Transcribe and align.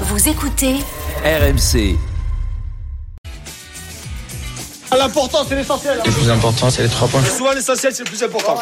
Vous 0.00 0.28
écoutez 0.28 0.74
RMC. 1.24 1.96
L'important, 4.90 5.44
c'est 5.48 5.54
l'essentiel. 5.54 6.00
Le 6.04 6.10
plus 6.10 6.30
important, 6.30 6.68
c'est 6.68 6.82
les 6.82 6.88
trois 6.88 7.06
points. 7.06 7.22
Souvent, 7.24 7.52
l'essentiel, 7.52 7.94
c'est 7.94 8.02
le 8.02 8.08
plus 8.08 8.22
important. 8.22 8.58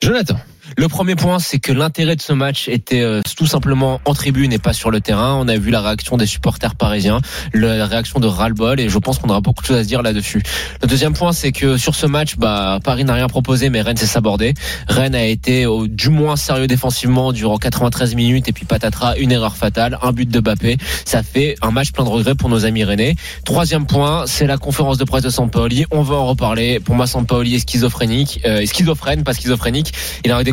Jonathan. 0.00 0.36
Le 0.76 0.88
premier 0.88 1.16
point, 1.16 1.38
c'est 1.38 1.58
que 1.58 1.72
l'intérêt 1.72 2.16
de 2.16 2.22
ce 2.22 2.32
match 2.32 2.68
était 2.68 3.02
euh, 3.02 3.20
tout 3.36 3.46
simplement 3.46 4.00
en 4.04 4.14
tribune 4.14 4.52
et 4.52 4.58
pas 4.58 4.72
sur 4.72 4.90
le 4.90 5.00
terrain. 5.00 5.36
On 5.38 5.46
a 5.48 5.56
vu 5.56 5.70
la 5.70 5.82
réaction 5.82 6.16
des 6.16 6.26
supporters 6.26 6.74
parisiens, 6.74 7.20
la 7.52 7.86
réaction 7.86 8.20
de 8.20 8.26
ras-le-bol, 8.26 8.80
et 8.80 8.88
je 8.88 8.98
pense 8.98 9.18
qu'on 9.18 9.28
aura 9.28 9.40
beaucoup 9.40 9.62
de 9.62 9.66
choses 9.66 9.76
à 9.76 9.82
se 9.82 9.88
dire 9.88 10.02
là-dessus. 10.02 10.42
Le 10.80 10.88
deuxième 10.88 11.12
point, 11.12 11.32
c'est 11.32 11.52
que 11.52 11.76
sur 11.76 11.94
ce 11.94 12.06
match, 12.06 12.36
bah, 12.36 12.78
Paris 12.82 13.04
n'a 13.04 13.14
rien 13.14 13.28
proposé, 13.28 13.68
mais 13.68 13.82
Rennes 13.82 13.96
s'est 13.96 14.06
sabordé. 14.06 14.54
Rennes 14.88 15.14
a 15.14 15.24
été 15.24 15.66
au, 15.66 15.86
du 15.86 16.08
moins 16.08 16.36
sérieux 16.36 16.66
défensivement 16.66 17.32
durant 17.32 17.58
93 17.58 18.14
minutes, 18.14 18.48
et 18.48 18.52
puis 18.52 18.64
patatras, 18.64 19.16
une 19.16 19.32
erreur 19.32 19.56
fatale, 19.56 19.98
un 20.02 20.12
but 20.12 20.28
de 20.28 20.40
Bappé. 20.40 20.78
Ça 21.04 21.22
fait 21.22 21.56
un 21.60 21.70
match 21.70 21.92
plein 21.92 22.04
de 22.04 22.10
regrets 22.10 22.34
pour 22.34 22.48
nos 22.48 22.64
amis 22.64 22.84
rennais. 22.84 23.16
Troisième 23.44 23.86
point, 23.86 24.24
c'est 24.26 24.46
la 24.46 24.56
conférence 24.56 24.96
de 24.96 25.04
presse 25.04 25.22
de 25.22 25.30
Sampaoli. 25.30 25.84
On 25.90 26.02
va 26.02 26.16
en 26.16 26.26
reparler. 26.26 26.80
Pour 26.80 26.94
moi, 26.94 27.06
Sampaoli 27.06 27.56
est 27.56 27.68
schizophrénique, 27.68 28.40
euh, 28.46 28.64
schizophrène, 28.64 29.22
pas 29.22 29.34
schizophrénique. 29.34 29.92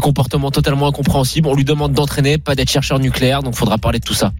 Comportement 0.09 0.49
totalement 0.49 0.87
incompréhensible. 0.87 1.47
On 1.47 1.53
lui 1.55 1.65
demande 1.65 1.93
d'entraîner, 1.93 2.39
pas 2.39 2.55
d'être 2.55 2.71
chercheur 2.71 2.97
nucléaire, 2.99 3.43
donc 3.43 3.53
faudra 3.53 3.77
parler 3.77 3.99
de 3.99 4.03
tout 4.05 4.15
ça. 4.15 4.31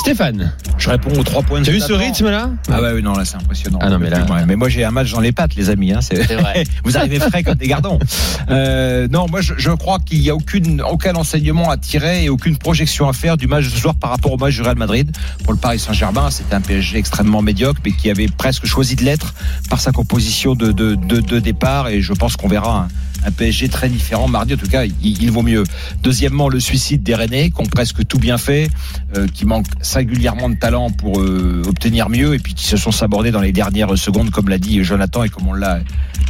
Stéphane. 0.00 0.52
Je 0.76 0.90
réponds 0.90 1.18
aux 1.18 1.22
trois 1.24 1.42
points 1.42 1.60
de 1.60 1.64
T'as 1.64 1.72
vu 1.72 1.80
ce 1.80 1.92
rythme 1.92 2.28
là 2.28 2.50
Ah 2.70 2.80
bah 2.82 2.90
oui, 2.94 3.02
non, 3.02 3.14
là 3.14 3.24
c'est 3.24 3.36
impressionnant. 3.36 3.78
Ah 3.80 3.88
non, 3.88 3.98
mais 3.98 4.10
là- 4.10 4.26
mais 4.46 4.54
moi 4.56 4.68
j'ai 4.68 4.84
un 4.84 4.90
match 4.90 5.10
dans 5.12 5.20
les 5.20 5.32
pattes, 5.32 5.54
les 5.54 5.70
amis. 5.70 5.92
Hein, 5.92 6.00
c'est... 6.02 6.16
Vrai. 6.34 6.64
Vous 6.84 6.98
arrivez 6.98 7.18
frais 7.18 7.42
comme 7.44 7.54
des 7.54 7.68
gardons. 7.68 7.98
Euh, 8.48 9.08
non, 9.10 9.26
moi 9.28 9.40
je, 9.40 9.54
je 9.56 9.72
crois 9.72 9.98
qu'il 9.98 10.20
n'y 10.20 10.30
a 10.30 10.34
aucune, 10.36 10.80
aucun 10.80 11.14
enseignement 11.16 11.68
à 11.68 11.76
tirer 11.76 12.24
et 12.24 12.28
aucune 12.28 12.56
projection 12.56 13.08
à 13.08 13.12
faire 13.12 13.36
du 13.36 13.48
match 13.48 13.64
de 13.64 13.70
ce 13.70 13.78
soir 13.78 13.96
par 13.96 14.10
rapport 14.10 14.30
au 14.30 14.36
match 14.36 14.54
du 14.54 14.62
Real 14.62 14.76
Madrid. 14.76 15.10
Pour 15.42 15.52
le 15.52 15.58
Paris 15.58 15.80
Saint-Germain, 15.80 16.30
c'était 16.30 16.54
un 16.54 16.60
PSG 16.60 16.96
extrêmement 16.96 17.42
médiocre, 17.42 17.80
mais 17.84 17.90
qui 17.90 18.08
avait 18.08 18.28
presque 18.28 18.64
choisi 18.66 18.94
de 18.94 19.02
l'être 19.02 19.34
par 19.68 19.80
sa 19.80 19.90
composition 19.90 20.54
de, 20.54 20.70
de, 20.70 20.94
de, 20.94 21.18
de 21.20 21.38
départ. 21.40 21.88
Et 21.88 22.02
je 22.02 22.12
pense 22.12 22.36
qu'on 22.36 22.46
verra 22.46 22.82
un, 22.82 22.88
un 23.26 23.32
PSG 23.32 23.68
très 23.68 23.88
différent 23.88 24.28
mardi. 24.28 24.54
En 24.54 24.56
tout 24.56 24.68
cas, 24.68 24.84
il, 24.84 25.30
vaut 25.30 25.42
mieux. 25.42 25.64
Deuxièmement, 26.02 26.48
le 26.48 26.60
suicide 26.60 27.02
des 27.02 27.14
Rennais, 27.14 27.50
qui 27.50 27.60
ont 27.60 27.66
presque 27.66 28.06
tout 28.06 28.18
bien 28.18 28.38
fait, 28.38 28.68
euh, 29.16 29.26
qui 29.26 29.44
manquent 29.44 29.66
singulièrement 29.82 30.48
de 30.48 30.54
talent 30.54 30.90
pour 30.90 31.20
euh, 31.20 31.62
obtenir 31.66 32.08
mieux, 32.08 32.34
et 32.34 32.38
puis 32.38 32.54
qui 32.54 32.66
se 32.66 32.76
sont 32.76 32.92
sabordés 32.92 33.32
dans 33.32 33.40
les 33.40 33.52
dernières 33.52 33.98
secondes, 33.98 34.30
comme 34.30 34.48
l'a 34.48 34.58
dit 34.58 34.82
Jonathan 34.84 35.24
et 35.24 35.28
comme 35.28 35.48
on 35.48 35.54
l'a 35.54 35.80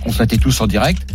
constaté 0.03 0.39
tous 0.39 0.61
en 0.61 0.67
direct. 0.67 1.07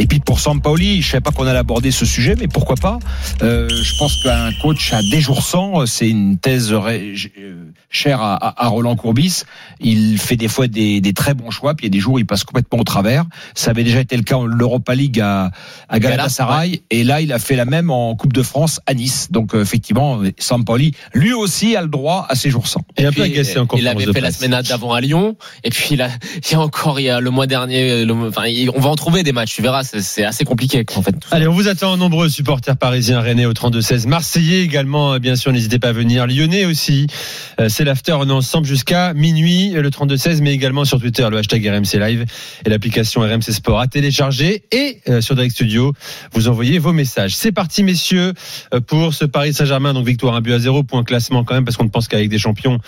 Et 0.00 0.06
puis 0.06 0.20
pour 0.20 0.38
Sampaoli, 0.40 1.02
je 1.02 1.10
savais 1.10 1.20
pas 1.20 1.32
qu'on 1.32 1.46
allait 1.46 1.58
aborder 1.58 1.90
ce 1.90 2.06
sujet, 2.06 2.34
mais 2.38 2.46
pourquoi 2.46 2.76
pas 2.76 2.98
euh, 3.42 3.68
Je 3.68 3.98
pense 3.98 4.22
qu'un 4.22 4.52
coach 4.62 4.92
à 4.92 5.02
des 5.02 5.20
jours 5.20 5.42
sans, 5.42 5.86
c'est 5.86 6.08
une 6.08 6.38
thèse 6.38 6.72
ré- 6.72 7.14
euh, 7.38 7.64
chère 7.90 8.20
à, 8.22 8.54
Roland 8.68 8.94
Courbis. 8.96 9.42
Il 9.80 10.18
fait 10.18 10.36
des 10.36 10.46
fois 10.48 10.68
des, 10.68 11.00
des 11.00 11.12
très 11.12 11.34
bons 11.34 11.50
choix, 11.50 11.74
puis 11.74 11.86
il 11.86 11.88
y 11.88 11.92
a 11.92 11.96
des 11.96 12.00
jours 12.00 12.14
où 12.14 12.18
il 12.20 12.26
passe 12.26 12.44
complètement 12.44 12.78
au 12.78 12.84
travers. 12.84 13.24
Ça 13.54 13.70
avait 13.72 13.82
déjà 13.84 14.00
été 14.00 14.16
le 14.16 14.22
cas 14.22 14.36
en 14.36 14.46
l'Europa 14.46 14.94
League 14.94 15.20
à, 15.20 15.50
à 15.88 15.98
Galatasaray, 15.98 16.82
et 16.90 17.02
là 17.04 17.20
il 17.20 17.32
a 17.32 17.38
fait 17.40 17.56
la 17.56 17.64
même 17.64 17.90
en 17.90 18.14
Coupe 18.14 18.32
de 18.32 18.42
France 18.42 18.80
à 18.86 18.94
Nice. 18.94 19.28
Donc 19.32 19.54
euh, 19.54 19.62
effectivement, 19.62 20.20
Sampaoli, 20.38 20.92
lui 21.12 21.32
aussi 21.32 21.74
a 21.76 21.82
le 21.82 21.88
droit 21.88 22.26
à 22.28 22.36
ses 22.36 22.50
jours 22.50 22.68
sans. 22.68 22.82
Et 22.96 23.04
un 23.04 23.08
peu 23.12 23.22
Puis, 23.22 23.32
agacé 23.32 23.58
en 23.58 23.66
il 23.76 23.88
avait 23.88 24.12
fait 24.12 24.20
la 24.20 24.30
semaine 24.30 24.60
d'avant 24.62 24.92
à 24.92 25.00
Lyon, 25.00 25.36
et 25.64 25.70
puis 25.70 25.96
là, 25.96 26.08
il 26.46 26.52
y 26.52 26.54
a 26.54 26.60
encore, 26.60 27.00
il 27.00 27.04
y 27.06 27.10
a 27.10 27.20
le 27.20 27.30
mois 27.30 27.46
dernier, 27.48 28.04
le- 28.04 28.14
enfin, 28.28 28.44
on 28.76 28.80
va 28.80 28.90
en 28.90 28.96
trouver 28.96 29.24
des 29.24 29.32
matchs, 29.32 29.56
tu 29.56 29.62
verras, 29.62 29.82
c'est 30.00 30.24
assez 30.24 30.44
compliqué 30.44 30.84
en 30.96 31.02
fait. 31.02 31.14
Allez, 31.30 31.46
on 31.48 31.52
vous 31.52 31.68
attend 31.68 31.96
nombreux 31.96 32.28
supporters 32.28 32.76
parisiens, 32.76 33.20
rennais 33.20 33.46
au 33.46 33.52
32-16, 33.52 34.06
Marseillais 34.06 34.62
également, 34.62 35.14
euh, 35.14 35.18
bien 35.18 35.36
sûr, 35.36 35.52
n'hésitez 35.52 35.78
pas 35.78 35.88
à 35.88 35.92
venir, 35.92 36.26
Lyonnais 36.26 36.64
aussi. 36.64 37.06
Euh, 37.60 37.68
C'est 37.68 37.84
l'after, 37.84 38.16
on 38.18 38.28
est 38.28 38.32
ensemble 38.32 38.66
jusqu'à 38.66 39.14
minuit, 39.14 39.76
euh, 39.76 39.82
le 39.82 39.90
32-16, 39.90 40.40
mais 40.42 40.52
également 40.52 40.84
sur 40.84 41.00
Twitter, 41.00 41.26
le 41.30 41.38
hashtag 41.38 41.66
RMC 41.66 41.98
Live 41.98 42.24
et 42.64 42.70
l'application 42.70 43.22
RMC 43.22 43.52
Sport 43.52 43.80
à 43.80 43.86
télécharger 43.86 44.64
et 44.72 45.00
sur 45.20 45.34
Direct 45.34 45.54
Studio, 45.54 45.92
vous 46.32 46.48
envoyez 46.48 46.78
vos 46.78 46.92
messages. 46.92 47.34
C'est 47.34 47.52
parti, 47.52 47.82
messieurs, 47.82 48.34
pour 48.86 49.14
ce 49.14 49.24
Paris 49.24 49.54
Saint-Germain, 49.54 49.94
donc 49.94 50.06
victoire 50.06 50.34
1 50.34 50.40
but 50.40 50.52
à 50.52 50.58
0, 50.58 50.82
point 50.82 51.04
classement 51.04 51.44
quand 51.44 51.54
même, 51.54 51.64
parce 51.64 51.76
qu'on 51.76 51.84
ne 51.84 51.90
pense 51.90 52.08
qu'avec 52.08 52.28
des 52.28 52.38
champions. 52.38 52.78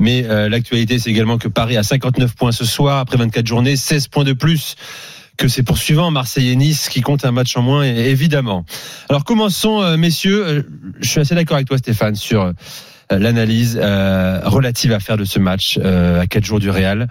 Mais 0.00 0.22
l'actualité, 0.48 0.98
c'est 0.98 1.10
également 1.10 1.38
que 1.38 1.48
Paris 1.48 1.76
a 1.76 1.82
59 1.82 2.34
points 2.34 2.52
ce 2.52 2.64
soir, 2.64 2.98
après 2.98 3.16
24 3.16 3.46
journées, 3.46 3.76
16 3.76 4.08
points 4.08 4.24
de 4.24 4.32
plus 4.32 4.76
que 5.40 5.48
ses 5.48 5.62
poursuivants, 5.62 6.10
Marseille 6.10 6.50
et 6.50 6.56
Nice, 6.56 6.90
qui 6.90 7.00
comptent 7.00 7.24
un 7.24 7.32
match 7.32 7.56
en 7.56 7.62
moins, 7.62 7.82
évidemment. 7.82 8.66
Alors 9.08 9.24
commençons, 9.24 9.80
euh, 9.80 9.96
messieurs. 9.96 10.46
Euh, 10.46 10.62
Je 11.00 11.08
suis 11.08 11.18
assez 11.18 11.34
d'accord 11.34 11.54
avec 11.54 11.66
toi, 11.66 11.78
Stéphane, 11.78 12.14
sur 12.14 12.42
euh, 12.42 12.52
l'analyse 13.10 13.76
relative 13.78 14.92
à 14.92 15.00
faire 15.00 15.16
de 15.16 15.24
ce 15.24 15.38
match 15.38 15.78
à 15.78 16.26
quatre 16.26 16.44
jours 16.44 16.60
du 16.60 16.68
Real. 16.68 17.08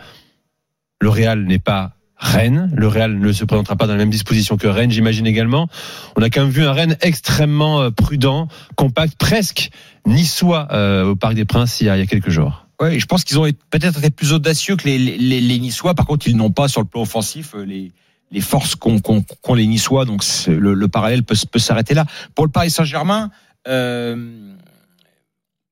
Le 1.02 1.10
Real 1.10 1.44
n'est 1.44 1.60
pas 1.60 1.94
Rennes. 2.18 2.72
Le 2.76 2.88
Real 2.88 3.18
ne 3.18 3.32
se 3.34 3.46
présentera 3.46 3.76
pas 3.76 3.88
dans 3.88 3.94
la 3.94 4.00
même 4.00 4.12
disposition 4.12 4.58
que 4.58 4.68
Rennes, 4.68 4.92
j'imagine 4.92 5.26
également. 5.26 5.68
On 6.16 6.22
a 6.22 6.30
quand 6.30 6.42
même 6.42 6.52
vu 6.52 6.64
un 6.64 6.72
Rennes 6.72 6.98
extrêmement 7.02 7.90
prudent, 7.92 8.48
compact, 8.76 9.16
presque 9.18 9.72
niçois 10.06 10.68
au 11.04 11.16
Parc 11.16 11.34
des 11.34 11.46
Princes 11.46 11.82
il 11.82 11.88
y 11.88 11.90
a, 11.90 11.98
il 11.98 12.00
y 12.00 12.04
a 12.04 12.06
quelques 12.06 12.30
jours. 12.30 12.68
Ouais, 12.80 12.98
je 12.98 13.06
pense 13.06 13.26
qu'ils 13.26 13.40
ont 13.40 13.50
peut-être 13.72 13.98
été 13.98 14.10
plus 14.10 14.32
audacieux 14.32 14.78
que 14.78 14.88
les, 14.88 14.98
les, 14.98 15.42
les 15.42 15.60
Niçois. 15.60 15.96
Par 15.96 16.06
contre, 16.06 16.30
ils 16.30 16.38
n'ont 16.38 16.52
pas 16.52 16.70
sur 16.70 16.80
le 16.80 16.88
plan 16.88 17.02
offensif 17.02 17.54
les, 17.66 17.92
les 18.32 18.42
forces 18.42 18.76
qu'ont 18.76 19.54
les 19.56 19.68
Niçois. 19.68 20.06
Donc 20.06 20.24
le, 20.48 20.74
le 20.74 20.88
parallèle 20.88 21.24
peut, 21.24 21.36
s'arrêter 21.60 21.94
là. 21.94 22.06
Pour 22.36 22.46
le 22.46 22.52
Paris 22.52 22.70
Saint-Germain, 22.70 23.32
euh, 23.68 24.56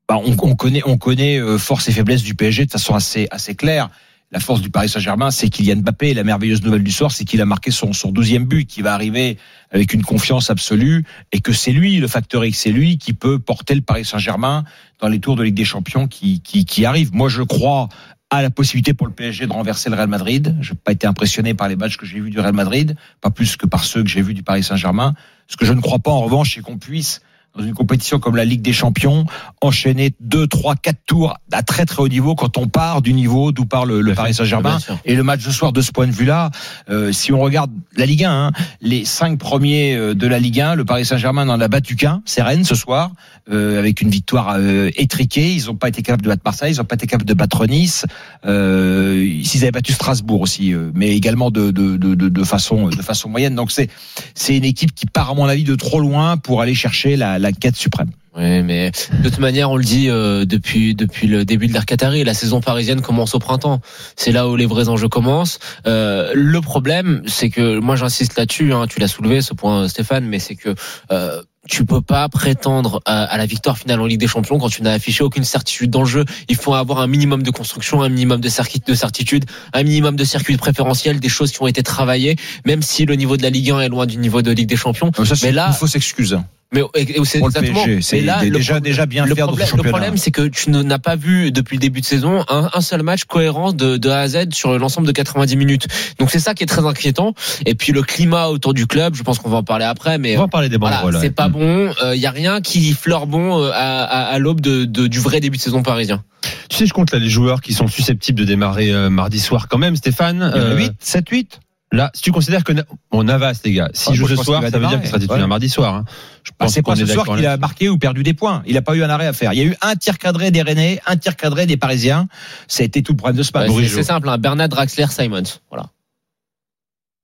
bah, 0.07 0.17
on, 0.23 0.35
on 0.41 0.55
connaît, 0.55 0.81
on 0.85 0.97
connaît 0.97 1.39
euh, 1.39 1.57
force 1.57 1.87
et 1.89 1.91
faiblesse 1.91 2.23
du 2.23 2.33
PSG 2.33 2.65
de 2.65 2.71
façon 2.71 2.95
assez, 2.95 3.27
assez 3.31 3.55
claire. 3.55 3.89
La 4.29 4.41
force 4.41 4.59
du 4.59 4.69
Paris 4.69 4.89
Saint-Germain, 4.89 5.31
c'est 5.31 5.49
Kylian 5.49 5.77
Mbappé. 5.77 6.13
La 6.13 6.25
merveilleuse 6.25 6.61
nouvelle 6.61 6.83
du 6.83 6.91
soir, 6.91 7.11
c'est 7.11 7.23
qu'il 7.23 7.41
a 7.41 7.45
marqué 7.45 7.71
son, 7.71 7.93
son 7.93 8.11
12e 8.11 8.43
but, 8.43 8.65
qui 8.65 8.81
va 8.81 8.93
arriver 8.93 9.37
avec 9.71 9.93
une 9.93 10.03
confiance 10.03 10.49
absolue, 10.49 11.05
et 11.31 11.39
que 11.39 11.53
c'est 11.53 11.71
lui, 11.71 11.97
le 11.97 12.09
facteur 12.09 12.43
X, 12.43 12.59
c'est 12.59 12.71
lui 12.71 12.97
qui 12.97 13.13
peut 13.13 13.39
porter 13.39 13.73
le 13.73 13.81
Paris 13.81 14.03
Saint-Germain 14.03 14.65
dans 14.99 15.07
les 15.07 15.19
tours 15.19 15.37
de 15.37 15.43
Ligue 15.43 15.55
des 15.55 15.63
Champions 15.63 16.07
qui, 16.07 16.41
qui, 16.41 16.65
qui 16.65 16.83
arrivent. 16.83 17.13
Moi, 17.13 17.29
je 17.29 17.41
crois 17.41 17.87
à 18.29 18.41
la 18.41 18.49
possibilité 18.49 18.93
pour 18.93 19.07
le 19.07 19.13
PSG 19.13 19.47
de 19.47 19.53
renverser 19.53 19.89
le 19.89 19.95
Real 19.95 20.09
Madrid. 20.09 20.55
Je 20.61 20.73
n'ai 20.73 20.79
pas 20.83 20.91
été 20.91 21.07
impressionné 21.07 21.53
par 21.53 21.67
les 21.67 21.75
matchs 21.75 21.97
que 21.97 22.05
j'ai 22.05 22.19
vus 22.19 22.29
du 22.29 22.39
Real 22.39 22.53
Madrid, 22.53 22.95
pas 23.21 23.29
plus 23.29 23.55
que 23.55 23.65
par 23.65 23.83
ceux 23.83 24.03
que 24.03 24.09
j'ai 24.09 24.21
vus 24.21 24.33
du 24.33 24.43
Paris 24.43 24.63
Saint-Germain. 24.63 25.13
Ce 25.47 25.55
que 25.55 25.65
je 25.65 25.73
ne 25.73 25.81
crois 25.81 25.99
pas, 25.99 26.11
en 26.11 26.21
revanche, 26.21 26.55
c'est 26.55 26.61
qu'on 26.61 26.77
puisse 26.77 27.21
dans 27.57 27.63
une 27.63 27.73
compétition 27.73 28.19
comme 28.19 28.35
la 28.35 28.45
Ligue 28.45 28.61
des 28.61 28.73
Champions, 28.73 29.25
enchaîner 29.61 30.13
deux, 30.19 30.47
trois, 30.47 30.75
quatre 30.75 30.99
tours 31.05 31.37
à 31.51 31.63
très 31.63 31.85
très 31.85 32.01
haut 32.01 32.07
niveau 32.07 32.35
quand 32.35 32.57
on 32.57 32.67
part 32.67 33.01
du 33.01 33.13
niveau 33.13 33.51
d'où 33.51 33.65
part 33.65 33.85
le, 33.85 34.01
le 34.01 34.13
Paris 34.13 34.33
Saint-Germain. 34.33 34.77
Et 35.05 35.15
le 35.15 35.23
match 35.23 35.43
de 35.45 35.51
soir, 35.51 35.73
de 35.73 35.81
ce 35.81 35.91
point 35.91 36.07
de 36.07 36.11
vue-là, 36.11 36.51
euh, 36.89 37.11
si 37.11 37.31
on 37.33 37.39
regarde 37.41 37.71
la 37.95 38.05
Ligue 38.05 38.23
1, 38.25 38.31
hein, 38.31 38.51
les 38.81 39.05
cinq 39.05 39.39
premiers 39.39 39.95
euh, 39.95 40.13
de 40.13 40.27
la 40.27 40.39
Ligue 40.39 40.61
1, 40.61 40.75
le 40.75 40.85
Paris 40.85 41.05
Saint-Germain 41.05 41.45
n'en 41.45 41.59
a 41.59 41.67
battu 41.67 41.95
qu'un, 41.95 42.21
c'est 42.25 42.41
Rennes 42.41 42.63
ce 42.63 42.75
soir, 42.75 43.11
euh, 43.51 43.79
avec 43.79 44.01
une 44.01 44.09
victoire 44.09 44.55
euh, 44.57 44.89
étriquée. 44.95 45.53
Ils 45.53 45.65
n'ont 45.65 45.75
pas 45.75 45.87
été 45.89 46.01
capables 46.01 46.23
de 46.23 46.29
battre 46.29 46.41
Marseille, 46.45 46.73
ils 46.73 46.77
n'ont 46.77 46.85
pas 46.85 46.95
été 46.95 47.07
capables 47.07 47.27
de 47.27 47.33
battre 47.33 47.65
Nice. 47.65 48.05
Euh, 48.45 49.25
S'ils 49.43 49.63
avaient 49.63 49.71
battu 49.71 49.93
Strasbourg 49.93 50.41
aussi, 50.41 50.73
euh, 50.73 50.91
mais 50.93 51.15
également 51.15 51.49
de, 51.51 51.71
de, 51.71 51.97
de, 51.97 52.15
de, 52.15 52.29
de 52.29 52.43
façon 52.43 52.89
de 52.89 53.01
façon 53.01 53.29
moyenne. 53.29 53.55
Donc 53.55 53.71
c'est 53.71 53.89
c'est 54.35 54.57
une 54.57 54.65
équipe 54.65 54.93
qui 54.93 55.05
part 55.05 55.31
à 55.31 55.33
mon 55.33 55.45
avis 55.45 55.63
de 55.63 55.75
trop 55.75 55.99
loin 55.99 56.37
pour 56.37 56.61
aller 56.61 56.75
chercher 56.75 57.15
la, 57.15 57.39
la 57.39 57.46
quête 57.51 57.75
suprême. 57.75 58.09
Oui, 58.39 58.61
mais 58.61 58.91
de 59.23 59.29
toute 59.29 59.39
manière, 59.39 59.71
on 59.71 59.77
le 59.77 59.83
dit 59.83 60.09
euh, 60.09 60.45
depuis 60.45 60.93
depuis 60.93 61.25
le 61.25 61.43
début 61.43 61.65
de 61.67 61.73
l'ère 61.73 61.87
Qatari, 61.87 62.23
la 62.23 62.35
saison 62.35 62.61
parisienne 62.61 63.01
commence 63.01 63.33
au 63.33 63.39
printemps. 63.39 63.81
C'est 64.15 64.31
là 64.31 64.47
où 64.47 64.55
les 64.55 64.67
vrais 64.67 64.89
enjeux 64.89 65.07
commencent. 65.09 65.57
Euh, 65.87 66.31
le 66.35 66.61
problème, 66.61 67.23
c'est 67.25 67.49
que 67.49 67.79
moi 67.79 67.95
j'insiste 67.95 68.37
là-dessus. 68.37 68.73
Hein, 68.73 68.85
tu 68.87 68.99
l'as 68.99 69.07
soulevé 69.07 69.41
ce 69.41 69.55
point, 69.55 69.87
Stéphane, 69.87 70.25
mais 70.27 70.37
c'est 70.37 70.53
que 70.53 70.75
euh, 71.11 71.41
tu 71.67 71.83
peux 71.83 71.99
pas 72.01 72.29
prétendre 72.29 73.01
à, 73.05 73.23
à 73.23 73.37
la 73.39 73.47
victoire 73.47 73.75
finale 73.75 73.99
en 74.01 74.05
Ligue 74.05 74.19
des 74.19 74.27
Champions 74.27 74.59
quand 74.59 74.69
tu 74.69 74.83
n'as 74.83 74.93
affiché 74.93 75.23
aucune 75.23 75.43
certitude 75.43 75.89
dans 75.89 76.01
le 76.03 76.07
jeu. 76.07 76.23
Il 76.47 76.57
faut 76.57 76.75
avoir 76.75 76.99
un 76.99 77.07
minimum 77.07 77.41
de 77.41 77.49
construction, 77.49 78.03
un 78.03 78.09
minimum 78.09 78.39
de 78.39 78.49
circuit 78.49 78.83
de 78.85 78.93
certitude, 78.93 79.45
un 79.73 79.81
minimum 79.81 80.15
de 80.15 80.23
circuit 80.23 80.57
préférentiel, 80.57 81.19
des 81.19 81.27
choses 81.29 81.51
qui 81.51 81.61
ont 81.63 81.67
été 81.67 81.81
travaillées, 81.81 82.35
même 82.67 82.83
si 82.83 83.05
le 83.05 83.15
niveau 83.15 83.35
de 83.35 83.41
la 83.41 83.49
Ligue 83.49 83.71
1 83.71 83.79
est 83.81 83.89
loin 83.89 84.05
du 84.05 84.17
niveau 84.17 84.43
de 84.43 84.51
Ligue 84.51 84.69
des 84.69 84.75
Champions. 84.77 85.11
Ça, 85.25 85.35
c'est 85.35 85.47
Mais 85.47 85.51
là- 85.53 85.69
une 85.69 85.73
fausse 85.73 85.95
excuse. 85.95 86.37
Mais 86.73 86.81
et- 86.95 87.17
et 87.17 87.25
c'est 87.25 87.39
exactement. 87.39 87.83
C'est 88.01 88.21
déjà- 88.51 88.79
déjà 88.81 89.05
bien 89.05 89.25
le 89.25 89.33
faire 89.35 89.45
dans 89.45 89.51
problème, 89.53 89.65
ce 89.67 89.71
championnat. 89.71 89.87
Le 89.87 89.91
problème, 89.91 90.17
c'est 90.17 90.31
que 90.31 90.47
tu 90.47 90.69
n'as 90.69 90.99
pas 90.99 91.15
vu 91.15 91.51
depuis 91.51 91.77
le 91.77 91.79
début 91.81 92.01
de 92.01 92.05
saison 92.05 92.43
un, 92.49 92.69
un 92.73 92.81
seul 92.81 93.03
match 93.03 93.23
cohérent 93.23 93.71
de, 93.71 93.95
de 93.95 94.09
A 94.09 94.19
à 94.19 94.27
Z 94.27 94.53
sur 94.53 94.77
l'ensemble 94.77 95.07
de 95.07 95.13
90 95.13 95.55
minutes. 95.55 95.87
Donc 96.19 96.29
c'est 96.29 96.39
ça 96.39 96.53
qui 96.53 96.63
est 96.63 96.67
très 96.67 96.85
inquiétant. 96.85 97.33
Et 97.65 97.73
puis 97.73 97.93
le 97.93 98.01
climat 98.03 98.47
autour 98.47 98.73
du 98.73 98.85
club, 98.85 99.15
je 99.15 99.23
pense 99.23 99.39
qu'on 99.39 99.49
va 99.49 99.57
en 99.57 99.63
parler 99.63 99.85
après, 99.85 100.17
mais 100.17 100.35
On 100.35 100.39
va 100.39 100.45
en 100.45 100.49
parler 100.49 100.67
des 100.67 100.77
voilà, 100.77 100.97
banderoles. 100.97 101.21
c'est 101.21 101.27
ouais. 101.27 101.29
pas 101.29 101.47
bon. 101.47 101.89
Il 102.13 102.19
y 102.19 102.25
a 102.25 102.31
rien 102.31 102.59
qui 102.59 102.91
fleure 102.93 103.27
bon 103.27 103.61
euh, 103.63 103.71
à, 103.73 104.03
à, 104.03 104.23
à 104.33 104.37
l'aube 104.39 104.59
de, 104.59 104.83
de- 104.83 105.07
du 105.07 105.19
vrai 105.19 105.39
début 105.39 105.55
de 105.57 105.61
saison 105.61 105.83
parisien. 105.83 106.23
Tu 106.69 106.75
sais, 106.77 106.85
je 106.85 106.93
compte 106.93 107.11
là 107.11 107.19
les 107.19 107.29
joueurs 107.29 107.61
qui 107.61 107.73
sont 107.73 107.87
susceptibles 107.87 108.37
de 108.39 108.45
démarrer 108.45 108.91
euh, 108.91 109.09
mardi 109.09 109.39
soir 109.39 109.67
quand 109.69 109.77
même, 109.77 109.95
Stéphane. 109.95 110.41
Euh, 110.53 110.75
8, 110.77 110.91
7, 110.99 111.29
8. 111.29 111.59
Là, 111.93 112.11
si 112.13 112.21
tu 112.21 112.31
considères 112.33 112.65
que 112.65 112.73
bon 113.11 113.23
Navas, 113.23 113.61
les 113.63 113.71
gars, 113.71 113.89
s'il 113.93 114.11
Ouais, 114.11 114.15
joue 114.17 114.27
je 114.27 114.35
ce 114.35 114.43
soir, 114.43 114.61
ça 114.61 114.77
veut 114.77 114.87
dire 114.87 114.99
qu'il 114.99 115.07
sera 115.07 115.19
titulaire 115.19 115.43
Ouais. 115.43 115.47
mardi 115.47 115.69
soir. 115.69 115.95
hein. 115.95 116.05
Je 116.43 116.51
Ah, 116.51 116.55
pense 116.65 116.73
c'est 116.73 116.81
pas 116.81 116.91
qu'on 116.91 116.95
ce 116.97 117.03
est 117.03 117.13
soir 117.13 117.25
qu'il 117.37 117.45
a 117.45 117.55
marqué 117.55 117.87
ou 117.87 117.97
perdu 117.97 118.23
des 118.23 118.33
points. 118.33 118.61
Il 118.67 118.73
n'a 118.73 118.81
pas 118.81 118.93
eu 118.95 119.03
un 119.03 119.09
arrêt 119.09 119.27
à 119.27 119.31
faire. 119.33 119.53
Il 119.53 119.59
y 119.59 119.61
a 119.61 119.65
eu 119.65 119.75
un 119.81 119.95
tir 119.95 120.17
cadré 120.17 120.51
des 120.51 120.61
Rennais, 120.61 120.99
un 121.05 121.15
tir 121.15 121.37
cadré 121.37 121.65
des 121.65 121.77
Parisiens. 121.77 122.27
Ça 122.67 122.83
a 122.83 122.85
été 122.85 123.01
tout 123.03 123.13
le 123.13 123.17
problème 123.17 123.37
de 123.37 123.43
ce 123.43 123.51
match. 123.53 123.69
Ouais, 123.71 123.87
c'est 123.87 124.03
simple, 124.03 124.27
hein, 124.27 124.37
Bernard 124.37 124.67
Draxler, 124.67 125.07
Simons. 125.09 125.43
Voilà. 125.69 125.85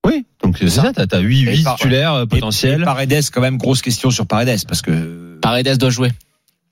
Oui, 0.06 0.26
donc 0.42 0.56
c'est 0.58 0.68
ça, 0.68 0.92
t'as 0.94 1.06
t'as 1.06 1.18
8, 1.20 1.42
Et 1.48 1.56
8 1.56 1.62
par- 1.64 1.76
titulaires 1.76 2.12
euh, 2.14 2.26
potentiels. 2.26 2.82
et 2.82 2.84
Paredes, 2.84 3.22
quand 3.32 3.40
même, 3.40 3.56
grosse 3.58 3.80
question 3.82 4.10
sur 4.10 4.26
Paredes 4.26 4.60
parce 4.66 4.82
que 4.82 5.38
Paredes 5.40 5.76
doit 5.78 5.90
jouer. 5.90 6.10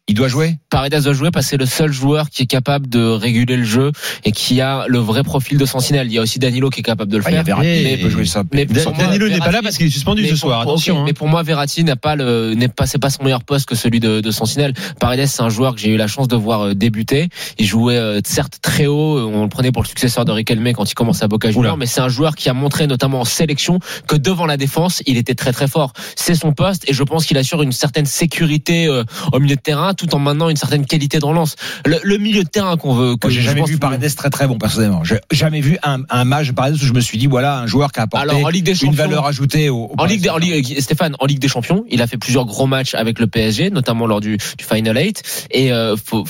Il 0.08 0.14
doit 0.16 0.26
jouer. 0.28 0.56
Paredes 0.68 1.00
doit 1.04 1.12
jouer 1.12 1.30
parce 1.30 1.46
que 1.46 1.50
c'est 1.50 1.56
le 1.56 1.64
seul 1.66 1.92
joueur 1.92 2.28
qui 2.28 2.42
est 2.42 2.46
capable 2.46 2.88
de 2.88 3.04
réguler 3.04 3.56
le 3.56 3.62
jeu 3.64 3.92
et 4.24 4.32
qui 4.32 4.60
a 4.60 4.84
le 4.88 4.98
vrai 4.98 5.22
profil 5.22 5.58
de 5.58 5.64
Sentinelle. 5.64 6.08
Il 6.08 6.12
y 6.12 6.18
a 6.18 6.22
aussi 6.22 6.40
Danilo 6.40 6.70
qui 6.70 6.80
est 6.80 6.82
capable 6.82 7.10
de 7.12 7.18
le 7.18 7.22
Ah, 7.24 7.30
il 7.30 7.34
y 7.34 7.36
faire. 7.36 7.44
Verratti, 7.44 7.92
il 7.92 8.00
peut 8.02 8.08
jouer 8.10 8.24
ça. 8.26 8.42
mais 8.52 8.66
pour 8.66 8.94
moi, 8.94 9.04
Danilo 9.04 9.28
n'est 9.28 9.38
pas 9.38 9.52
là 9.52 9.60
parce 9.62 9.76
qu'il 9.76 9.86
est 9.86 9.90
suspendu 9.90 10.22
Mais 10.22 10.28
ce 10.30 10.36
soir. 10.36 10.60
Attention. 10.62 10.98
hein. 11.00 11.04
Mais 11.06 11.12
pour 11.12 11.28
moi, 11.28 11.44
Verratti 11.44 11.84
n'a 11.84 11.94
pas 11.94 12.16
le, 12.16 12.54
n'est 12.54 12.66
pas, 12.68 12.86
c'est 12.86 12.98
pas 12.98 13.10
son 13.10 13.22
meilleur 13.22 13.44
poste 13.44 13.66
que 13.68 13.76
celui 13.76 14.00
de, 14.00 14.20
de 14.20 14.30
Sentinelle. 14.32 14.74
Paredes, 14.98 15.26
c'est 15.26 15.42
un 15.42 15.48
joueur 15.50 15.76
que 15.76 15.80
j'ai 15.80 15.90
eu 15.90 15.96
la 15.96 16.08
chance 16.08 16.26
de 16.26 16.36
voir 16.36 16.62
euh, 16.62 16.74
débuter. 16.74 17.28
Il 17.58 17.66
jouait 17.66 17.96
euh, 17.96 18.20
certes 18.24 18.58
très 18.60 18.86
haut. 18.86 19.18
euh, 19.18 19.30
On 19.32 19.44
le 19.44 19.48
prenait 19.48 19.70
pour 19.70 19.82
le 19.84 19.88
successeur 19.88 20.24
de 20.24 20.32
Riquelme 20.32 20.72
quand 20.72 20.90
il 20.90 20.94
commence 20.94 21.22
à 21.22 21.28
Boca 21.28 21.50
Juniors, 21.52 21.76
mais 21.76 21.86
c'est 21.86 22.00
un 22.00 22.08
joueur 22.08 22.34
qui 22.34 22.48
a 22.48 22.54
montré 22.54 22.88
notamment 22.88 23.20
en 23.20 23.24
sélection 23.24 23.78
que 24.08 24.16
devant 24.16 24.46
la 24.46 24.56
défense, 24.56 25.00
il 25.06 25.16
était 25.16 25.34
très 25.36 25.52
très 25.52 25.68
fort. 25.68 25.92
C'est 26.16 26.34
son 26.34 26.52
poste 26.52 26.88
et 26.88 26.92
je 26.92 27.04
pense 27.04 27.24
qu'il 27.24 27.38
assure 27.38 27.62
une 27.62 27.72
certaine 27.72 28.06
sécurité 28.06 28.88
euh, 28.88 29.04
au 29.32 29.38
milieu 29.38 29.54
de 29.54 29.60
terrain 29.60 29.92
tout 30.06 30.14
en 30.14 30.18
maintenant 30.18 30.48
une 30.48 30.56
certaine 30.56 30.84
qualité 30.86 31.18
de 31.18 31.24
relance. 31.24 31.54
Le, 31.86 31.98
le 32.02 32.18
milieu 32.18 32.42
de 32.44 32.48
terrain 32.48 32.76
qu'on 32.76 32.94
veut, 32.94 33.16
que 33.16 33.26
Moi, 33.26 33.30
j'ai 33.30 33.40
je 33.40 33.46
jamais 33.46 33.62
vu 33.64 33.78
Paredes 33.78 34.14
très 34.16 34.30
très 34.30 34.46
bon 34.48 34.58
personnellement. 34.58 35.04
J'ai 35.04 35.20
jamais 35.30 35.60
vu 35.60 35.78
un, 35.82 36.00
un 36.10 36.24
match 36.24 36.48
de 36.48 36.52
Paredes 36.52 36.74
où 36.74 36.84
je 36.86 36.92
me 36.92 37.00
suis 37.00 37.18
dit 37.18 37.26
voilà 37.28 37.58
un 37.60 37.66
joueur 37.66 37.92
qui 37.92 38.00
a 38.00 38.04
apporté 38.04 38.28
Alors, 38.30 38.44
en 38.44 38.48
Ligue 38.48 38.64
des 38.64 38.72
une 38.72 38.76
Champions- 38.76 38.92
valeur 39.04 39.26
ajoutée 39.26 39.68
au, 39.70 39.84
au 39.84 39.94
En 39.98 40.04
Ligue, 40.04 40.22
des- 40.22 40.30
en. 40.30 40.38
Ligue- 40.38 40.80
Stéphane, 40.80 41.14
en 41.20 41.26
Ligue 41.26 41.38
des 41.38 41.48
Champions, 41.48 41.84
il 41.90 42.02
a 42.02 42.06
fait 42.06 42.16
plusieurs 42.18 42.44
gros 42.46 42.66
matchs 42.66 42.94
avec 42.94 43.18
le 43.20 43.26
PSG, 43.28 43.70
notamment 43.70 44.06
lors 44.06 44.20
du, 44.20 44.36
du 44.36 44.64
Final 44.64 44.96
8. 44.96 45.46
Et 45.52 45.72
euh, 45.72 45.94
faut- 46.02 46.24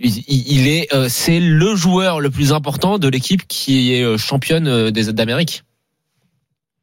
il 0.00 0.68
est, 0.68 0.94
euh, 0.94 1.08
c'est 1.10 1.40
le 1.40 1.74
joueur 1.74 2.20
le 2.20 2.30
plus 2.30 2.52
important 2.52 2.98
de 2.98 3.08
l'équipe 3.08 3.42
qui 3.48 3.94
est 3.94 4.02
euh, 4.04 4.16
championne 4.16 4.68
euh, 4.68 4.90
des 4.92 5.12
d'Amérique. 5.12 5.64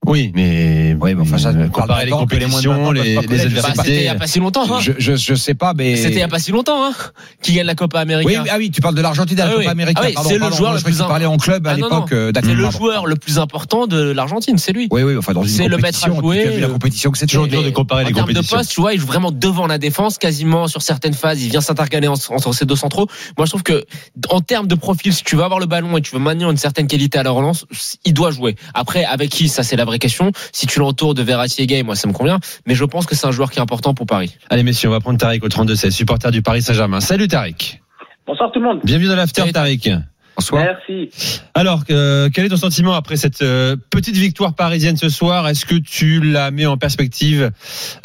Oui, 0.08 0.32
mais 0.36 0.96
Oui, 1.00 1.14
mais 1.16 1.22
enfin, 1.22 1.38
ça, 1.38 1.50
euh, 1.50 1.68
comparer 1.70 2.06
les 2.06 2.12
compétitions, 2.12 2.74
20 2.74 2.86
ans 2.88 2.92
les, 2.92 3.04
les 3.04 3.16
pas. 3.16 3.22
c'était 3.22 3.36
il 3.36 3.40
y 3.40 3.46
adversités. 3.58 4.08
a 4.10 4.16
pas 4.16 4.28
si 4.28 4.40
longtemps. 4.40 4.64
Hein. 4.76 4.80
Je, 4.82 4.92
je, 4.98 5.16
je 5.16 5.34
sais 5.36 5.54
pas, 5.54 5.74
mais 5.74 5.96
C'était 5.96 6.16
il 6.16 6.20
y 6.20 6.24
a 6.24 6.28
pas 6.28 6.40
si 6.40 6.52
longtemps 6.52 6.84
hein, 6.84 6.94
qui 7.42 7.54
gagne 7.54 7.66
la 7.66 7.76
Copa 7.76 8.00
América. 8.00 8.28
Oui, 8.44 8.50
ah 8.50 8.56
oui, 8.58 8.72
tu 8.72 8.82
parles 8.82 8.96
de 8.96 9.02
l'Argentine, 9.02 9.38
la 9.38 9.46
Ah 9.46 9.50
Coupe 9.50 9.60
oui. 9.60 9.68
américaine. 9.68 10.14
Ah 10.16 10.22
oui, 10.22 10.26
c'est 10.28 10.38
le 10.38 10.52
joueur 10.52 10.74
le 10.74 10.82
plus 10.82 10.98
parlais 11.00 11.26
en 11.26 11.38
club 11.38 11.66
à 11.68 11.72
Ah 11.72 11.76
l'époque. 11.76 11.92
non. 12.12 12.18
euh, 12.18 12.32
c'est 12.36 12.54
le 12.54 12.70
joueur 12.70 13.06
le 13.06 13.16
plus 13.16 13.40
important 13.40 13.88
de 13.88 14.12
l'Argentine, 14.12 14.58
c'est 14.58 14.72
lui. 14.74 14.88
Oui, 14.92 15.04
oui, 15.04 15.18
enfin 15.18 15.34
dans 15.34 15.44
une 15.44 15.50
C'est 15.50 15.68
le 15.68 15.78
maître 15.78 16.04
à 16.04 16.08
jouer, 16.14 16.42
Tu 16.44 16.48
as 16.48 16.52
vu 16.52 16.62
la 16.62 16.68
compétition 16.68 17.12
que 17.12 17.18
c'était. 17.18 17.32
toujours 17.32 17.48
dur 17.48 17.64
de 17.64 17.70
comparer 17.72 18.04
en 18.04 18.08
les 18.08 18.14
termes 18.14 18.28
de 18.28 18.34
compétitions. 18.34 18.58
poste, 18.58 18.72
tu 18.72 18.82
vois, 18.82 18.94
il 18.94 19.00
joue 19.00 19.08
vraiment 19.08 19.32
devant 19.32 19.68
la 19.68 19.78
défense, 19.78 20.18
quasiment 20.18 20.68
sur 20.68 20.82
certaines 20.82 21.14
phases. 21.14 21.42
Il 21.44 21.50
vient 21.50 21.62
s'intercaler 21.62 22.08
en- 22.08 22.14
entre 22.30 22.54
ces 22.54 22.66
deux 22.66 22.76
centraux. 22.76 23.08
Moi, 23.38 23.46
je 23.46 23.52
trouve 23.52 23.64
que, 23.64 23.86
en 24.30 24.42
termes 24.42 24.68
de 24.68 24.76
profil, 24.76 25.14
si 25.14 25.24
tu 25.24 25.36
veux 25.36 25.44
avoir 25.44 25.60
le 25.60 25.66
ballon 25.66 25.98
et 25.98 26.02
tu 26.02 26.12
veux 26.12 26.20
maintenir 26.22 26.50
une 26.52 26.58
certaine 26.58 26.88
qualité 26.88 27.18
à 27.18 27.24
la 27.24 27.32
relance, 27.32 27.66
il 28.06 28.14
doit 28.14 28.32
jouer. 28.32 28.56
Après, 28.74 29.04
avec 29.06 29.30
qui, 29.30 29.50
ça 29.50 29.64
c'est 29.64 29.76
la 29.76 29.86
vraie 29.86 29.95
question. 29.98 30.32
Si 30.52 30.68
tu 30.68 30.80
l'entoures 30.80 31.14
de 31.14 31.22
Verratti 31.22 31.62
et 31.62 31.68
Gay, 31.68 31.84
moi 31.84 31.96
ça 31.96 32.08
me 32.08 32.14
convient. 32.14 32.40
Mais 32.66 32.76
je 32.76 32.86
pense 32.86 33.06
que 33.06 33.16
c'est 33.16 33.28
un 33.28 33.32
joueur 33.32 33.52
qui 33.52 33.60
est 33.60 33.62
important 33.62 33.94
pour 33.94 34.06
Paris. 34.06 34.38
Allez 34.50 34.64
messieurs, 34.64 34.90
on 34.90 34.92
va 34.92 35.00
prendre 35.00 35.20
Tariq 35.20 35.44
au 35.44 35.50
32-16, 35.50 35.92
supporter 35.92 36.32
du 36.32 36.42
Paris 36.42 36.62
Saint-Germain. 36.62 37.00
Salut 37.00 37.28
Tariq. 37.28 37.82
Bonsoir 38.28 38.52
tout 38.52 38.60
le 38.60 38.66
monde. 38.66 38.80
Bienvenue 38.84 39.08
dans 39.08 39.16
l'after 39.16 39.52
Tariq. 39.52 39.92
Bonsoir. 40.36 40.66
Merci. 40.66 41.10
Alors, 41.54 41.84
euh, 41.90 42.30
quel 42.34 42.46
est 42.46 42.50
ton 42.50 42.58
sentiment 42.58 42.94
après 42.94 43.16
cette 43.16 43.42
euh, 43.42 43.78
petite 43.90 44.18
victoire 44.18 44.54
parisienne 44.54 44.98
ce 44.98 45.08
soir? 45.08 45.48
Est-ce 45.48 45.66
que 45.66 45.76
tu 45.76 46.20
la 46.20 46.52
mets 46.52 46.66
en 46.66 46.78
perspective 46.78 47.52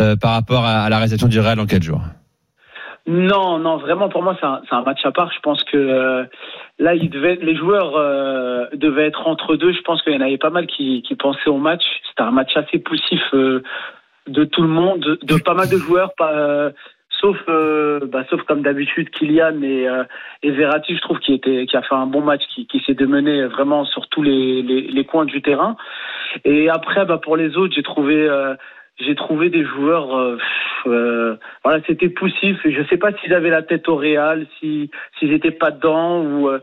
euh, 0.00 0.16
par 0.16 0.32
rapport 0.32 0.64
à, 0.64 0.82
à 0.82 0.88
la 0.88 0.98
réception 0.98 1.26
du 1.26 1.40
Real 1.40 1.58
en 1.58 1.66
4 1.66 1.82
jours? 1.82 2.02
Non, 3.06 3.58
non, 3.58 3.78
vraiment 3.78 4.08
pour 4.08 4.22
moi 4.22 4.37
c'est 4.40 4.46
un, 4.46 4.82
match 4.82 5.00
à 5.04 5.10
part. 5.10 5.31
Je 5.34 5.40
pense 5.40 5.64
que 5.64 5.76
euh, 5.76 6.25
là, 6.81 6.94
il 6.94 7.11
devait, 7.11 7.38
les 7.41 7.55
joueurs 7.55 7.97
euh, 7.97 8.67
devaient 8.73 9.06
être 9.06 9.29
entre 9.29 9.55
deux. 9.55 9.73
Je 9.73 9.82
pense 9.82 10.03
qu'il 10.03 10.15
y 10.15 10.17
en 10.17 10.21
avait 10.23 10.38
pas 10.38 10.50
mal 10.50 10.67
qui, 10.67 11.03
qui 11.03 11.15
pensaient 11.15 11.50
au 11.50 11.59
match. 11.59 11.85
C'était 12.09 12.23
un 12.23 12.32
match 12.32 12.56
assez 12.56 12.79
poussif 12.79 13.23
euh, 13.35 13.62
de 14.27 14.44
tout 14.44 14.62
le 14.62 14.69
monde, 14.69 15.19
de, 15.23 15.37
pas 15.43 15.55
mal 15.55 15.69
de 15.69 15.77
joueurs, 15.77 16.12
pas, 16.17 16.32
euh, 16.32 16.71
sauf, 17.21 17.37
euh, 17.49 18.00
bah, 18.06 18.25
sauf 18.31 18.43
comme 18.43 18.62
d'habitude 18.62 19.11
Kylian 19.11 19.62
et, 19.62 19.88
euh, 19.88 20.05
et 20.43 20.50
Verratti. 20.50 20.97
Je 20.97 21.03
trouve 21.03 21.19
qui 21.19 21.35
était, 21.35 21.67
qui 21.67 21.77
a 21.77 21.82
fait 21.82 21.94
un 21.94 22.06
bon 22.06 22.23
match, 22.23 22.43
qui, 22.55 22.67
qui 22.67 22.81
s'est 22.81 22.94
démené 22.94 23.44
vraiment 23.44 23.85
sur 23.85 24.09
tous 24.09 24.23
les, 24.23 24.62
les, 24.62 24.81
les 24.83 25.05
coins 25.05 25.26
du 25.26 25.43
terrain. 25.43 25.76
Et 26.44 26.71
après, 26.71 27.05
bah, 27.05 27.19
pour 27.19 27.37
les 27.37 27.56
autres, 27.56 27.75
j'ai 27.75 27.83
trouvé. 27.83 28.29
J'ai 29.00 29.14
trouvé 29.14 29.50
des 29.50 29.64
joueurs, 29.64 30.17
euh, 30.17 30.37
euh, 30.87 31.37
voilà, 31.64 31.81
c'était 31.87 32.08
poussif. 32.08 32.58
Je 32.64 32.82
sais 32.88 32.97
pas 32.97 33.12
s'ils 33.12 33.35
avaient 33.35 33.50
la 33.50 33.62
tête 33.62 33.88
au 33.88 33.97
Real, 33.97 34.47
si 34.58 34.91
s'ils 35.19 35.32
étaient 35.32 35.50
pas 35.50 35.70
dedans 35.70 36.23
ou 36.23 36.49
euh, 36.49 36.61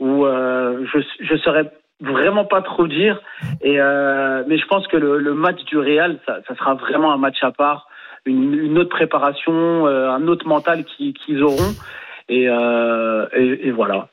euh, 0.00 0.86
je 0.92 0.98
je 1.20 1.36
saurais 1.36 1.70
vraiment 2.00 2.44
pas 2.44 2.62
trop 2.62 2.86
dire. 2.86 3.20
Euh, 3.64 4.44
mais 4.46 4.58
je 4.58 4.66
pense 4.66 4.86
que 4.88 4.96
le, 4.96 5.34
match 5.34 5.62
du 5.64 5.78
Real, 5.78 6.18
ça, 6.26 6.40
sera 6.56 6.74
vraiment 6.74 7.12
un 7.12 7.18
match 7.18 7.42
à 7.42 7.52
part, 7.52 7.88
une, 8.24 8.78
autre 8.78 8.90
préparation, 8.90 9.86
un 9.86 10.26
autre 10.28 10.46
mental 10.46 10.84
qui- 10.84 11.12
qu'ils 11.12 11.42
auront. 11.42 11.74
Et 12.28 12.46
voilà. 13.70 14.08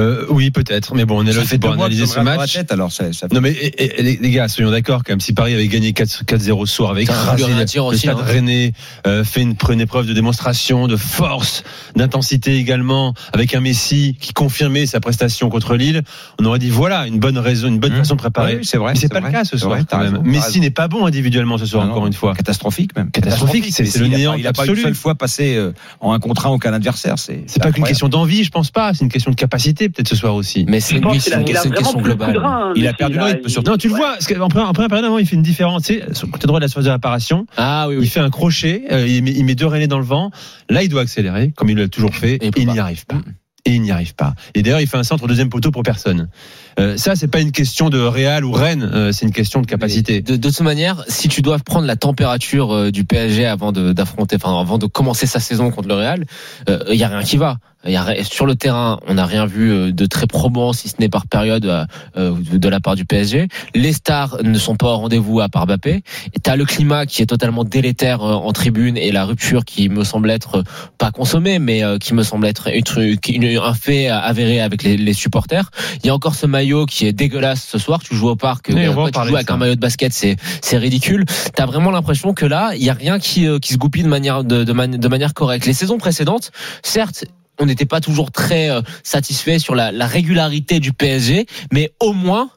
Euh, 0.00 0.26
Oui, 0.30 0.50
peut-être, 0.50 0.94
mais 0.94 1.04
bon, 1.04 1.18
on 1.22 1.26
est 1.26 1.32
là 1.32 1.40
aussi 1.42 1.58
pour 1.58 1.72
analyser 1.72 2.06
ce 2.06 2.20
match. 2.20 2.54
tête, 2.54 2.72
alors 2.72 2.90
ça, 2.92 3.12
ça 3.12 3.28
fait- 3.28 3.34
Non 3.34 3.40
mais 3.40 3.52
et- 3.52 4.00
et- 4.12 4.18
les 4.20 4.30
gars, 4.30 4.48
soyons 4.48 4.70
d'accord 4.70 5.02
quand 5.04 5.12
même. 5.12 5.20
Si 5.20 5.32
Paris 5.32 5.54
avait 5.54 5.68
gagné 5.68 5.92
4 5.92 6.24
4-0 6.24 6.66
ce 6.66 6.74
soir, 6.74 6.90
avec 6.90 7.04
écrasé 7.04 7.46
le 7.54 7.64
dire 7.64 7.82
le 7.84 7.88
aussi, 7.90 8.00
Stade 8.00 8.16
hein. 8.18 8.24
Rennais, 8.24 8.72
euh, 9.06 9.24
fait 9.24 9.42
une, 9.42 9.54
une 9.70 9.80
épreuve 9.80 10.06
de 10.06 10.12
démonstration, 10.12 10.86
de 10.88 10.96
force, 10.96 11.62
d'intensité 11.96 12.56
également, 12.56 13.14
avec 13.32 13.54
un 13.54 13.60
Messi 13.60 14.16
qui 14.20 14.32
confirmait 14.32 14.86
sa 14.86 15.00
prestation 15.00 15.48
contre 15.50 15.76
Lille, 15.76 16.02
on 16.40 16.44
aurait 16.46 16.58
dit 16.58 16.70
voilà 16.70 17.06
une 17.06 17.18
bonne 17.18 17.38
raison, 17.38 17.68
une 17.68 17.78
bonne 17.78 17.92
Mmh. 17.92 17.96
façon 17.98 18.14
de 18.14 18.20
préparer. 18.20 18.56
Oui, 18.56 18.64
c'est 18.64 18.78
vrai. 18.78 18.92
Mais 18.94 18.98
c'est 18.98 19.08
pas 19.08 19.20
vrai, 19.20 19.28
le 19.30 19.32
cas 19.38 19.44
ce 19.44 19.58
soir 19.58 19.70
vrai, 19.76 19.84
quand 19.88 19.98
même. 19.98 20.12
raison, 20.18 20.22
Messi 20.24 20.60
n'est 20.60 20.70
pas 20.70 20.88
bon 20.88 21.04
individuellement 21.06 21.58
ce 21.58 21.66
soir 21.66 21.84
non, 21.84 21.90
encore 21.92 22.06
une 22.06 22.12
fois. 22.12 22.34
Catastrophique 22.34 22.96
même. 22.96 23.10
Catastrophique, 23.10 23.66
c'est- 23.70 23.98
le 23.98 24.06
néant 24.06 24.34
Il 24.34 24.46
a 24.46 24.52
pas 24.52 24.64
une 24.66 24.76
seule 24.76 24.94
fois 24.94 25.14
passé 25.14 25.56
euh, 25.56 25.72
en 26.00 26.12
un 26.12 26.18
contre 26.18 26.46
un 26.46 26.50
aucun 26.50 26.72
adversaire. 26.72 27.16
C'est 27.18 27.44
pas 27.62 27.72
qu'une 27.72 27.84
question 27.84 28.08
d'envie, 28.08 28.44
je 28.44 28.50
pense 28.50 28.70
pas. 28.70 28.94
C'est 28.94 29.04
une 29.04 29.10
question 29.10 29.30
de 29.30 29.36
capacité 29.36 29.89
peut-être 29.90 30.08
ce 30.08 30.16
soir 30.16 30.34
aussi. 30.34 30.64
Mais 30.68 30.80
c'est 30.80 30.96
une 30.96 31.02
pense 31.02 31.22
qu'il 31.22 31.32
a, 31.32 31.38
question, 31.38 31.44
il 31.46 31.56
a 31.56 31.60
c'est 31.60 31.68
une 31.68 31.74
vraiment 31.74 31.86
question 31.88 32.00
globale. 32.02 32.36
rein, 32.38 32.68
hein, 32.68 32.72
Il 32.76 32.86
a 32.86 32.92
perdu 32.92 33.16
le 33.16 33.24
rythme, 33.24 33.48
surtout. 33.48 33.70
Non, 33.70 33.76
tu 33.76 33.88
le 33.88 33.94
vois, 33.94 34.12
parce 34.12 34.26
qu'en 34.26 34.48
première, 34.48 34.68
en 34.68 34.72
première 34.72 34.88
période 34.88 35.06
avant, 35.06 35.18
il 35.18 35.26
fait 35.26 35.36
une 35.36 35.42
différence. 35.42 35.84
Tu 35.84 35.94
sais, 35.94 36.14
sur 36.14 36.26
le 36.26 36.32
côté 36.32 36.46
droit 36.46 36.60
de 36.60 36.64
la 36.64 36.68
surface 36.68 36.86
de 36.86 36.90
réparation, 36.90 37.46
Ah 37.56 37.86
oui, 37.88 37.96
il 38.00 38.08
fait 38.08 38.20
un 38.20 38.30
crochet, 38.30 38.84
euh, 38.90 39.06
il, 39.06 39.22
met, 39.22 39.32
il 39.32 39.44
met 39.44 39.54
deux 39.54 39.66
Rennais 39.66 39.86
dans 39.88 39.98
le 39.98 40.04
vent. 40.04 40.30
Là, 40.68 40.82
il 40.82 40.88
doit 40.88 41.02
accélérer, 41.02 41.52
comme 41.56 41.70
il 41.70 41.76
l'a 41.76 41.88
toujours 41.88 42.14
fait, 42.14 42.34
Et 42.36 42.50
il 42.56 42.68
et, 42.68 42.72
n'y 42.72 42.78
arrive 42.78 43.06
pas. 43.06 43.16
Et 43.66 43.74
il 43.74 43.82
n'y 43.82 43.90
arrive 43.90 44.14
pas. 44.14 44.34
Et 44.54 44.62
d'ailleurs, 44.62 44.80
il 44.80 44.86
fait 44.86 44.96
un 44.96 45.02
centre 45.02 45.26
deuxième 45.28 45.50
poteau 45.50 45.70
pour 45.70 45.82
personne. 45.82 46.28
Euh, 46.78 46.96
ça, 46.96 47.14
c'est 47.14 47.28
pas 47.28 47.40
une 47.40 47.52
question 47.52 47.90
de 47.90 47.98
Real 48.00 48.44
ou 48.44 48.52
Rennes, 48.52 48.88
euh, 48.94 49.12
c'est 49.12 49.26
une 49.26 49.32
question 49.32 49.60
de 49.60 49.66
capacité. 49.66 50.22
De, 50.22 50.36
de 50.36 50.48
toute 50.48 50.60
manière, 50.62 51.04
si 51.08 51.28
tu 51.28 51.42
dois 51.42 51.58
prendre 51.58 51.86
la 51.86 51.96
température 51.96 52.72
euh, 52.74 52.90
du 52.90 53.04
PSG 53.04 53.44
avant 53.46 53.70
de- 53.72 53.92
d'affronter, 53.92 54.36
enfin 54.36 54.58
avant 54.58 54.78
de 54.78 54.86
commencer 54.86 55.26
sa 55.26 55.40
saison 55.40 55.70
contre 55.70 55.88
le 55.88 55.94
Real, 55.94 56.24
il 56.68 56.94
y 56.96 57.04
a 57.04 57.08
rien 57.08 57.22
qui 57.22 57.36
va. 57.36 57.58
Y 57.86 57.96
a, 57.96 58.22
sur 58.24 58.44
le 58.44 58.56
terrain, 58.56 59.00
on 59.08 59.14
n'a 59.14 59.24
rien 59.24 59.46
vu 59.46 59.70
euh, 59.72 59.90
de 59.92 60.04
très 60.04 60.26
probant, 60.26 60.74
si 60.74 60.88
ce 60.88 60.96
n'est 61.00 61.08
par 61.08 61.26
période, 61.26 61.64
euh, 61.64 61.84
euh, 62.18 62.34
de, 62.52 62.68
la 62.68 62.78
part 62.78 62.94
du 62.94 63.06
PSG. 63.06 63.48
Les 63.74 63.94
stars 63.94 64.36
ne 64.42 64.58
sont 64.58 64.76
pas 64.76 64.88
au 64.88 64.96
rendez-vous 64.98 65.40
à 65.40 65.48
part 65.48 65.66
Mbappé. 65.66 66.02
T'as 66.42 66.56
le 66.56 66.66
climat 66.66 67.06
qui 67.06 67.22
est 67.22 67.26
totalement 67.26 67.64
délétère 67.64 68.22
euh, 68.22 68.34
en 68.34 68.52
tribune 68.52 68.98
et 68.98 69.10
la 69.12 69.24
rupture 69.24 69.64
qui 69.64 69.88
me 69.88 70.04
semble 70.04 70.30
être 70.30 70.56
euh, 70.58 70.62
pas 70.98 71.10
consommée, 71.10 71.58
mais 71.58 71.82
euh, 71.82 71.96
qui 71.96 72.12
me 72.12 72.22
semble 72.22 72.46
être 72.46 72.68
une 72.68 72.82
truc- 72.82 73.28
une- 73.28 73.49
un 73.58 73.74
fait 73.74 74.08
avéré 74.08 74.60
avec 74.60 74.82
les, 74.82 74.96
les 74.96 75.12
supporters. 75.12 75.70
Il 76.02 76.06
y 76.06 76.10
a 76.10 76.14
encore 76.14 76.34
ce 76.34 76.46
maillot 76.46 76.86
qui 76.86 77.06
est 77.06 77.12
dégueulasse 77.12 77.66
ce 77.70 77.78
soir. 77.78 78.00
Tu 78.02 78.14
joues 78.14 78.28
au 78.28 78.36
parc, 78.36 78.70
après, 79.02 79.10
tu 79.12 79.18
joues 79.28 79.34
avec 79.36 79.50
un 79.50 79.56
maillot 79.56 79.74
de 79.74 79.80
basket, 79.80 80.12
c'est 80.12 80.36
c'est 80.62 80.78
ridicule. 80.78 81.24
T'as 81.54 81.66
vraiment 81.66 81.90
l'impression 81.90 82.34
que 82.34 82.46
là, 82.46 82.72
il 82.76 82.82
y 82.82 82.90
a 82.90 82.94
rien 82.94 83.18
qui 83.18 83.46
euh, 83.46 83.58
qui 83.58 83.72
se 83.72 83.78
goupille 83.78 84.02
de 84.02 84.08
manière 84.08 84.44
de, 84.44 84.64
de, 84.64 84.72
man- 84.72 84.96
de 84.96 85.08
manière 85.08 85.34
correcte. 85.34 85.66
Les 85.66 85.72
saisons 85.74 85.98
précédentes, 85.98 86.50
certes. 86.82 87.24
On 87.62 87.66
n'était 87.66 87.84
pas 87.84 88.00
toujours 88.00 88.30
très 88.32 88.70
euh, 88.70 88.80
satisfait 89.02 89.58
sur 89.58 89.74
la, 89.74 89.92
la 89.92 90.06
régularité 90.06 90.80
du 90.80 90.94
PSG, 90.94 91.44
mais 91.70 91.90
au 92.00 92.14
moins 92.14 92.48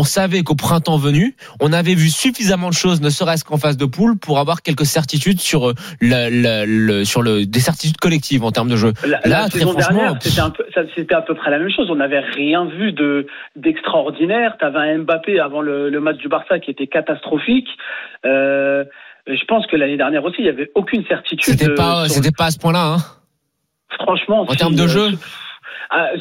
on 0.00 0.04
savait 0.04 0.42
qu'au 0.42 0.54
printemps 0.54 0.96
venu, 0.96 1.34
on 1.60 1.72
avait 1.74 1.94
vu 1.94 2.08
suffisamment 2.08 2.70
de 2.70 2.74
choses, 2.74 3.02
ne 3.02 3.10
serait-ce 3.10 3.44
qu'en 3.44 3.58
phase 3.58 3.76
de 3.76 3.84
poule, 3.84 4.16
pour 4.18 4.38
avoir 4.38 4.62
quelques 4.62 4.86
certitudes 4.86 5.40
sur 5.40 5.68
euh, 5.70 5.74
le, 6.00 6.20
le- 6.30 6.64
le- 6.66 7.04
sur 7.04 7.20
le 7.22 7.44
des 7.44 7.60
certitudes 7.60 7.98
collectives 7.98 8.42
en 8.44 8.50
termes 8.50 8.70
de 8.70 8.76
jeu. 8.76 8.92
La, 9.04 9.08
Là, 9.08 9.20
la 9.42 9.48
très 9.48 9.58
saison 9.58 9.72
franchement, 9.72 9.96
dernière, 9.98 10.22
c'était 10.22 10.40
un 10.40 10.50
peu, 10.50 10.64
ça- 10.74 10.82
c'était 10.94 11.14
à 11.14 11.20
peu 11.20 11.34
près 11.34 11.50
la 11.50 11.58
même 11.58 11.70
chose. 11.70 11.88
On 11.90 11.96
n'avait 11.96 12.20
rien 12.20 12.64
vu 12.64 12.92
de 12.92 13.26
d'extraordinaire. 13.56 14.56
T'avais 14.58 14.78
un 14.94 14.98
Mbappé 15.00 15.38
avant 15.38 15.60
le, 15.60 15.90
le 15.90 16.00
match 16.00 16.16
du 16.16 16.28
Barça 16.28 16.58
qui 16.60 16.70
était 16.70 16.86
catastrophique. 16.86 17.68
Euh, 18.24 18.84
je 19.26 19.44
pense 19.46 19.66
que 19.66 19.76
l'année 19.76 19.96
dernière 19.98 20.24
aussi, 20.24 20.36
il 20.38 20.46
y 20.46 20.48
avait 20.48 20.70
aucune 20.74 21.04
certitude. 21.06 21.44
C'était 21.44 21.70
euh, 21.70 21.74
pas 21.74 22.08
c'était 22.08 22.32
pas 22.32 22.46
à 22.46 22.50
ce 22.50 22.58
point-là. 22.58 22.94
Hein. 22.94 22.98
franchement. 24.02 24.42
En 24.42 24.48
si, 24.52 24.56
termes 24.56 24.74
de 24.74 24.82
euh, 24.84 24.88
jeu 24.88 25.08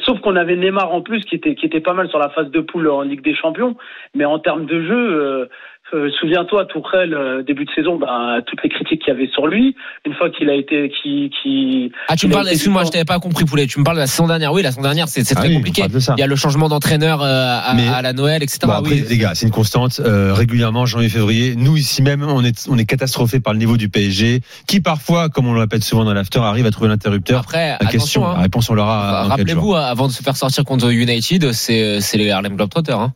sauf 0.04 0.20
qu'on 0.22 0.36
avait 0.36 0.56
Neymar 0.56 0.92
en 0.92 1.02
plus 1.02 1.24
qui 1.26 1.36
était 1.36 1.56
qui 1.56 1.66
était 1.66 1.80
pas 1.80 1.94
mal 1.94 2.10
sur 2.10 2.20
la 2.20 2.30
phase 2.30 2.50
de 2.50 2.60
poule 2.60 2.90
en 2.90 3.02
Ligue 3.02 3.24
des 3.24 3.36
Champions, 3.36 3.76
mais 4.16 4.26
en 4.26 4.40
termes 4.40 4.66
de 4.66 4.82
jeu, 4.82 5.50
euh, 5.94 5.98
euh, 6.00 6.10
souviens-toi 6.20 6.66
Tourelle 6.66 7.14
euh, 7.14 7.44
début 7.44 7.66
de 7.66 7.72
saison, 7.72 7.98
bah, 7.98 8.40
toutes 8.46 8.62
les 8.64 8.70
critiques 8.70 9.02
qu'il 9.02 9.14
y 9.14 9.16
avait 9.18 9.30
sur 9.34 9.48
lui, 9.48 9.76
une 10.06 10.14
fois 10.14 10.30
qu'il 10.30 10.50
a 10.50 10.56
été 10.56 10.90
qui 10.90 11.32
qui 11.42 11.92
Ah, 12.08 12.16
tu 12.16 12.28
me 12.28 12.34
parles, 12.34 12.50
excuse-moi, 12.50 12.84
je 12.86 12.92
t'avais 12.92 13.06
pas 13.06 13.20
compris, 13.20 13.46
Poulet. 13.46 13.68
Tu 13.68 13.80
me 13.80 13.84
parles 13.84 13.98
de 13.98 14.02
la 14.02 14.08
saison 14.08 14.28
dernière. 14.28 14.54
Oui, 14.54 14.62
la 14.62 14.72
saison 14.72 14.82
dernière, 14.82 15.08
c'est 15.08 15.24
c'est 15.24 15.36
Ah 15.38 15.42
très 15.42 15.50
oui, 15.50 15.56
compliqué. 15.56 15.84
Il 16.18 16.20
y 16.20 16.24
a 16.24 16.28
le 16.28 16.36
changement 16.36 16.70
d'entraîneur 16.70 17.22
euh, 17.22 17.26
à, 17.26 17.76
à 17.96 18.02
la 18.02 18.14
Noël, 18.14 18.44
etc. 18.44 18.60
Bon, 18.64 18.72
après, 18.72 18.96
oui. 18.96 19.06
les 19.10 19.18
gars, 19.18 19.32
c'est 19.34 19.46
une 19.46 19.52
constante. 19.52 20.00
Euh, 20.00 20.34
régulièrement, 20.34 20.86
janvier-février, 20.86 21.56
nous 21.56 21.78
ici 21.78 22.02
même, 22.02 22.24
on 22.24 22.44
est, 22.44 22.68
on 22.70 22.78
est 22.78 22.86
catastrophé 22.86 23.40
par 23.40 23.54
le 23.54 23.60
niveau 23.60 23.78
du 23.78 23.90
PSG, 23.90 24.42
qui 24.68 24.82
parfois, 24.82 25.30
comme 25.30 25.48
on 25.48 25.54
le 25.54 25.60
répète 25.60 25.84
souvent 25.84 26.06
dans 26.06 26.14
l'after, 26.14 26.40
arrive 26.40 26.66
à 26.66 26.72
trouver 26.72 26.90
l'interrupteur. 26.90 27.40
Après, 27.40 27.78
La 27.80 27.88
question, 27.88 28.26
hein. 28.26 28.34
la 28.36 28.42
réponse, 28.44 28.70
on 28.70 28.74
l'aura. 28.74 29.24
Rappelez-vous, 29.24 29.76
avant 29.76 30.08
de 30.08 30.14
se 30.14 30.24
faire 30.24 30.36
sortir 30.36 30.64
contre 30.64 30.92
United, 30.92 31.52
c'est 31.52 32.02
c'est 32.02 32.18
les 32.18 32.32
Harlem 32.32 32.56
Globetrotters. 32.56 33.00
Hein. 33.00 33.14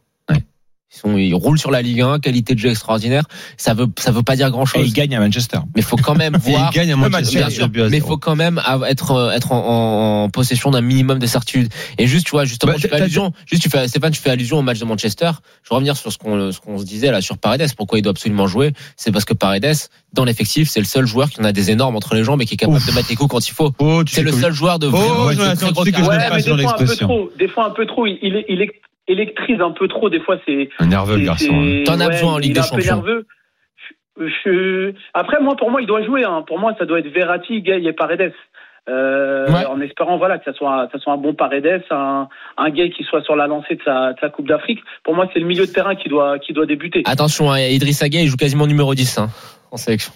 Ouais. 0.93 1.09
Ils, 1.09 1.11
sont, 1.11 1.17
ils 1.17 1.33
roulent 1.35 1.59
sur 1.59 1.71
la 1.71 1.81
Ligue 1.81 2.01
1, 2.01 2.19
qualité 2.19 2.53
de 2.55 2.59
jeu 2.59 2.69
extraordinaire. 2.69 3.23
Ça 3.57 3.73
veut 3.73 3.87
ça 3.97 4.11
veut 4.11 4.23
pas 4.23 4.35
dire 4.35 4.51
grand 4.51 4.63
Et 4.63 4.67
chose. 4.67 4.87
il 4.87 4.93
gagne 4.93 5.15
à 5.15 5.19
Manchester. 5.19 5.57
Mais 5.75 5.81
faut 5.81 5.95
quand 5.97 6.15
même 6.15 6.35
Et 6.47 6.51
voir. 6.51 6.69
il 6.71 6.75
gagne 6.75 6.91
à 6.93 6.95
Manchester. 6.95 7.37
Bien 7.39 7.49
sûr, 7.49 7.69
mais 7.89 7.99
faut 7.99 8.17
quand 8.17 8.35
même 8.35 8.61
être 8.87 9.11
euh, 9.11 9.31
être 9.31 9.51
en, 9.51 10.29
possession 10.29 10.71
d'un 10.71 10.81
minimum 10.81 11.19
de 11.19 11.25
certitude. 11.27 11.69
Et 11.97 12.07
juste, 12.07 12.25
tu 12.25 12.31
vois, 12.31 12.45
justement, 12.45 12.71
Bah, 12.73 12.77
tu 12.79 12.83
fais 12.83 12.89
t'as- 12.97 13.03
allusion. 13.03 13.31
Juste, 13.45 13.63
tu 13.63 13.69
fais 13.69 13.87
Stéphane, 13.87 14.11
tu 14.11 14.21
fais 14.21 14.29
allusion 14.29 14.59
au 14.59 14.61
match 14.61 14.79
de 14.79 14.85
Manchester. 14.85 15.31
Je 15.63 15.69
vais 15.69 15.75
revenir 15.75 15.97
sur 15.97 16.11
ce 16.11 16.17
qu'on 16.17 16.51
ce 16.51 16.59
qu'on 16.59 16.77
se 16.77 16.85
disait 16.85 17.11
là 17.11 17.21
sur 17.21 17.37
Paredes. 17.37 17.73
Pourquoi 17.75 17.99
il 17.99 18.01
doit 18.01 18.11
absolument 18.11 18.47
jouer? 18.47 18.73
C'est 18.95 19.11
parce 19.11 19.25
que 19.25 19.33
Paredes, 19.33 19.75
dans 20.13 20.25
l'effectif, 20.25 20.69
c'est 20.69 20.79
le 20.79 20.85
seul 20.85 21.05
joueur 21.05 21.29
qui 21.29 21.41
en 21.41 21.43
a 21.43 21.51
des 21.51 21.71
énormes 21.71 21.95
entre 21.95 22.15
les 22.15 22.23
jambes 22.23 22.41
et 22.41 22.45
qui 22.45 22.53
est 22.53 22.57
capable 22.57 22.77
Ouf. 22.77 22.85
de 22.87 22.91
mettre 22.93 23.09
les 23.09 23.15
coups 23.15 23.29
quand 23.31 23.47
il 23.47 23.51
faut. 23.51 23.73
Oh, 23.79 24.03
C'est 24.07 24.21
le 24.23 24.31
seul 24.31 24.53
joueur 24.53 24.79
de 24.79 24.87
Oh, 24.87 24.91
vraiment 24.91 25.25
mais 25.27 25.33
ce 25.35 25.39
genre 25.73 26.57
des 26.57 26.63
fois 26.63 26.73
un 26.73 26.77
peu 26.77 26.95
trop, 26.95 27.31
des 27.37 27.47
fois 27.47 27.65
un 27.67 27.71
peu 27.71 27.85
trop, 27.85 28.05
il, 28.07 28.17
il, 28.21 28.43
il 28.49 28.61
électrise 29.07 29.59
un 29.61 29.71
peu 29.71 29.87
trop. 29.87 30.09
Des 30.09 30.19
fois 30.21 30.37
c'est 30.45 30.69
Un 30.79 30.87
nerveux, 30.87 31.17
le 31.17 31.25
garçon. 31.25 31.53
hein. 31.53 31.83
T'en 31.85 31.99
as 31.99 32.09
besoin 32.09 32.33
en 32.33 32.37
Ligue 32.37 32.53
des 32.53 32.59
est 32.59 32.63
un 32.73 32.75
peu 32.75 32.81
Champions. 32.81 32.95
nerveux. 33.03 33.25
Je- 34.17 34.93
Après, 35.15 35.41
moi, 35.41 35.55
pour 35.55 35.71
moi, 35.71 35.81
il 35.81 35.87
doit 35.87 36.03
jouer. 36.05 36.23
Hein. 36.23 36.43
Pour 36.45 36.59
moi, 36.59 36.75
ça 36.77 36.85
doit 36.85 36.99
être 36.99 37.07
Verratti, 37.07 37.61
Gay 37.63 37.81
et 37.83 37.93
Paredes. 37.93 38.31
Euh, 38.89 39.47
Ouais. 39.49 39.65
En 39.65 39.79
espérant 39.79 40.17
voilà 40.17 40.37
que 40.37 40.43
ça 40.43 40.51
soit 40.53 40.89
ça 40.91 40.99
soit 40.99 41.13
un 41.13 41.17
bon 41.17 41.33
Paredes, 41.33 41.83
un, 41.89 42.27
un 42.57 42.69
Gay 42.69 42.89
qui 42.89 43.03
soit 43.03 43.23
sur 43.23 43.35
la 43.37 43.47
lancée 43.47 43.75
de 43.75 43.81
sa, 43.83 44.11
de 44.13 44.19
sa 44.19 44.29
Coupe 44.29 44.47
d'Afrique. 44.47 44.81
Pour 45.05 45.15
moi, 45.15 45.27
c'est 45.33 45.39
le 45.39 45.45
milieu 45.45 45.65
de 45.65 45.71
terrain 45.71 45.95
qui 45.95 46.09
doit 46.09 46.37
qui 46.37 46.51
doit 46.51 46.65
débuter. 46.65 47.01
Attention, 47.05 47.49
hein, 47.51 47.59
Idrissa 47.59 48.09
Gueye, 48.09 48.23
il 48.23 48.27
joue 48.27 48.35
quasiment 48.35 48.67
numéro 48.67 48.93
10 48.93 49.17
hein, 49.19 49.29
en 49.71 49.77
sélection. 49.77 50.11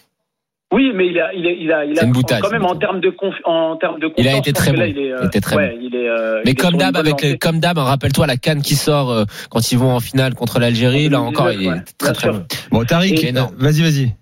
Oui, 0.74 0.92
mais 0.94 1.08
il 1.08 1.18
a 1.20 1.34
il 1.34 1.48
a 1.48 1.52
il 1.52 1.72
a, 1.72 1.86
il 1.86 1.96
C'est 1.96 2.04
a 2.04 2.06
une 2.08 2.12
boutade, 2.12 2.42
quand 2.42 2.52
même 2.52 2.62
une 2.64 2.68
en 2.68 2.76
termes 2.76 3.00
de 3.00 3.10
conf, 3.10 3.34
en 3.46 3.78
termes 3.78 4.00
de 4.00 4.12
Il 4.18 4.28
a 4.28 4.36
été 4.36 4.52
très 4.52 4.72
que 4.72 4.78
là, 4.78 4.86
bon. 4.86 4.94
il, 4.96 5.00
est, 5.00 5.12
euh, 5.14 5.18
Il 5.22 5.28
était 5.28 5.40
très 5.40 5.56
ouais, 5.56 5.78
il 5.82 5.96
est, 5.96 6.10
euh, 6.10 6.42
Mais 6.46 6.56
comme 6.56 6.76
d'hab, 6.76 6.98
avec 6.98 7.22
les, 7.22 7.38
comme 7.38 7.60
d'hab, 7.62 7.78
rappelle-toi 7.78 8.28
la 8.28 8.36
canne 8.36 8.62
qui 8.62 8.76
sort 8.76 9.10
euh, 9.10 9.24
quand 9.50 9.72
ils 9.72 9.78
vont 9.78 9.96
en 9.96 10.02
finale 10.02 10.34
contre 10.36 10.60
l'Algérie. 10.60 11.08
Là 11.08 11.22
encore, 11.22 11.52
il 11.52 11.64
est 11.64 11.70
Ouais, 11.70 11.82
très 11.98 12.12
très 12.12 12.28
sûr. 12.28 12.34
bon. 12.34 12.80
Bon, 12.80 12.84
Tariq, 12.86 13.32
vas-y, 13.58 13.82
vas-y. 13.82 14.16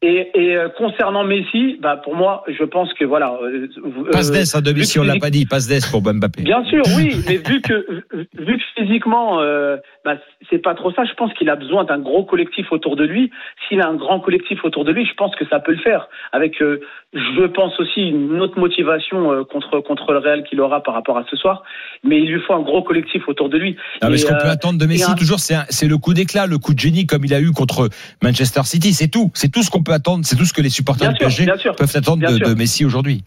Et, 0.00 0.30
et 0.34 0.56
euh, 0.56 0.68
concernant 0.78 1.24
Messi, 1.24 1.76
bah 1.82 1.96
pour 1.96 2.14
moi, 2.14 2.44
je 2.46 2.62
pense 2.62 2.92
que 2.94 3.04
voilà. 3.04 3.36
euh, 3.42 3.66
Passe 4.12 4.30
d'ess 4.30 4.54
à 4.54 4.60
domicile, 4.60 5.00
que 5.00 5.06
on 5.06 5.08
l'a 5.12 5.18
pas 5.18 5.30
dit. 5.30 5.44
Passe 5.44 5.66
d'ess 5.66 5.86
pour 5.90 6.02
Mbappé. 6.02 6.42
Bien 6.42 6.64
sûr, 6.66 6.82
oui, 6.96 7.16
mais 7.28 7.38
vu 7.38 7.60
que 7.60 8.04
vu 8.38 8.58
que 8.58 8.62
physiquement, 8.80 9.40
euh, 9.40 9.76
bah, 10.04 10.14
c'est 10.50 10.58
pas 10.62 10.76
trop 10.76 10.92
ça. 10.92 11.04
Je 11.04 11.14
pense 11.14 11.32
qu'il 11.34 11.50
a 11.50 11.56
besoin 11.56 11.82
d'un 11.82 11.98
gros 11.98 12.24
collectif 12.24 12.70
autour 12.70 12.94
de 12.94 13.04
lui. 13.04 13.32
S'il 13.66 13.80
a 13.80 13.88
un 13.88 13.96
grand 13.96 14.20
collectif 14.20 14.64
autour 14.64 14.84
de 14.84 14.92
lui, 14.92 15.04
je 15.04 15.14
pense 15.14 15.34
que 15.34 15.44
ça 15.48 15.58
peut 15.58 15.72
le 15.72 15.78
faire. 15.78 16.08
Avec, 16.30 16.62
euh, 16.62 16.80
je 17.12 17.46
pense 17.48 17.78
aussi 17.80 18.02
une 18.08 18.40
autre 18.40 18.56
motivation 18.58 19.32
euh, 19.32 19.42
contre 19.42 19.80
contre 19.80 20.12
le 20.12 20.18
Real 20.18 20.44
qu'il 20.44 20.60
aura 20.60 20.80
par 20.80 20.94
rapport 20.94 21.18
à 21.18 21.24
ce 21.28 21.36
soir. 21.36 21.64
Mais 22.04 22.20
il 22.20 22.30
lui 22.30 22.40
faut 22.46 22.54
un 22.54 22.62
gros 22.62 22.84
collectif 22.84 23.26
autour 23.26 23.48
de 23.48 23.58
lui. 23.58 23.74
Non, 24.00 24.10
mais 24.10 24.14
Et, 24.14 24.18
ce 24.18 24.26
qu'on 24.26 24.34
euh, 24.34 24.42
peut 24.42 24.48
attendre 24.48 24.78
de 24.78 24.86
Messi 24.86 25.10
un- 25.10 25.16
toujours, 25.16 25.40
c'est 25.40 25.88
le 25.88 25.98
coup 25.98 26.14
d'éclat, 26.14 26.46
le 26.46 26.58
coup 26.58 26.72
de 26.72 26.78
génie 26.78 27.04
comme 27.04 27.24
il 27.24 27.34
a 27.34 27.40
eu 27.40 27.50
contre 27.50 27.88
Manchester 28.22 28.62
City. 28.62 28.92
C'est 28.92 29.08
tout. 29.08 29.32
C'est 29.34 29.50
tout 29.50 29.64
ce 29.64 29.70
qu'on 29.70 29.82
peut 29.88 29.94
attendre. 29.94 30.24
C'est 30.24 30.36
tout 30.36 30.44
ce 30.44 30.52
que 30.52 30.62
les 30.62 30.70
supporters 30.70 31.08
Bien 31.08 31.12
du 31.14 31.18
PSG 31.24 31.46
sûr. 31.58 31.74
peuvent 31.74 31.96
attendre 31.96 32.22
de, 32.22 32.54
Messi 32.54 32.84
aujourd'hui. 32.84 33.24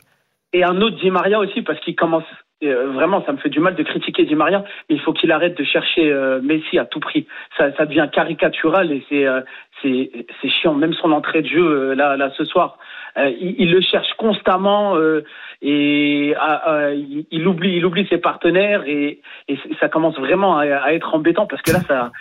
et 0.53 0.63
un 0.63 0.79
autre 0.81 0.97
Di 0.97 1.09
Maria 1.11 1.39
aussi 1.39 1.61
parce 1.61 1.79
qu'il 1.81 1.95
commence 1.95 2.23
euh, 2.63 2.91
vraiment 2.93 3.23
ça 3.25 3.31
me 3.31 3.37
fait 3.37 3.49
du 3.49 3.59
mal 3.59 3.73
de 3.75 3.83
critiquer 3.83 4.23
Di 4.25 4.35
Maria 4.35 4.63
mais 4.87 4.95
il 4.97 5.01
faut 5.01 5.13
qu'il 5.13 5.31
arrête 5.31 5.57
de 5.57 5.63
chercher 5.63 6.11
euh, 6.11 6.39
Messi 6.43 6.77
à 6.77 6.85
tout 6.85 6.99
prix 6.99 7.25
ça, 7.57 7.75
ça 7.77 7.85
devient 7.87 8.07
caricatural 8.13 8.91
et 8.91 9.03
c'est 9.09 9.25
euh, 9.25 9.41
c'est 9.81 10.11
c'est 10.41 10.49
chiant 10.49 10.75
même 10.75 10.93
son 10.93 11.11
entrée 11.11 11.41
de 11.41 11.47
jeu 11.47 11.93
là 11.93 12.17
là 12.17 12.29
ce 12.37 12.45
soir 12.45 12.77
il, 13.17 13.55
il 13.57 13.71
le 13.71 13.81
cherche 13.81 14.13
constamment 14.17 14.95
et 15.63 16.35
il, 16.35 17.25
il 17.31 17.47
oublie 17.47 17.75
il 17.77 17.85
oublie 17.85 18.05
ses 18.09 18.19
partenaires 18.19 18.83
et, 18.85 19.21
et 19.47 19.57
ça 19.79 19.89
commence 19.89 20.17
vraiment 20.19 20.57
à, 20.59 20.65
à 20.87 20.93
être 20.93 21.15
embêtant 21.15 21.47
parce 21.47 21.63
que 21.63 21.71
là 21.71 21.79
ça 21.87 22.11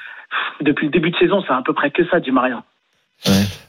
depuis 0.62 0.86
le 0.86 0.92
début 0.92 1.10
de 1.10 1.16
saison 1.16 1.42
c'est 1.46 1.52
à 1.52 1.62
peu 1.62 1.74
près 1.74 1.90
que 1.90 2.04
ça 2.06 2.18
Di 2.20 2.30
Maria 2.30 2.62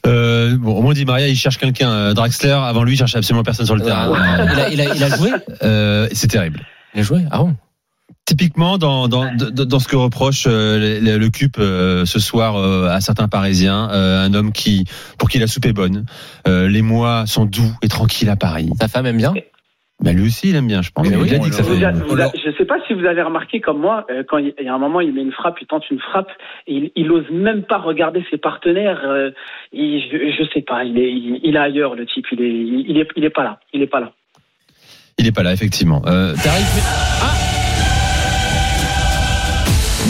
Euh, 0.07 0.57
bon, 0.57 0.75
au 0.77 0.81
moins, 0.81 0.93
dit 0.93 1.05
Maria, 1.05 1.27
il 1.27 1.35
cherche 1.35 1.57
quelqu'un. 1.57 1.89
Euh, 1.89 2.13
Draxler, 2.13 2.51
avant 2.51 2.83
lui, 2.83 2.93
il 2.93 2.97
cherchait 2.97 3.17
absolument 3.17 3.43
personne 3.43 3.65
sur 3.65 3.75
le 3.75 3.81
terrain. 3.81 4.11
Il 4.53 4.59
a, 4.59 4.69
il 4.69 4.81
a, 4.81 4.95
il 4.95 5.03
a 5.03 5.15
joué? 5.15 5.31
Euh, 5.63 6.07
c'est 6.13 6.27
terrible. 6.27 6.61
Il 6.93 7.01
a 7.01 7.03
joué? 7.03 7.21
Ah 7.31 7.39
bon? 7.39 7.55
Typiquement, 8.25 8.77
dans, 8.77 9.07
dans, 9.07 9.33
dans, 9.35 9.65
dans 9.65 9.79
ce 9.79 9.87
que 9.87 9.95
reproche 9.95 10.45
euh, 10.47 10.99
le, 11.01 11.17
le 11.17 11.29
CUP 11.29 11.57
euh, 11.59 12.05
ce 12.05 12.19
soir 12.19 12.55
euh, 12.55 12.87
à 12.87 13.01
certains 13.01 13.27
Parisiens, 13.27 13.89
euh, 13.91 14.23
un 14.25 14.33
homme 14.33 14.53
qui, 14.53 14.85
pour 15.17 15.27
qui 15.27 15.39
la 15.39 15.47
soupe 15.47 15.65
est 15.65 15.73
bonne, 15.73 16.05
euh, 16.47 16.69
les 16.69 16.81
mois 16.81 17.25
sont 17.25 17.45
doux 17.45 17.73
et 17.81 17.87
tranquilles 17.87 18.29
à 18.29 18.35
Paris. 18.35 18.69
Sa 18.79 18.87
femme 18.87 19.05
aime 19.05 19.17
bien? 19.17 19.33
Ben 20.01 20.15
lui 20.15 20.25
aussi, 20.27 20.49
il 20.49 20.55
aime 20.55 20.65
bien, 20.67 20.81
je 20.81 20.89
pense. 20.91 21.07
Mais 21.07 21.13
il 21.15 21.21
oui, 21.21 21.33
a 21.35 21.37
on 21.39 21.43
dit 21.43 21.49
que 21.51 21.55
ça 21.55 21.63
fait. 21.63 21.83
A- 21.85 21.93
je 21.93 22.49
ne 22.49 22.53
sais 22.57 22.65
pas 22.65 22.77
si 22.87 22.93
vous 22.93 23.05
avez 23.05 23.21
remarqué 23.21 23.61
comme 23.61 23.79
moi, 23.79 24.05
euh, 24.09 24.23
quand 24.27 24.39
il 24.39 24.51
y 24.59 24.67
a 24.67 24.73
un 24.73 24.79
moment, 24.79 24.99
il 24.99 25.13
met 25.13 25.21
une 25.21 25.31
frappe, 25.31 25.57
il 25.61 25.67
tente 25.67 25.83
une 25.91 25.99
frappe, 25.99 26.29
et 26.65 26.73
il, 26.73 26.91
il 26.95 27.11
ose 27.11 27.25
même 27.31 27.63
pas 27.63 27.77
regarder 27.77 28.25
ses 28.31 28.37
partenaires. 28.37 29.01
euh, 29.05 29.29
il- 29.71 30.01
je, 30.11 30.17
je 30.43 30.49
sais 30.53 30.61
pas, 30.61 30.83
il 30.83 30.97
est, 30.97 31.11
il, 31.11 31.39
il 31.43 31.55
est 31.55 31.59
ailleurs 31.59 31.93
le 31.95 32.05
type, 32.07 32.25
il 32.31 32.41
est, 32.41 32.49
il 32.89 32.97
est, 32.97 33.07
il 33.15 33.23
est 33.23 33.29
pas 33.29 33.43
là, 33.43 33.59
il 33.73 33.81
est 33.83 33.87
pas 33.87 33.99
là. 33.99 34.11
Il 35.19 35.27
est 35.27 35.31
pas 35.31 35.43
là, 35.43 35.53
effectivement. 35.53 36.01
Euh, 36.07 36.33
ah 36.35 37.35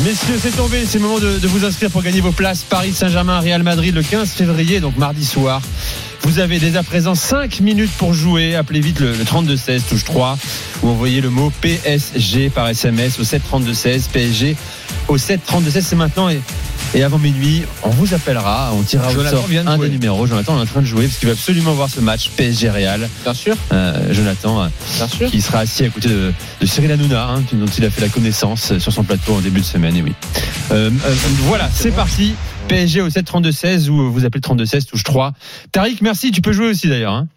Messieurs, 0.06 0.36
c'est 0.38 0.56
tombé, 0.56 0.78
c'est 0.86 0.98
le 1.00 1.04
moment 1.04 1.20
de, 1.20 1.40
de 1.42 1.48
vous 1.48 1.66
inscrire 1.66 1.92
pour 1.92 2.02
gagner 2.02 2.22
vos 2.22 2.32
places. 2.32 2.64
Paris 2.64 2.92
Saint-Germain, 2.92 3.40
Real 3.40 3.62
Madrid 3.62 3.94
le 3.94 4.02
15 4.02 4.32
février, 4.34 4.80
donc 4.80 4.98
mardi 4.98 5.24
soir. 5.26 5.62
Vous 6.24 6.40
avez 6.40 6.60
dès 6.60 6.78
à 6.78 6.84
présent 6.84 7.16
5 7.16 7.60
minutes 7.62 7.92
pour 7.98 8.14
jouer. 8.14 8.56
Appelez 8.56 8.80
vite 8.80 9.00
le, 9.00 9.12
le 9.14 9.24
32-16, 9.24 9.82
touche 9.90 10.04
3, 10.06 10.38
ou 10.84 10.90
envoyez 10.90 11.20
le 11.20 11.30
mot 11.30 11.52
PSG 11.62 12.50
par 12.50 12.68
SMS 12.70 13.20
au 13.20 13.24
732-16, 13.24 14.10
PSG 14.12 14.56
au 15.08 15.18
732-16, 15.18 15.82
c'est 15.82 15.96
maintenant. 15.96 16.30
Et, 16.30 16.40
et 16.94 17.04
avant 17.04 17.18
minuit, 17.18 17.64
on 17.84 17.90
vous 17.90 18.14
appellera, 18.14 18.72
on 18.74 18.84
tirera 18.84 19.10
au 19.10 19.14
sort 19.14 19.48
de 19.48 19.58
un 19.58 19.76
jouer. 19.78 19.88
des 19.90 19.94
numéros. 19.94 20.26
Jonathan 20.28 20.58
est 20.58 20.62
en 20.62 20.66
train 20.66 20.82
de 20.82 20.86
jouer 20.86 21.06
parce 21.08 21.18
qu'il 21.18 21.28
veut 21.28 21.34
absolument 21.34 21.74
voir 21.74 21.90
ce 21.90 22.00
match 22.02 22.30
PSG 22.36 22.70
Real. 22.70 23.10
Bien 23.24 23.34
sûr, 23.34 23.56
Euh, 23.74 24.14
Jonathan, 24.14 24.62
euh, 24.64 24.68
bien 24.98 25.08
sûr. 25.08 25.30
qui 25.30 25.42
sera 25.42 25.60
assis 25.60 25.86
à 25.86 25.90
côté 25.90 26.08
de, 26.10 26.32
de 26.62 26.66
Cyril 26.66 26.92
Hanouna, 26.92 27.30
hein, 27.30 27.44
dont 27.54 27.66
il 27.66 27.84
a 27.86 27.90
fait 27.90 28.02
la 28.02 28.10
connaissance 28.10 28.78
sur 28.78 28.92
son 28.94 29.04
plateau 29.04 29.36
en 29.36 29.40
début 29.42 29.62
de 29.62 29.66
semaine. 29.66 29.96
Et 29.98 30.02
oui. 30.02 30.14
Euh, 30.72 30.90
euh, 31.06 31.14
voilà, 31.48 31.70
c'est 31.74 31.92
parti. 31.92 32.36
PSG 32.72 33.02
au 33.02 33.08
7-32-16 33.10 33.90
ou 33.90 34.12
vous 34.12 34.26
appelez 34.26 34.42
32-16, 34.42 34.88
touche 34.90 35.04
3. 35.04 35.34
Tariq, 35.72 36.02
merci. 36.02 36.32
Tu 36.32 36.42
peux 36.42 36.52
jouer 36.52 36.70
aussi 36.70 36.88
d'ailleurs. 36.90 37.14
Hein. 37.14 37.28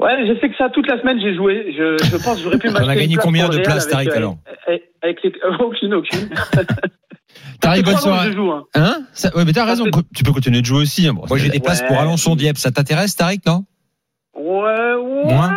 Ouais, 0.00 0.26
j'ai 0.26 0.36
fait 0.36 0.48
que 0.50 0.56
ça 0.56 0.68
toute 0.70 0.86
la 0.88 1.00
semaine, 1.00 1.18
j'ai 1.20 1.34
joué. 1.34 1.74
Je, 1.76 1.96
je 2.04 2.16
pense 2.16 2.36
que 2.38 2.42
j'aurais 2.42 2.58
pu 2.58 2.68
On 2.70 2.72
m'acheter 2.72 2.90
a 2.90 2.94
une 2.94 3.00
gagné 3.00 3.14
place 3.14 3.24
combien 3.24 3.48
de 3.48 3.56
le 3.56 3.62
places, 3.62 3.88
Tariq, 3.88 4.08
euh, 4.10 4.16
alors 4.16 4.36
avec, 4.66 4.82
avec 5.02 5.18
les, 5.24 5.32
aucune, 5.60 5.94
aucune. 5.94 6.28
Tariq, 7.60 7.84
bonne 7.84 7.96
soirée. 7.98 8.32
joue, 8.32 8.50
hein. 8.50 8.64
Hein? 8.74 8.96
Ça- 9.12 9.34
ouais, 9.36 9.44
mais 9.44 9.52
t'as 9.52 9.64
raison. 9.64 9.84
fait- 9.84 9.90
Tu 10.14 10.22
peux 10.24 10.32
continuer 10.32 10.60
de 10.60 10.66
jouer 10.66 10.80
aussi. 10.82 11.06
hein. 11.06 11.14
Bon, 11.14 11.24
Moi, 11.28 11.38
j'ai 11.38 11.48
des 11.48 11.60
places 11.60 11.80
Ouais. 11.82 11.88
pour 11.88 11.98
Alençon 11.98 12.34
Dieppe. 12.36 12.58
Ça 12.58 12.70
t'intéresse, 12.70 13.16
Tariq, 13.16 13.40
non? 13.46 13.64
Ouais, 14.34 14.42
ouais. 14.44 15.24
Moins? 15.34 15.56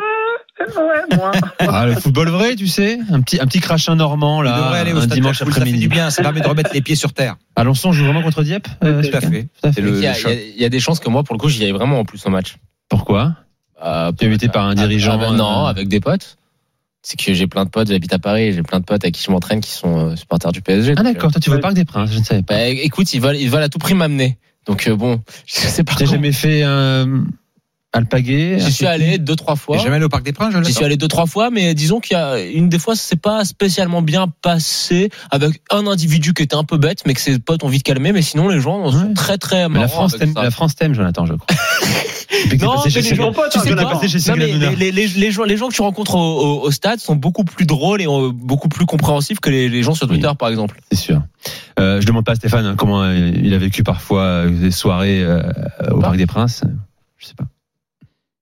Ouais, 0.59 1.17
moins. 1.17 1.31
Ah, 1.59 1.85
le 1.85 1.95
football 1.95 2.29
vrai, 2.29 2.55
tu 2.55 2.67
sais, 2.67 2.97
un 3.11 3.21
petit 3.21 3.39
un 3.41 3.45
petit 3.45 3.59
crachin 3.59 3.95
normand 3.95 4.41
Il 4.41 4.45
là, 4.45 4.57
devrait 4.57 4.79
aller 4.79 4.93
au 4.93 4.97
un 4.97 5.01
stade 5.01 5.13
dimanche 5.13 5.43
Poule, 5.43 5.53
Ça 5.53 5.65
fait 5.65 5.71
du 5.73 5.87
bien. 5.89 6.09
Ça 6.09 6.21
permet 6.21 6.39
de 6.41 6.47
remettre 6.47 6.71
les 6.73 6.81
pieds 6.81 6.95
sur 6.95 7.11
terre. 7.13 7.35
Alençon 7.55 7.91
joue 7.91 8.05
vraiment 8.05 8.21
contre 8.21 8.41
Dieppe. 8.43 8.67
euh, 8.83 9.01
Tout 9.03 9.15
à 9.17 9.21
fait. 9.21 9.43
Tout 9.43 9.67
à 9.67 9.73
C'est 9.73 9.73
fait. 9.73 9.81
le- 9.81 9.97
il, 9.97 10.03
y 10.03 10.07
a, 10.07 10.13
choc. 10.13 10.31
il 10.31 10.37
y 10.37 10.37
a- 10.37 10.43
il 10.55 10.61
y 10.61 10.65
a 10.65 10.69
des 10.69 10.79
chances 10.79 10.99
que 10.99 11.09
moi, 11.09 11.23
pour 11.23 11.35
le 11.35 11.39
coup, 11.39 11.49
j'y 11.49 11.63
aille 11.65 11.71
vraiment 11.71 11.99
en 11.99 12.05
plus 12.05 12.25
au 12.25 12.29
match. 12.29 12.55
Pourquoi 12.89 13.35
Euh, 13.83 14.11
Tu 14.17 14.25
invité 14.25 14.47
par 14.47 14.65
un 14.65 14.71
ah, 14.71 14.75
dirigeant, 14.75 15.19
ah, 15.21 15.31
Non, 15.31 15.65
euh, 15.65 15.69
avec 15.69 15.87
des 15.89 15.99
potes. 15.99 16.37
C'est 17.01 17.19
que 17.19 17.33
j'ai 17.33 17.45
plein 17.47 17.65
de 17.65 17.69
potes, 17.69 17.89
j'habite 17.89 18.13
à 18.13 18.19
Paris, 18.19 18.53
j'ai 18.53 18.63
plein 18.63 18.79
de 18.79 18.85
potes 18.85 19.03
avec 19.03 19.13
qui 19.13 19.23
je 19.23 19.29
m'entraîne 19.29 19.59
qui 19.61 19.69
sont 19.71 20.11
euh, 20.11 20.15
supporters 20.15 20.51
du 20.51 20.61
PSG. 20.61 20.95
Ah 20.97 21.03
d'accord, 21.03 21.31
toi 21.31 21.39
tu 21.39 21.51
veux 21.51 21.59
pas 21.59 21.69
que 21.69 21.75
des 21.75 21.85
Princes, 21.85 22.09
je 22.11 22.17
ne 22.19 22.23
savais 22.23 22.39
euh, 22.39 22.43
pas. 22.43 22.55
bah, 22.55 22.65
écoute, 22.67 23.13
ils 23.13 23.21
veulent, 23.21 23.35
ils 23.35 23.49
veulent 23.49 23.61
à 23.61 23.69
tout 23.69 23.77
prix 23.77 23.93
m'amener. 23.93 24.39
Donc 24.65 24.87
euh, 24.87 24.95
bon, 24.95 25.21
je 25.45 25.53
sais 25.53 25.83
pas. 25.83 25.93
T'as 25.99 26.05
jamais 26.05 26.31
fait 26.31 26.63
un 26.63 27.25
alpagué 27.95 28.57
J'y 28.59 28.71
suis 28.71 28.85
allé 28.85 29.17
deux 29.17 29.35
trois 29.35 29.55
fois. 29.55 29.77
Jamais 29.77 29.95
allé 29.97 30.05
au 30.05 30.09
Parc 30.09 30.23
des 30.23 30.33
Princes, 30.33 30.53
J'y 30.63 30.73
suis 30.73 30.85
allé 30.85 30.97
deux 30.97 31.07
trois 31.07 31.25
fois, 31.25 31.49
mais 31.49 31.73
disons 31.73 31.99
qu'il 31.99 32.15
y 32.15 32.19
a 32.19 32.39
une 32.39 32.69
des 32.69 32.79
fois 32.79 32.95
c'est 32.95 33.15
pas 33.19 33.45
spécialement 33.45 34.01
bien 34.01 34.27
passé 34.41 35.09
avec 35.31 35.61
un 35.71 35.87
individu 35.87 36.33
qui 36.33 36.43
était 36.43 36.55
un 36.55 36.63
peu 36.63 36.77
bête, 36.77 37.03
mais 37.05 37.13
que 37.13 37.21
ses 37.21 37.39
potes 37.39 37.63
ont 37.63 37.67
vite 37.69 37.83
calmé. 37.83 38.11
Mais 38.11 38.21
sinon 38.21 38.47
les 38.49 38.59
gens 38.59 38.91
sont 38.91 38.97
Ouais. 39.07 39.13
très 39.13 39.37
très 39.37 39.67
Mais 39.69 39.79
la 39.79 39.87
France 39.87 40.15
t'aime, 40.17 40.33
la 40.35 40.51
France 40.51 40.75
t'aime, 40.75 40.93
Jonathan, 40.93 41.25
je 41.25 41.33
crois. 41.33 41.47
Non, 42.61 42.75
mais 42.83 42.91
les 42.91 43.15
gens, 43.15 43.31
pas, 43.31 43.49
tu 43.49 43.59
sais 43.59 43.73
passé 43.75 44.07
chez 44.09 44.17
Non, 44.17 44.23
Séguin 44.23 44.35
mais 44.35 44.51
Hanouna. 44.51 44.71
les, 44.71 44.91
les, 44.91 45.07
les, 45.07 45.31
gens, 45.31 45.43
les 45.43 45.57
gens 45.57 45.69
que 45.69 45.73
tu 45.73 45.81
rencontres 45.81 46.15
au, 46.15 46.19
au, 46.19 46.61
au 46.63 46.71
stade 46.71 46.99
sont 46.99 47.15
beaucoup 47.15 47.43
plus 47.43 47.65
drôles 47.65 48.01
et 48.01 48.07
beaucoup 48.33 48.67
plus 48.67 48.85
compréhensifs 48.85 49.39
que 49.39 49.49
les, 49.49 49.69
les 49.69 49.83
gens 49.83 49.93
sur 49.93 50.07
Twitter, 50.07 50.29
par 50.37 50.49
exemple. 50.49 50.79
C'est 50.91 50.97
sûr. 50.97 51.21
Euh, 51.79 52.01
je 52.01 52.05
demande 52.05 52.25
pas 52.25 52.33
à 52.33 52.35
Stéphane 52.35 52.65
hein, 52.65 52.75
comment 52.77 53.09
il 53.09 53.53
a 53.53 53.57
vécu 53.57 53.83
parfois 53.83 54.21
euh, 54.21 54.49
des 54.49 54.71
soirées 54.71 55.23
euh, 55.23 55.41
au 55.91 55.99
Parc 55.99 56.17
des 56.17 56.25
Princes. 56.25 56.63
Je 57.17 57.27
sais 57.27 57.35
pas. 57.35 57.45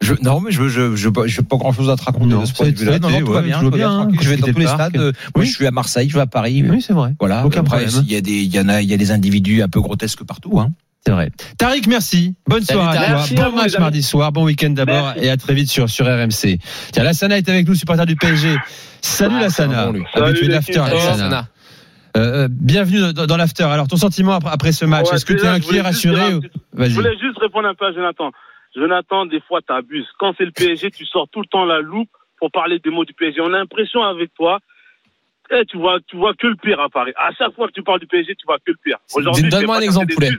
Je, 0.03 0.13
non, 0.22 0.39
mais 0.41 0.51
je 0.51 0.67
je, 0.67 0.95
je, 0.95 1.10
je, 1.25 1.41
pas 1.41 1.57
grand 1.57 1.72
chose 1.74 1.89
à 1.89 1.95
te 1.95 2.03
raconter 2.03 2.27
Non, 2.27 2.41
de 2.41 2.45
ce 2.45 2.53
ça 2.53 2.63
point 2.63 2.72
de 2.72 2.77
vue-là. 2.77 3.00
Non, 3.00 3.10
non, 3.10 3.19
tout 3.22 3.31
va 3.31 3.39
ouais, 3.39 3.45
bien, 3.48 3.60
tout 3.60 3.65
va 3.69 3.77
bien, 3.77 3.89
bien, 3.89 4.00
hein. 4.01 4.07
Je 4.22 4.29
vais 4.29 4.38
dans 4.38 4.48
tous 4.48 4.60
les 4.60 4.65
parc. 4.65 4.75
stades. 4.91 4.98
Moi, 5.01 5.12
Oui. 5.38 5.45
je 5.45 5.51
suis 5.53 5.65
à 5.67 5.72
Marseille, 5.72 6.10
je 6.10 6.13
vais 6.15 6.22
à 6.22 6.27
Paris. 6.27 6.63
Oui, 6.67 6.81
c'est 6.81 6.93
vrai. 6.93 7.15
Voilà. 7.19 7.45
Aucun 7.45 7.62
Après, 7.62 7.86
problème. 7.86 8.03
Il 8.05 8.12
y 8.12 8.15
a 8.15 8.22
des, 8.22 8.31
il 8.43 8.53
y 8.53 8.60
en 8.60 8.69
a, 8.69 8.81
il 8.81 8.89
y 8.89 8.93
a 8.93 8.98
des 8.98 9.12
individus 9.12 9.62
un 9.62 9.69
peu 9.69 9.81
grotesques 9.81 10.24
partout, 10.24 10.60
hein. 10.60 10.72
C'est 11.05 11.12
vrai. 11.12 11.31
Tariq, 11.57 11.88
merci. 11.88 12.33
Bonne 12.48 12.63
Salut, 12.63 12.79
soirée 12.79 12.98
à 12.98 13.25
toi. 13.27 13.50
Bon 13.50 13.55
match 13.57 13.77
mardi 13.77 14.01
soir. 14.01 14.31
Bon 14.31 14.45
week-end 14.45 14.69
d'abord 14.69 15.03
Merci. 15.15 15.25
et 15.25 15.29
à 15.31 15.36
très 15.38 15.53
vite 15.53 15.69
sur, 15.69 15.89
sur 15.89 16.05
RMC. 16.05 16.60
Tiens, 16.93 17.03
Lassana 17.03 17.38
est 17.38 17.50
avec 17.50 17.67
nous, 17.67 17.75
supporter 17.75 18.05
du 18.05 18.15
PSG. 18.15 18.55
Salut 19.01 19.36
Ah, 19.38 19.41
Lassana. 19.41 19.91
bon. 19.91 20.01
Habitué 20.13 20.48
Lassana. 20.48 21.00
Sana. 21.13 21.48
Euh, 22.15 22.43
euh, 22.43 22.48
bienvenue 22.50 23.12
dans, 23.13 23.25
dans 23.25 23.36
l'after. 23.38 23.63
Alors, 23.63 23.88
ton 23.89 23.98
sentiment 23.98 24.33
après, 24.36 24.51
après 24.53 24.72
ce 24.72 24.86
match, 24.86 25.10
Ouais, 25.10 25.15
est-ce 25.15 25.25
que 25.25 25.33
tu 25.33 25.43
es 25.43 25.48
inquiet, 25.48 25.81
rassuré 25.81 26.36
ou- 26.36 26.39
petit- 26.41 26.51
Je 26.74 26.77
Vas-y. 26.79 26.93
voulais 26.93 27.17
juste 27.19 27.38
répondre 27.41 27.67
un 27.67 27.74
peu 27.74 27.86
à 27.88 27.91
Jonathan. 27.91 28.31
Jonathan, 28.75 29.25
des 29.25 29.42
fois, 29.42 29.62
t'abuses. 29.62 30.08
Quand 30.20 30.34
c'est 30.38 30.46
le 30.46 30.51
PSG, 30.51 30.92
tu 30.92 31.06
sors 31.06 31.27
tout 31.30 31.42
le 31.42 31.48
temps 31.48 31.65
la 31.65 31.80
loupe 31.80 32.10
pour 32.38 32.51
parler 32.51 32.80
des 32.80 32.89
mots 32.89 33.06
du 33.06 33.13
PSG. 33.13 33.42
On 33.42 33.53
a 33.53 33.58
l'impression 33.58 34.03
avec 34.03 34.34
toi, 34.34 34.60
eh, 35.51 35.65
tu 35.65 35.77
vois, 35.77 36.00
tu 36.08 36.18
vois 36.18 36.34
que 36.34 36.48
le 36.48 36.56
pire 36.56 36.80
à 36.80 36.89
Paris. 36.89 37.13
À 37.15 37.32
chaque 37.34 37.53
fois 37.53 37.68
que 37.68 37.74
tu 37.74 37.84
parles 37.84 38.00
du 38.00 38.08
PSG, 38.08 38.36
tu 38.36 38.46
vois 38.46 38.58
que 38.58 38.72
le 38.72 38.77
pire. 38.84 38.98
Aujourd'hui, 39.13 39.50
Donne-moi 39.50 39.77
un 39.77 39.82
exemple, 39.82 40.13
poulet. 40.13 40.32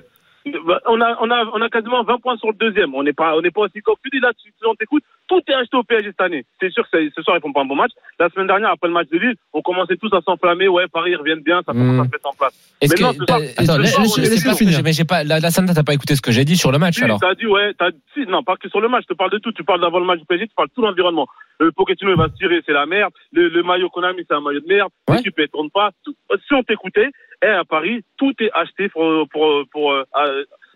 On 0.46 1.00
a, 1.00 1.16
on 1.22 1.30
a, 1.30 1.44
on 1.54 1.60
a 1.62 1.68
quasiment 1.70 2.02
20 2.04 2.18
points 2.20 2.36
sur 2.36 2.48
le 2.48 2.54
deuxième. 2.58 2.94
On 2.94 3.02
n'est 3.02 3.14
pas, 3.14 3.34
on 3.36 3.40
n'est 3.40 3.50
pas 3.50 3.62
aussi 3.62 3.80
tu 4.02 4.10
dis 4.12 4.20
là. 4.20 4.30
Tu, 4.42 4.50
tu- 4.52 4.66
on 4.66 4.74
t'écoute. 4.74 5.02
Tout 5.26 5.40
est 5.48 5.54
acheté 5.54 5.74
au 5.78 5.82
PSG 5.82 6.10
cette 6.10 6.20
année. 6.20 6.44
C'est 6.60 6.70
sûr 6.70 6.84
que 6.90 6.98
ce 7.16 7.22
soir 7.22 7.38
ils 7.38 7.40
font 7.40 7.52
pas 7.52 7.62
un 7.62 7.64
bon 7.64 7.76
match. 7.76 7.92
La 8.18 8.28
semaine 8.28 8.46
dernière, 8.46 8.70
après 8.70 8.88
le 8.88 8.92
match 8.94 9.08
de 9.08 9.16
Lille, 9.18 9.36
on 9.54 9.62
commençait 9.62 9.96
tous 9.96 10.12
à 10.12 10.20
s'enflammer. 10.20 10.68
Ouais, 10.68 10.84
Paris 10.92 11.12
ils 11.12 11.16
reviennent 11.16 11.40
bien, 11.40 11.62
ça 11.64 11.72
commence 11.72 11.96
Mm. 11.96 12.00
à 12.00 12.04
se 12.04 12.10
mettre 12.10 12.28
en 12.28 12.32
place. 12.34 12.76
Mais 12.82 12.88
non, 13.00 13.12
ce 13.12 13.24
soir- 13.24 13.40
attends. 13.56 13.78
Mais 14.84 14.92
j'ai 14.92 15.04
pas 15.04 15.24
la, 15.24 15.40
la 15.40 15.50
Sana, 15.50 15.72
t'as 15.72 15.82
pas 15.82 15.94
écouté 15.94 16.14
ce 16.14 16.20
que 16.20 16.30
j'ai 16.30 16.44
dit 16.44 16.56
sur 16.58 16.72
le 16.72 16.78
match 16.78 17.00
alors. 17.02 17.20
t'as 17.20 17.34
dit, 17.34 17.46
ouais, 17.46 17.72
t'as, 17.78 17.90
si, 18.12 18.26
non, 18.26 18.42
pas 18.42 18.56
que 18.56 18.68
sur 18.68 18.80
le 18.82 18.88
match, 18.88 19.04
je 19.08 19.14
te 19.14 19.18
parle 19.18 19.30
de 19.30 19.38
tout. 19.38 19.52
Tu 19.52 19.64
parles 19.64 19.80
d'avant 19.80 19.98
le 19.98 20.04
match 20.04 20.18
du 20.20 20.26
PSG, 20.26 20.48
tu 20.48 20.54
parles 20.54 20.68
de 20.68 20.74
tout 20.74 20.82
l'environnement. 20.82 21.26
Le 21.60 21.72
Pochettino, 21.72 22.10
il 22.10 22.18
va 22.18 22.28
se 22.28 22.34
tirer, 22.34 22.60
c'est 22.66 22.72
la 22.72 22.84
merde. 22.84 23.12
Le, 23.32 23.48
le 23.48 23.62
maillot 23.62 23.88
qu'on 23.88 24.02
a 24.02 24.12
mis, 24.12 24.24
c'est 24.28 24.34
un 24.34 24.40
maillot 24.40 24.60
de 24.60 24.66
merde. 24.66 24.90
L'équipe, 25.16 25.34
elle 25.38 25.48
tourne 25.48 25.70
pas. 25.70 25.90
Si 26.04 26.52
on 26.52 26.62
t'écoutait, 26.64 27.10
à 27.48 27.64
Paris, 27.64 28.02
tout 28.16 28.32
est 28.40 28.50
acheté 28.54 28.88
pour, 28.88 29.04
pour, 29.30 29.62
pour, 29.70 29.92
euh, 29.92 30.04
à, 30.12 30.24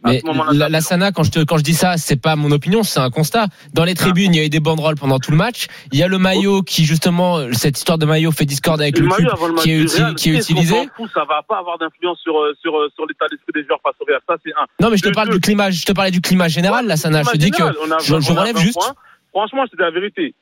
Mais 0.05 0.21
la, 0.53 0.69
la 0.69 0.81
Sana, 0.81 1.11
quand 1.13 1.25
je 1.25 1.31
te, 1.31 1.45
quand 1.45 1.59
je 1.59 1.63
dis 1.65 1.75
ça, 1.75 1.97
c'est 1.97 2.21
pas 2.21 2.37
mon 2.37 2.51
opinion, 2.53 2.83
c'est 2.83 3.01
un 3.01 3.11
constat. 3.11 3.47
Dans 3.75 3.85
les 3.85 3.95
tribunes, 3.95 4.33
il 4.35 4.39
y 4.39 4.41
a 4.43 4.47
eu 4.47 4.49
des 4.49 4.61
banderoles 4.61 4.95
pendant 4.97 5.19
tout 5.19 5.31
le 5.33 5.37
match. 5.37 5.67
Il 5.93 5.99
y 5.99 6.03
a 6.03 6.09
le 6.09 6.19
maillot 6.19 6.63
qui, 6.63 6.85
justement, 6.85 7.53
cette 7.53 7.77
histoire 7.79 7.99
de 7.99 8.07
maillot 8.07 8.31
fait 8.31 8.45
discorde 8.45 8.81
avec 8.81 8.97
le 8.97 9.03
le, 9.05 9.09
match 9.09 9.19
qui 9.63 9.73
est, 9.73 9.79
du 9.79 9.85
uti- 9.87 10.03
Real, 10.03 10.15
qui 10.15 10.31
est 10.31 10.33
qu'est-ce 10.35 10.49
qu'on 10.49 10.55
utilisé. 10.61 10.89
fout, 10.97 11.11
ça 11.13 11.25
va 11.25 11.43
pas 11.49 11.59
avoir 11.59 11.79
d'influence 11.79 12.21
sur, 12.21 12.39
euh, 12.39 12.55
sur, 12.63 12.77
euh, 12.77 12.89
sur 12.95 13.07
l'état 13.07 13.27
d'esprit 13.29 13.53
des 13.55 13.65
joueurs 13.67 13.81
face 13.83 13.95
au 14.01 14.05
Real. 14.05 14.21
Ça, 14.29 14.37
c'est 14.45 14.53
un. 14.53 14.67
Non, 14.81 14.91
mais 14.91 14.97
je 14.97 15.03
te 15.03 15.09
Le 15.09 15.15
parle 15.15 15.31
du 15.31 15.41
climat, 15.41 15.71
je 15.71 15.85
te 15.85 15.93
parlais 15.93 16.11
du 16.13 16.21
climat 16.21 16.49
général, 16.49 16.87
la 16.87 16.97
Sana. 16.97 17.23
Je 17.25 17.31
te 17.31 17.37
dis 17.37 17.51
que 17.51 17.63
a- 17.63 17.73
je, 18.01 18.15
relève 18.15 18.55
20 18.57 18.61
juste. 18.61 18.79
Franchement, 19.33 19.65
c'est 19.71 19.81
la 19.81 19.91
vérité. 19.91 20.35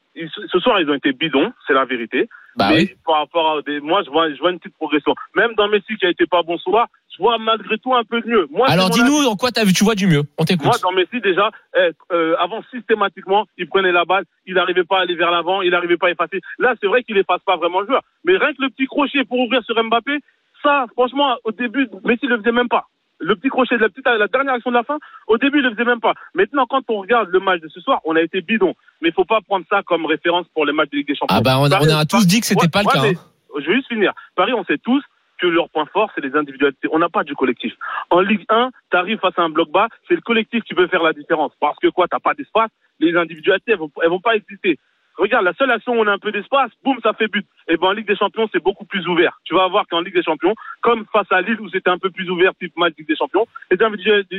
Ce 0.51 0.59
soir, 0.61 0.81
ils 0.81 0.91
ont 0.91 0.95
été 0.95 1.13
bidons, 1.13 1.53
c'est 1.67 1.75
la 1.75 1.85
vérité. 1.85 2.29
Bah 2.57 2.71
mais 2.71 2.77
oui. 2.77 2.95
par 3.05 3.19
rapport 3.19 3.59
à 3.59 3.63
des, 3.63 3.81
moi, 3.81 4.03
je 4.05 4.11
vois, 4.11 4.33
je 4.33 4.39
vois 4.39 4.51
une 4.51 4.59
petite 4.59 4.77
progression. 4.77 5.15
Même 5.35 5.55
dans 5.57 5.69
Messi 5.69 5.97
qui 5.99 6.07
a 6.07 6.09
été 6.09 6.27
pas 6.27 6.43
bon 6.43 6.57
ce 6.57 6.65
soir, 6.65 6.89
je 7.13 7.23
vois 7.23 7.37
malgré 7.39 7.79
tout 7.79 7.95
un 7.95 8.05
peu 8.05 8.21
de 8.23 8.27
mieux. 8.27 8.47
Moi, 8.51 8.67
Alors 8.69 8.89
dis-nous 8.89 9.27
en 9.27 9.37
quoi 9.37 9.51
vu, 9.65 9.73
tu 9.75 9.85
vois 9.85 9.95
du 9.95 10.07
mieux. 10.07 10.23
On 10.39 10.45
t'écoute. 10.45 10.67
Moi, 10.67 10.77
dans 10.83 10.93
Messi, 10.93 11.21
déjà, 11.21 11.51
eh, 11.77 11.91
euh, 12.13 12.35
avant, 12.39 12.63
systématiquement, 12.71 13.47
il 13.59 13.69
prenait 13.69 13.93
la 13.93 14.05
balle, 14.05 14.25
il 14.47 14.55
n'arrivait 14.55 14.85
pas 14.85 14.99
à 14.99 15.03
aller 15.03 15.15
vers 15.15 15.31
l'avant, 15.31 15.61
il 15.61 15.71
n'arrivait 15.71 15.99
pas 15.99 16.09
à 16.09 16.11
effacer. 16.11 16.41
Là, 16.59 16.75
c'est 16.81 16.87
vrai 16.87 17.03
qu'il 17.03 17.19
efface 17.19 17.43
pas 17.45 17.57
vraiment 17.57 17.81
le 17.81 17.87
joueur. 17.87 18.03
Mais 18.25 18.37
rien 18.39 18.53
que 18.55 18.63
le 18.63 18.71
petit 18.71 18.87
crochet 18.87 19.25
pour 19.25 19.39
ouvrir 19.39 19.63
sur 19.65 19.83
Mbappé, 19.83 20.21
ça, 20.63 20.87
franchement, 20.93 21.37
au 21.45 21.53
début, 21.53 21.89
Messi 22.05 22.27
le 22.27 22.39
faisait 22.39 22.53
même 22.53 22.69
pas. 22.69 22.87
Le 23.19 23.35
petit 23.35 23.49
crochet 23.49 23.77
de 23.77 23.81
la 23.83 23.89
petite, 23.89 24.05
la 24.07 24.29
dernière 24.29 24.55
action 24.55 24.71
de 24.71 24.77
la 24.77 24.83
fin, 24.85 24.99
au 25.27 25.39
début, 25.39 25.59
il 25.59 25.65
le 25.65 25.71
faisait 25.71 25.85
même 25.85 26.01
pas. 26.01 26.13
Maintenant, 26.35 26.67
quand 26.69 26.83
on 26.89 27.01
regarde 27.01 27.31
le 27.31 27.41
match 27.41 27.61
de 27.63 27.69
ce 27.69 27.81
soir, 27.81 28.01
on 28.05 28.15
a 28.15 28.21
été 28.21 28.43
bidon. 28.43 28.75
Mais 29.01 29.09
il 29.09 29.15
faut 29.15 29.25
pas 29.25 29.41
prendre 29.41 29.65
ça 29.71 29.83
comme 29.83 30.05
référence 30.05 30.47
pour 30.55 30.67
les 30.67 30.73
matchs 30.73 30.91
de 30.91 30.99
Ligue 30.99 31.09
des 31.09 31.15
Champions. 31.17 31.37
Ah 31.37 31.41
bah 31.41 31.57
on 31.59 31.65
a, 31.65 31.67
on 31.67 31.71
Paris- 31.71 31.93
a 31.93 32.05
tous 32.05 32.27
dit 32.27 32.41
que 32.41 32.47
c'était 32.47 32.63
Ouais, 32.63 32.69
pas 32.69 32.83
le 32.83 32.87
ouais, 32.89 32.93
cas. 33.15 33.21
hein. 33.21 33.61
Je 33.61 33.67
vais 33.69 33.77
juste 33.77 33.89
finir. 33.89 34.13
Paris, 34.35 34.53
on 34.53 34.65
sait 34.65 34.77
tous 34.79 35.03
que 35.39 35.47
leur 35.47 35.69
point 35.71 35.87
fort, 35.93 36.11
c'est 36.15 36.21
les 36.23 36.35
individualités. 36.37 36.89
On 36.93 36.99
n'a 36.99 37.09
pas 37.09 37.25
du 37.25 37.35
collectif. 37.35 37.73
En 38.11 38.21
Ligue 38.21 38.45
1, 38.51 38.71
tu 38.91 38.97
arrives 38.97 39.19
face 39.19 39.39
à 39.39 39.43
un 39.43 39.51
bloc 39.51 39.71
bas, 39.71 39.89
c'est 40.09 40.15
le 40.15 40.21
collectif 40.23 40.63
qui 40.65 40.75
peut 40.75 40.87
faire 40.87 41.03
la 41.03 41.13
différence. 41.13 41.53
Parce 41.61 41.79
que 41.79 41.89
quoi, 41.89 42.07
t'as 42.09 42.21
pas 42.21 42.35
d'espace, 42.35 42.71
les 43.01 43.15
individualités, 43.17 43.73
elles 43.73 43.79
vont, 43.79 43.91
elles 44.03 44.09
vont 44.11 44.21
pas 44.21 44.35
exister. 44.37 44.79
Regarde, 45.19 45.45
la 45.45 45.55
seule 45.55 45.71
action 45.71 45.93
où 45.93 46.01
on 46.01 46.07
a 46.07 46.13
un 46.13 46.19
peu 46.19 46.31
d'espace, 46.31 46.71
boum, 46.85 46.97
ça 47.03 47.13
fait 47.15 47.29
but. 47.29 47.47
Et 47.69 47.77
ben 47.77 47.89
en 47.89 47.93
Ligue 47.93 48.07
des 48.07 48.17
Champions, 48.17 48.49
c'est 48.53 48.63
beaucoup 48.63 48.85
plus 48.85 49.07
ouvert. 49.09 49.41
Tu 49.45 49.55
vas 49.55 49.67
voir 49.69 49.85
qu'en 49.91 50.01
Ligue 50.01 50.15
des 50.15 50.23
Champions, 50.23 50.55
comme 50.83 51.05
face 51.13 51.27
à 51.31 51.41
Lille 51.41 51.61
où 51.61 51.69
c'était 51.71 51.91
un 51.91 51.99
peu 51.99 52.11
plus 52.11 52.29
ouvert, 52.31 52.53
type 52.61 52.73
match 52.77 52.93
Ligue 52.99 53.09
des 53.09 53.17
Champions, 53.17 53.47
les, 53.71 53.77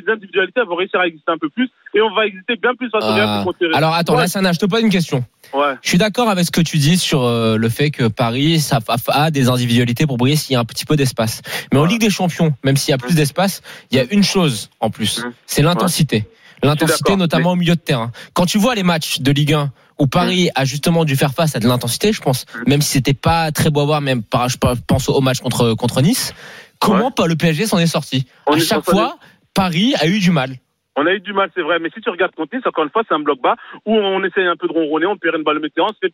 individualités, 0.08 0.62
vont 0.68 0.76
réussir 0.76 1.00
à 1.00 1.08
exister 1.08 1.32
un 1.32 1.38
peu 1.38 1.50
plus 1.50 1.70
et 1.94 2.02
on 2.02 2.14
va 2.14 2.28
exister 2.28 2.56
bien 2.58 2.76
plus 2.76 2.90
face 2.90 3.04
au 3.04 3.14
Real 3.14 3.28
Ah. 3.28 3.46
Alors 3.78 3.94
attends, 3.96 4.14
Ouais. 4.14 4.22
là, 4.22 4.28
Sana, 4.28 4.52
je 4.52 4.60
te 4.60 4.66
pose 4.66 4.82
une 4.82 4.90
question. 4.90 5.24
Ouais. 5.54 5.76
Je 5.82 5.90
suis 5.90 5.98
d'accord 5.98 6.30
avec 6.30 6.46
ce 6.46 6.52
que 6.52 6.62
tu 6.62 6.78
dis 6.78 6.98
sur 6.98 7.24
euh, 7.24 7.58
le 7.58 7.70
fait 7.70 7.90
que 7.90 8.08
Paris 8.08 8.60
ça 8.60 8.80
a, 9.08 9.32
des 9.32 9.50
individualités 9.50 10.06
pour 10.06 10.18
briller 10.18 10.36
s'il 10.36 10.54
y 10.54 10.58
a 10.58 10.60
un 10.60 10.66
petit 10.66 10.86
peu 10.86 10.96
d'espace. 10.96 11.42
Mais 11.74 11.80
en. 11.80 11.86
Ligue 11.86 12.02
des 12.02 12.10
Champions, 12.10 12.54
même 12.66 12.76
s'il 12.76 12.92
y 12.92 12.94
a 12.94 12.98
plus 12.98 13.16
d'espace, 13.16 13.62
il 13.92 13.98
y 13.98 14.00
a 14.02 14.04
une 14.12 14.24
chose 14.24 14.70
en 14.82 14.90
plus, 14.90 15.24
Mhm. 15.24 15.32
c'est 15.46 15.62
l'intensité. 15.62 16.26
L'intensité 16.64 17.16
notamment 17.16 17.52
au 17.52 17.56
milieu 17.56 17.76
de 17.76 17.80
terrain. 17.80 18.12
Quand 18.34 18.46
tu 18.46 18.58
vois 18.58 18.76
les 18.76 18.84
matchs 18.84 19.20
de 19.22 19.32
Ligue 19.32 19.54
1 19.54 19.72
où 20.00 20.08
Paris 20.08 20.50
a 20.56 20.64
justement 20.66 21.06
dû 21.06 21.16
faire 21.16 21.32
face 21.32 21.56
à 21.56 21.60
de 21.60 21.68
l'intensité, 21.68 22.14
je 22.14 22.22
pense, 22.22 22.46
Mhm. 22.56 22.64
même 22.68 22.82
si 22.82 22.92
c'était 22.92 23.14
pas 23.14 23.52
très 23.52 23.70
beau 23.70 23.82
à 23.82 23.86
voir, 23.86 24.02
même 24.02 24.24
par, 24.24 24.50
je 24.50 24.58
pense 24.88 25.10
au 25.10 25.22
match 25.22 25.40
contre 25.40 25.74
contre 25.74 26.02
Nice, 26.02 26.34
comment 26.80 27.12
pas 27.12 27.28
le 27.28 27.36
PSG 27.36 27.66
s'en 27.66 27.80
est 27.80 27.88
sorti 27.88 28.28
On 28.46 28.54
À 28.54 28.58
est- 28.58 28.60
chaque 28.62 28.86
fois, 28.86 29.18
Paris 29.54 29.96
a 30.00 30.08
eu 30.08 30.20
du 30.20 30.32
mal. 30.32 30.52
On 31.00 31.06
a 31.06 31.14
eu 31.14 31.20
du 31.20 31.32
mal, 31.34 31.50
c'est 31.56 31.62
vrai, 31.62 31.78
mais 31.80 31.90
si 31.94 32.02
tu 32.02 32.10
regardes 32.10 32.34
contre 32.36 32.56
Nice, 32.56 32.66
encore 32.66 32.84
une 32.84 32.90
fois, 32.90 33.04
c'est 33.08 33.14
un 33.14 33.20
bloc 33.20 33.40
bas 33.42 33.56
où 33.86 33.94
on 33.96 34.24
essaye 34.24 34.46
un 34.48 34.56
peu 34.56 34.68
de 34.68 34.74
ronronner, 34.74 35.06
on 35.06 35.18
perd 35.18 35.36
une 35.36 35.44
balle 35.44 35.60
météo, 35.60 35.84
on 35.86 35.90
se 35.90 35.98
fait 36.02 36.12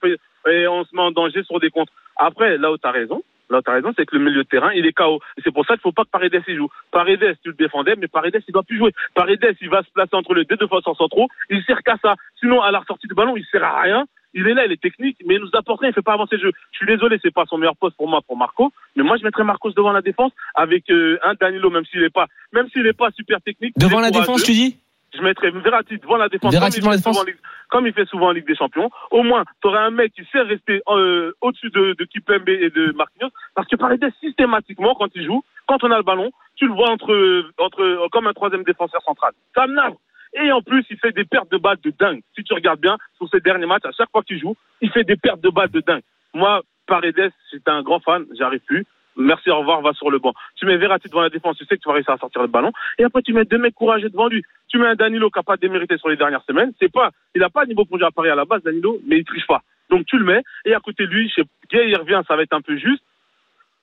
et 0.51 0.67
on 0.67 0.83
se 0.83 0.89
met 0.93 1.01
en 1.01 1.11
danger 1.11 1.41
sur 1.45 1.59
des 1.59 1.69
contres. 1.69 1.91
Après, 2.17 2.57
là 2.57 2.71
où 2.71 2.77
tu 2.77 2.87
as 2.87 2.91
raison, 2.91 3.21
là 3.53 3.61
tu 3.63 3.71
raison, 3.71 3.93
c'est 3.95 4.05
que 4.05 4.15
le 4.15 4.23
milieu 4.23 4.43
de 4.43 4.47
terrain, 4.47 4.71
il 4.73 4.85
est 4.85 4.93
KO. 4.93 5.19
C'est 5.43 5.53
pour 5.53 5.65
ça 5.65 5.73
qu'il 5.73 5.81
faut 5.81 5.91
pas 5.91 6.03
que 6.03 6.09
Paredes 6.09 6.43
y 6.47 6.55
joue. 6.55 6.69
Paredes, 6.91 7.37
tu 7.43 7.49
le 7.49 7.55
défendais, 7.55 7.95
mais 7.97 8.07
Paredes, 8.07 8.41
il 8.47 8.51
doit 8.51 8.63
plus 8.63 8.77
jouer. 8.77 8.91
Paredes, 9.13 9.55
il 9.61 9.69
va 9.69 9.83
se 9.83 9.91
placer 9.91 10.15
entre 10.15 10.33
les 10.33 10.45
deux 10.45 10.57
défenseurs 10.57 10.97
centraux, 10.97 11.27
il 11.49 11.63
sert 11.63 11.81
qu'à 11.83 11.97
ça. 12.01 12.15
Sinon, 12.39 12.61
à 12.61 12.71
la 12.71 12.83
sortie 12.87 13.07
du 13.07 13.13
ballon, 13.13 13.37
il 13.37 13.45
sert 13.45 13.63
à 13.63 13.81
rien. 13.81 14.05
Il 14.35 14.47
est 14.47 14.53
là, 14.55 14.65
il 14.65 14.71
est 14.71 14.81
technique, 14.81 15.17
mais 15.25 15.35
il 15.35 15.41
nous 15.41 15.49
apporte 15.53 15.81
rien, 15.81 15.91
il 15.91 15.93
fait 15.93 16.01
pas 16.01 16.13
avancer 16.13 16.37
le 16.37 16.43
jeu. 16.43 16.51
Je 16.71 16.77
suis 16.77 16.87
désolé, 16.87 17.19
c'est 17.21 17.33
pas 17.33 17.45
son 17.47 17.57
meilleur 17.57 17.75
poste 17.75 17.95
pour 17.97 18.07
moi, 18.07 18.21
pour 18.25 18.35
Marco, 18.35 18.71
mais 18.95 19.03
moi 19.03 19.17
je 19.17 19.23
mettrais 19.23 19.43
Marcos 19.43 19.71
devant 19.73 19.91
la 19.91 20.01
défense 20.01 20.31
avec 20.55 20.89
euh, 20.89 21.19
un 21.23 21.35
Danilo, 21.35 21.69
même 21.69 21.85
s'il 21.85 22.01
est 22.01 22.09
pas, 22.09 22.25
même 22.51 22.67
s'il 22.69 22.85
est 22.87 22.97
pas 22.97 23.11
super 23.11 23.39
technique. 23.41 23.73
il 23.77 23.83
Devant 23.83 23.99
la 23.99 24.09
défense, 24.09 24.43
tu 24.43 24.53
dis? 24.53 24.77
Je 25.15 25.21
mettrais 25.21 25.51
Verratti 25.51 25.97
devant 25.97 26.17
la 26.17 26.29
défense. 26.29 26.51
Verratti 26.53 26.79
comme 26.79 26.79
il 26.79 26.81
devant 26.81 26.91
la 26.91 26.97
fait 26.97 26.99
défense 27.01 27.15
souvent 27.15 27.23
en 27.23 27.25
Ligue- 27.27 27.39
Comme 27.69 27.87
il 27.87 27.93
fait 27.93 28.05
souvent 28.05 28.27
en 28.27 28.31
Ligue 28.31 28.47
des 28.47 28.55
Champions. 28.55 28.89
Au 29.11 29.23
moins, 29.23 29.45
tu 29.61 29.67
aurais 29.67 29.79
un 29.79 29.91
mec 29.91 30.13
qui 30.13 30.23
sait 30.31 30.41
rester 30.41 30.81
euh, 30.89 31.31
au-dessus 31.41 31.69
de, 31.69 31.93
de 31.97 32.03
Kipembe 32.05 32.47
et 32.49 32.69
de 32.69 32.91
Marquinhos. 32.93 33.31
Parce 33.55 33.67
que 33.67 33.75
Paredes, 33.75 34.11
systématiquement, 34.19 34.95
quand 34.95 35.09
il 35.15 35.25
joue, 35.25 35.43
quand 35.67 35.83
on 35.83 35.91
a 35.91 35.97
le 35.97 36.03
ballon, 36.03 36.31
tu 36.55 36.67
le 36.67 36.73
vois 36.73 36.89
entre, 36.89 37.45
entre, 37.59 38.07
comme 38.11 38.27
un 38.27 38.33
troisième 38.33 38.63
défenseur 38.63 39.01
central. 39.03 39.33
Ça 39.55 39.67
me 39.67 39.73
nave. 39.73 39.93
Et 40.33 40.51
en 40.51 40.61
plus, 40.61 40.83
il 40.89 40.97
fait 40.97 41.11
des 41.11 41.25
pertes 41.25 41.51
de 41.51 41.57
balles 41.57 41.77
de 41.83 41.91
dingue. 41.97 42.21
Si 42.35 42.43
tu 42.43 42.53
regardes 42.53 42.79
bien, 42.81 42.97
sur 43.17 43.29
ses 43.29 43.39
derniers 43.39 43.67
matchs, 43.67 43.85
à 43.85 43.91
chaque 43.91 44.09
fois 44.09 44.23
qu'il 44.23 44.39
joue, 44.39 44.55
il 44.81 44.89
fait 44.91 45.03
des 45.03 45.15
pertes 45.15 45.41
de 45.41 45.49
balles 45.49 45.69
de 45.69 45.81
dingue. 45.81 46.01
Moi, 46.33 46.61
Paredes, 46.87 47.31
j'étais 47.51 47.69
un 47.71 47.83
grand 47.83 47.99
fan, 47.99 48.25
j'arrive 48.37 48.61
plus. 48.61 48.83
Merci, 49.15 49.49
au 49.51 49.59
revoir, 49.59 49.81
va 49.81 49.93
sur 49.93 50.09
le 50.09 50.19
banc. 50.19 50.33
Tu 50.55 50.65
mets 50.65 50.77
Verratti 50.77 51.07
devant 51.07 51.21
la 51.21 51.29
défense, 51.29 51.57
tu 51.57 51.65
sais 51.65 51.77
que 51.77 51.81
tu 51.81 51.87
vas 51.87 51.93
réussir 51.95 52.13
à 52.13 52.17
sortir 52.17 52.41
le 52.41 52.47
ballon. 52.47 52.71
Et 52.97 53.03
après, 53.03 53.21
tu 53.21 53.33
mets 53.33 53.45
deux 53.45 53.57
mecs 53.57 53.75
courageux 53.75 54.09
devant 54.09 54.27
lui. 54.27 54.43
Tu 54.67 54.77
mets 54.79 54.87
un 54.87 54.95
Danilo 54.95 55.29
qui 55.29 55.37
n'a 55.39 55.43
pas 55.43 55.57
démérité 55.57 55.97
sur 55.97 56.09
les 56.09 56.17
dernières 56.17 56.43
semaines. 56.47 56.71
C'est 56.81 56.91
pas, 56.91 57.11
il 57.35 57.41
n'a 57.41 57.49
pas 57.49 57.63
un 57.63 57.65
niveau 57.65 57.85
pour 57.85 57.97
jouer 57.97 58.07
à 58.07 58.11
Paris 58.11 58.29
à 58.29 58.35
la 58.35 58.45
base, 58.45 58.63
Danilo, 58.63 58.99
mais 59.07 59.17
il 59.19 59.25
triche 59.25 59.45
pas. 59.47 59.61
Donc 59.89 60.05
tu 60.07 60.17
le 60.17 60.25
mets. 60.25 60.41
Et 60.65 60.73
à 60.73 60.79
côté 60.79 61.05
de 61.05 61.11
lui, 61.11 61.29
je 61.29 61.35
sais, 61.41 61.47
Gay, 61.71 61.89
il 61.89 61.95
revient, 61.97 62.21
ça 62.27 62.35
va 62.35 62.41
être 62.43 62.53
un 62.53 62.61
peu 62.61 62.75
juste. 62.77 63.03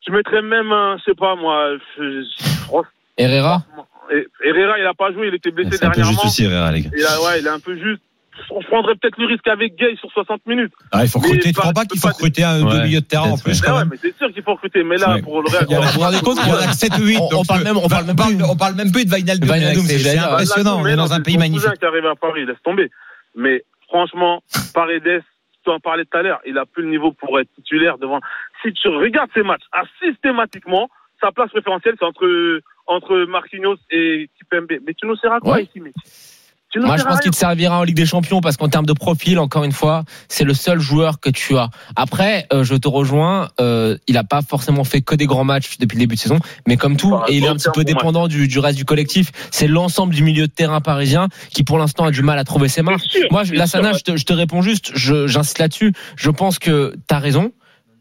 Tu 0.01 0.11
mettrais 0.12 0.43
même 0.43 0.73
un, 0.73 0.97
je 0.99 1.05
sais 1.05 1.14
pas 1.14 1.35
moi, 1.37 1.77
je- 1.99 2.23
je- 2.23 2.64
Herrera? 3.19 3.62
Herrera, 4.43 4.79
il 4.79 4.87
a 4.87 4.95
pas 4.95 5.12
joué, 5.12 5.29
il 5.29 5.35
était 5.35 5.51
blessé 5.51 5.77
C'est 5.77 5.85
un 5.85 5.90
peu 5.90 5.97
dernièrement. 5.97 6.12
juste 6.23 6.25
aussi, 6.25 6.45
Herrera, 6.45 6.73
les 6.73 6.81
gars. 6.83 6.90
Il 6.97 7.05
a, 7.05 7.21
ouais, 7.23 7.40
il 7.40 7.47
est 7.47 7.51
un 7.51 7.61
peu 7.61 7.77
juste. 7.77 8.03
Je 8.61 8.66
prendrais 8.66 8.94
peut-être 8.96 9.18
le 9.18 9.26
risque 9.26 9.46
avec 9.48 9.76
Gay 9.76 9.96
sur 9.98 10.11
60 10.12 10.46
minutes. 10.46 10.72
Ah, 10.92 11.05
il 11.05 11.09
faut 11.09 11.20
Mais 11.20 11.29
recruter. 11.29 11.53
Crois 11.53 11.72
pas 11.72 11.85
qu'il 11.85 12.00
faut 12.00 12.09
recruter 12.09 12.44
un 12.44 12.62
Ouais, 12.62 12.72
deux 12.72 12.83
milieux 12.85 13.00
de 13.00 13.07
terrain 13.07 13.31
en 13.31 13.38
plus 13.38 13.53
ouais. 13.61 13.66
Mais 13.66 13.72
ouais, 13.72 13.79
même 13.81 13.88
mais 13.90 13.96
c'est 14.00 14.16
sûr 14.16 14.33
qu'il 14.33 14.42
faut 14.42 14.53
recruter. 14.55 14.83
Mais 14.85 14.96
là, 14.96 15.14
Ouais. 15.14 15.22
pour 15.22 15.42
le 15.42 15.48
Real, 15.48 15.66
Il 15.68 15.76
Vous 15.76 15.83
vous 15.92 16.00
rendez 16.00 16.20
compte 16.20 16.38
qu'il 16.38 16.48
y 16.48 16.53
en 16.53 16.57
a 16.57 16.66
que 16.66 16.72
7 16.74 16.98
ou 16.98 17.03
8 17.05 17.18
On- 17.20 17.38
on 17.40 17.44
parle 17.44 17.64
même- 17.64 17.76
on 17.76 17.88
parle 17.88 18.07
même 18.07 18.16
plus. 18.16 18.44
on 18.44 18.57
parle 18.57 18.74
même 18.74 18.92
plus 18.92 19.05
de. 19.05 19.11
Wijnaldum, 19.14 19.48
C'est 19.87 20.18
impressionnant. 20.18 20.81
On 20.81 20.85
Mais 20.85 20.92
est 20.92 20.96
dans 20.96 21.12
un 21.12 21.20
pays 21.20 21.38
magnifique. 21.38 21.79
qui 21.79 21.85
arrive 21.85 22.07
à 22.07 22.14
Paris, 22.16 22.44
laisse 22.46 22.62
tomber. 22.64 22.90
Mais 23.37 23.62
franchement, 23.88 24.42
Paredes, 24.74 25.22
tu 25.64 25.70
en 25.70 25.79
parlais 25.81 26.05
tout 26.05 26.16
à 26.18 26.22
l'heure, 26.22 26.40
il 26.46 26.57
a 26.59 26.64
plus 26.66 26.83
le 26.85 26.90
niveau 26.90 27.12
pour 27.12 27.38
être 27.38 27.48
titulaire 27.57 27.98
devant. 27.98 28.20
Si 28.62 28.72
tu 28.72 28.88
regardes 28.88 29.31
ces 29.35 29.42
matchs, 29.42 29.62
ah, 29.72 29.83
systématiquement, 30.03 30.88
sa 31.20 31.31
place 31.33 31.50
préférentielle, 31.50 31.94
c'est 31.98 32.05
entre, 32.07 32.61
entre 32.87 33.24
Marquinhos 33.26 33.76
et 33.90 34.29
Kipembe. 34.38 34.72
Mais 34.87 34.94
tu 34.94 35.07
nous 35.07 35.16
sers 35.16 35.33
à 35.33 35.40
quoi 35.40 35.55
Ouais. 35.57 35.64
ici, 35.64 35.81
mec 35.81 35.92
Moi, 36.77 36.97
je 36.97 37.03
pense 37.05 37.21
qu'il 37.21 37.31
te 37.33 37.37
servira 37.37 37.79
en 37.81 37.83
Ligue 37.83 37.97
des 37.97 38.07
Champions 38.07 38.41
parce 38.41 38.57
qu'en 38.57 38.69
termes 38.69 38.87
de 38.87 38.93
profil, 38.93 39.39
encore 39.41 39.65
une 39.65 39.73
fois, 39.73 40.05
c'est 40.29 40.45
le 40.45 40.55
seul 40.55 40.79
joueur 40.79 41.19
que 41.19 41.29
tu 41.31 41.57
as. 41.59 41.71
Après, 41.97 42.47
euh, 42.53 42.63
je 42.63 42.75
te 42.77 42.87
rejoins, 42.87 43.49
euh, 43.61 43.97
il 44.07 44.17
a 44.17 44.23
pas 44.25 44.41
forcément 44.43 44.85
fait 44.85 45.01
que 45.01 45.15
des 45.17 45.27
grands 45.27 45.43
matchs 45.45 45.79
depuis 45.79 45.97
le 45.97 46.01
début 46.01 46.15
de 46.15 46.21
saison, 46.21 46.39
mais 46.69 46.77
comme 46.77 46.97
tout, 46.97 47.11
et 47.29 47.37
il 47.39 47.45
est 47.45 47.49
un 47.49 47.55
petit 47.57 47.65
peu 47.75 47.81
dépendant 47.95 48.29
du, 48.29 48.47
du 48.47 48.59
reste 48.61 48.79
du 48.79 48.85
collectif. 48.85 49.33
C'est 49.51 49.67
l'ensemble 49.67 50.15
du 50.15 50.23
milieu 50.23 50.47
de 50.47 50.53
terrain 50.53 50.81
parisien 50.81 51.29
qui, 51.53 51.65
pour 51.65 51.77
l'instant, 51.79 52.05
a 52.05 52.11
du 52.13 52.23
mal 52.23 52.39
à 52.39 52.45
trouver 52.45 52.69
ses 52.69 52.83
marques. 52.83 53.05
Moi, 53.33 53.43
Lassana, 53.57 53.93
je 53.99 54.03
te, 54.13 54.17
je 54.17 54.25
te 54.25 54.33
réponds 54.33 54.63
juste, 54.63 54.93
je- 54.95 55.27
j'insiste 55.27 55.59
là-dessus. 55.59 55.93
Je 56.17 56.31
pense 56.31 56.59
que 56.61 56.95
tu 57.09 57.15
as 57.15 57.19
raison. 57.19 57.51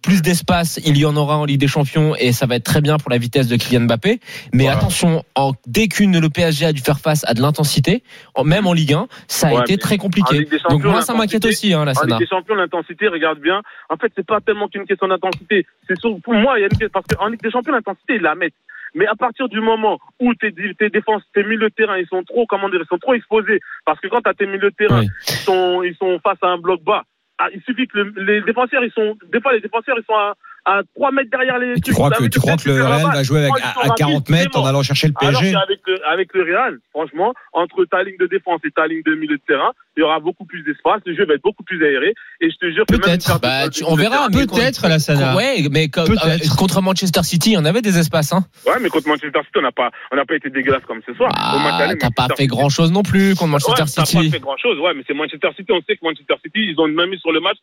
Plus 0.02 0.22
d'espace, 0.22 0.80
il 0.86 0.98
y 0.98 1.06
en 1.06 1.16
aura 1.16 1.38
en 1.38 1.46
Ligue 1.46 1.60
des 1.60 1.68
Champions 1.68 2.16
et 2.16 2.32
ça 2.32 2.46
va 2.46 2.56
être 2.56 2.64
très 2.64 2.82
bien 2.82 2.98
pour 2.98 3.10
la 3.12 3.18
vitesse 3.18 3.48
de 3.48 3.56
Kylian 3.58 3.82
Mbappé. 3.82 4.20
Mais 4.54 4.64
Voilà. 4.64 4.78
attention, 4.78 5.24
en, 5.36 5.52
dès 5.68 5.88
qu'une 5.88 6.20
le 6.20 6.30
PSG 6.30 6.66
a 6.66 6.74
dû 6.74 6.82
faire 6.82 7.00
face 7.00 7.24
à 7.28 7.34
de 7.34 7.42
l'intensité, 7.42 8.04
en- 8.36 8.44
même 8.44 8.66
en 8.68 8.74
Ligue 8.74 8.94
1, 8.94 9.08
ça 9.28 9.50
a 9.50 9.54
Ouais, 9.56 9.62
été 9.62 9.78
très 9.78 9.96
en 9.96 9.98
compliqué. 10.00 10.48
Donc 10.70 10.84
moi, 10.84 11.02
ça 11.02 11.14
m'inquiète 11.14 11.46
aussi, 11.46 11.74
hein, 11.74 11.82
En 11.82 11.86
Lassana. 11.86 12.16
Ligue 12.18 12.20
des 12.20 12.28
Champions, 12.28 12.56
l'intensité, 12.56 13.08
regarde 13.08 13.40
bien. 13.40 13.62
En 13.90 13.98
fait, 13.98 14.12
c'est 14.16 14.26
pas 14.26 14.40
tellement 14.42 14.68
qu'une 14.68 14.86
question 14.86 15.08
d'intensité. 15.08 15.66
C'est 15.88 16.00
pour 16.02 16.34
moi, 16.34 16.58
il 16.58 16.62
y 16.62 16.64
a 16.64 16.68
une 16.68 16.78
question, 16.78 16.90
parce 16.94 17.06
qu'en 17.08 17.28
Ligue 17.28 17.42
des 17.42 17.52
Champions, 17.52 17.74
l'intensité, 17.74 18.16
ils 18.16 18.22
la 18.22 18.36
mettent. 18.36 18.54
Mais 18.96 19.06
à 19.06 19.14
partir 19.16 19.50
du 19.50 19.60
moment 19.62 20.00
où 20.20 20.34
tes, 20.34 20.52
tes 20.52 20.90
défenses, 20.90 21.22
tes 21.36 21.44
milieux 21.44 21.70
de 21.70 21.74
terrain, 21.76 21.98
ils 21.98 22.08
sont 22.08 22.24
trop, 22.24 22.46
comment 22.48 22.70
dire, 22.70 22.80
ils 22.84 22.88
sont 22.88 22.98
trop 22.98 23.14
exposés. 23.14 23.60
Parce 23.86 24.00
que 24.00 24.08
quand 24.08 24.22
t'as 24.22 24.34
tes 24.34 24.48
milieux 24.48 24.72
de 24.72 24.76
terrain, 24.76 25.02
Oui. 25.02 25.08
ils 25.28 25.34
sont, 25.36 25.84
ils 25.84 25.96
sont 25.96 26.20
face 26.24 26.40
à 26.42 26.48
un 26.48 26.58
bloc 26.58 26.82
bas. 26.84 27.04
Ah, 27.40 27.48
il 27.54 27.62
suffit 27.64 27.88
que 27.88 27.98
le- 27.98 28.14
les 28.22 28.42
défenseurs, 28.42 28.84
ils 28.84 28.92
sont, 28.92 29.18
des 29.32 29.40
fois, 29.42 29.54
les 29.54 29.62
défenseurs, 29.62 29.98
ils 29.98 30.06
sont 30.06 30.14
à, 30.16 30.36
à 30.66 30.82
3 30.96 31.12
mètres 31.12 31.30
derrière 31.32 31.58
les. 31.58 31.78
Et 31.78 31.82
tu 31.82 31.94
crois 31.94 32.10
que 32.12 32.24
tu 32.26 32.40
crois 32.40 32.58
que 32.58 32.70
le 32.70 32.78
la 32.80 32.98
Real 32.98 33.12
va 33.14 33.24
jouer 33.24 33.40
avec, 33.42 33.52
sont 33.58 33.80
à 33.92 33.96
40 33.96 34.14
rapides, 34.16 34.30
mètres 34.30 34.60
en 34.60 34.66
allant 34.66 34.84
chercher 34.84 35.08
le 35.08 35.14
Alors 35.20 35.32
PSG 35.40 35.54
qu'avec 35.54 35.80
le, 35.88 36.08
avec 36.08 36.34
le 36.34 36.44
Real, 36.44 36.78
franchement, 36.92 37.34
entre 37.54 37.86
ta 37.86 38.04
ligne 38.04 38.18
de 38.20 38.28
défense 38.28 38.60
et 38.66 38.72
ta 38.72 38.88
ligne 38.88 39.02
de 39.06 39.16
milieu 39.16 39.38
de 39.38 39.42
terrain, 39.48 39.72
il 39.98 40.02
y 40.02 40.04
aura 40.04 40.20
beaucoup 40.20 40.46
plus 40.46 40.64
d'espace, 40.64 41.02
le 41.06 41.16
jeu 41.16 41.26
va 41.26 41.34
être 41.36 41.42
beaucoup 41.44 41.64
plus 41.64 41.84
aéré, 41.86 42.14
et 42.42 42.50
je 42.50 42.56
te 42.58 42.72
jure 42.74 42.86
que 42.86 42.94
même 42.94 43.18
Bah, 43.42 43.70
tu- 43.70 43.84
on 43.86 43.96
verra. 43.96 44.28
Peut-être, 44.30 44.82
contre- 44.82 44.88
Lassana. 44.90 45.36
Ouais, 45.36 45.68
mais 45.72 45.88
comme- 45.90 46.12
euh, 46.12 46.38
contre 46.58 46.82
Manchester 46.82 47.24
City, 47.24 47.52
il 47.52 47.54
y 47.54 47.58
en 47.58 47.66
avait 47.66 47.82
des 47.82 47.98
espaces. 47.98 48.32
Hein. 48.34 48.44
Ouais, 48.66 48.80
mais 48.82 48.90
contre 48.90 49.08
Manchester 49.08 49.40
City, 49.46 49.58
on 49.58 49.62
n'a 49.62 49.72
pas, 49.72 49.92
on 50.12 50.16
n'a 50.16 50.26
pas 50.26 50.36
été 50.36 50.50
dégueulasse 50.50 50.84
comme 50.88 51.02
ce 51.06 51.14
soir. 51.14 51.32
Ah, 51.36 51.52
T'as 51.54 51.60
pas 51.64 51.70
Manchester 51.88 52.24
fait 52.38 52.44
City- 52.44 52.48
grand 52.48 52.70
chose 52.70 52.92
non 52.92 53.04
plus 53.04 53.32
contre 53.36 53.44
Ouais, 53.44 53.50
Manchester 53.50 53.74
t'as 53.96 54.02
pas 54.02 54.06
City. 54.06 54.32
fait 54.32 54.40
grand 54.40 54.58
chose, 54.58 54.80
ouais, 54.80 54.94
mais 54.96 55.04
c'est 55.08 55.14
Manchester 55.14 55.50
City, 55.58 55.72
on 55.72 55.82
sait 55.82 55.96
que 55.96 56.04
Manchester 56.04 56.36
City, 56.44 56.60
ils 56.72 56.80
ont 56.80 56.88
une 56.88 56.94
main 56.96 57.08
mise 57.08 57.20
sur 57.20 57.32
le 57.32 57.40
match 57.40 57.58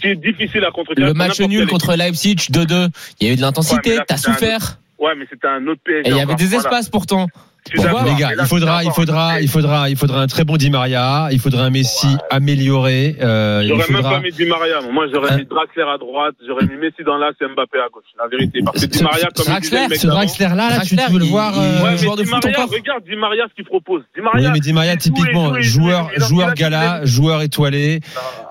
qui 0.00 0.08
est 0.08 0.16
difficile 0.16 0.64
à 0.64 0.70
contrecarrer. 0.70 1.08
Le 1.08 1.14
match 1.14 1.40
nul 1.40 1.66
contre 1.66 1.94
Leipzig 1.94 2.36
2-2, 2.50 2.90
il 3.20 3.26
y 3.26 3.30
a 3.30 3.32
eu 3.32 3.36
de 3.36 3.40
l'intensité, 3.40 3.98
t'as 4.06 4.14
un 4.14 4.18
souffert. 4.18 4.78
Ouais, 4.98 5.14
mais 5.16 5.26
c'était 5.28 5.48
un 5.48 5.66
autre 5.66 5.80
PSG. 5.84 6.08
Et 6.08 6.12
il 6.12 6.16
y 6.16 6.20
avait 6.20 6.34
des 6.34 6.46
voilà. 6.46 6.62
espaces 6.62 6.88
pourtant. 6.88 7.28
Les 7.72 8.14
gars, 8.20 8.30
il 8.38 8.46
faudra, 8.46 8.84
il 8.84 8.90
faudra, 8.90 9.40
il 9.40 9.48
faudra, 9.48 9.88
il 9.88 9.96
faudra 9.96 10.20
un 10.20 10.26
très 10.26 10.44
bon 10.44 10.56
Di 10.56 10.68
Maria. 10.70 11.28
Il 11.32 11.40
faudra 11.40 11.64
un 11.64 11.70
Messi 11.70 12.06
amélioré. 12.30 13.16
euh, 13.20 13.64
J'aurais 13.66 13.88
même 13.90 14.02
pas 14.02 14.20
mis 14.20 14.30
Di 14.32 14.44
Maria. 14.44 14.80
Moi, 14.92 15.06
j'aurais 15.12 15.32
Hein 15.32 15.38
mis 15.38 15.44
Draxler 15.46 15.82
à 15.82 15.96
droite, 15.98 16.34
j'aurais 16.46 16.66
mis 16.66 16.76
Messi 16.76 17.02
dans 17.04 17.16
l'axe 17.16 17.36
et 17.40 17.46
Mbappé 17.46 17.78
à 17.78 17.88
gauche. 17.90 18.04
La 18.18 18.28
vérité. 18.28 18.60
Parce 18.64 18.80
que 18.82 18.86
Di 18.90 19.02
Maria, 19.02 19.28
comme 19.34 19.52
mec 19.52 19.64
ce 19.96 20.06
Draxler 20.06 20.48
là, 20.48 20.54
là, 20.54 20.80
tu, 20.84 20.94
Draxler, 20.94 21.02
tu 21.06 21.12
veux 21.14 21.18
le 21.20 21.24
voir. 21.24 21.54
il- 21.56 21.60
euh, 21.86 21.96
joueur 21.96 22.16
de 22.16 22.24
foot 22.24 22.44
encore. 22.44 22.68
regarde 22.70 23.04
Di 23.04 23.16
Maria 23.16 23.44
ce 23.48 23.54
qu'il 23.54 23.64
propose. 23.64 24.02
Di 24.14 24.20
Oui, 24.20 24.22
Maria. 24.22 24.50
mais 24.50 24.60
Di 24.60 24.72
Maria, 24.72 24.96
typiquement, 24.96 25.54
joueur, 25.60 26.10
joueur 26.18 26.54
gala, 26.54 27.04
joueur 27.04 27.42
étoilé, 27.42 28.00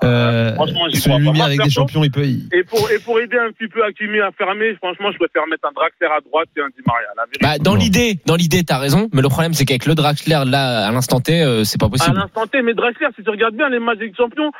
euh, 0.02 0.54
Franchement, 0.54 0.86
j'y 0.90 0.96
sous 1.00 1.08
crois 1.08 1.18
Moi, 1.20 1.44
avec 1.44 1.62
des 1.62 1.70
champions, 1.70 2.02
il 2.04 2.10
peut. 2.10 2.24
Et 2.24 2.64
pour, 2.68 2.90
et 2.90 2.98
pour 2.98 3.20
aider 3.20 3.36
un 3.38 3.52
petit 3.52 3.68
peu 3.68 3.84
Hakimi 3.84 4.20
à 4.20 4.30
fermer, 4.36 4.74
franchement, 4.76 5.10
je 5.12 5.18
préfère 5.18 5.46
mettre 5.48 5.66
un 5.68 5.72
Draxler 5.72 6.08
à 6.16 6.20
droite 6.20 6.48
et 6.56 6.60
un 6.60 6.68
Di 6.68 6.82
Maria. 6.86 7.06
La 7.16 7.24
vérité. 7.24 7.38
Bah, 7.42 7.58
dans 7.62 7.74
l'idée, 7.76 8.18
dans 8.26 8.36
l'idée, 8.36 8.64
t'as 8.64 8.78
raison, 8.78 9.03
mais 9.12 9.22
le 9.22 9.28
problème 9.28 9.54
c'est 9.54 9.64
qu'avec 9.64 9.86
le 9.86 9.94
Draxler 9.94 10.42
là 10.46 10.86
à 10.86 10.92
l'instant 10.92 11.20
T, 11.20 11.42
euh, 11.42 11.64
c'est 11.64 11.78
pas 11.80 11.86
à 11.86 11.88
possible. 11.90 12.16
l'instant 12.16 12.46
T, 12.46 12.62
mais 12.62 12.74
Draxler, 12.74 13.08
si 13.16 13.22
tu 13.24 13.30
regardes 13.30 13.54
bien 13.54 13.68
les 13.68 13.78
matchs 13.78 13.98
des 13.98 14.12
champions, 14.16 14.50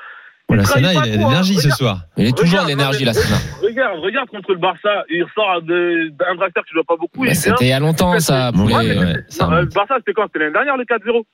Voilà, 0.48 0.62
il 0.62 0.66
trahit 0.68 0.84
Sana, 0.86 1.00
pas 1.00 1.06
il 1.06 1.10
a 1.12 1.16
de 1.16 1.18
trop, 1.20 1.26
hein. 1.26 1.30
l'énergie 1.30 1.54
ce 1.54 1.60
Regarde, 1.62 1.78
soir. 1.78 1.98
Il 2.18 2.26
est 2.26 2.36
toujours 2.36 2.64
l'énergie 2.66 3.04
là. 3.04 3.12
Sana. 3.14 3.36
Regarde, 3.62 3.98
regarde 4.00 4.28
contre 4.28 4.52
le 4.52 4.58
Barça, 4.58 5.04
il 5.10 5.22
ressort 5.24 5.62
d'un 5.62 6.34
Draxler 6.36 6.62
que 6.62 6.68
tu 6.68 6.74
vois 6.74 6.84
pas 6.84 6.96
beaucoup. 6.96 7.24
Bah. 7.24 7.34
C'était 7.34 7.64
il 7.64 7.68
y 7.68 7.72
a 7.72 7.80
longtemps 7.80 8.18
ça. 8.20 8.52
Bon, 8.52 8.64
Poulet. 8.64 8.74
Ouais, 8.76 8.84
mais- 8.88 8.98
ouais, 8.98 9.24
ça 9.28 9.44
Non, 9.44 9.50
remonte. 9.50 9.64
le 9.64 9.70
Barça, 9.74 9.94
c'était 9.98 10.12
quand? 10.12 10.24
C'était 10.26 10.38
l'année 10.40 10.52
dernière, 10.52 10.76
le 10.76 10.84
4-0. 10.84 11.24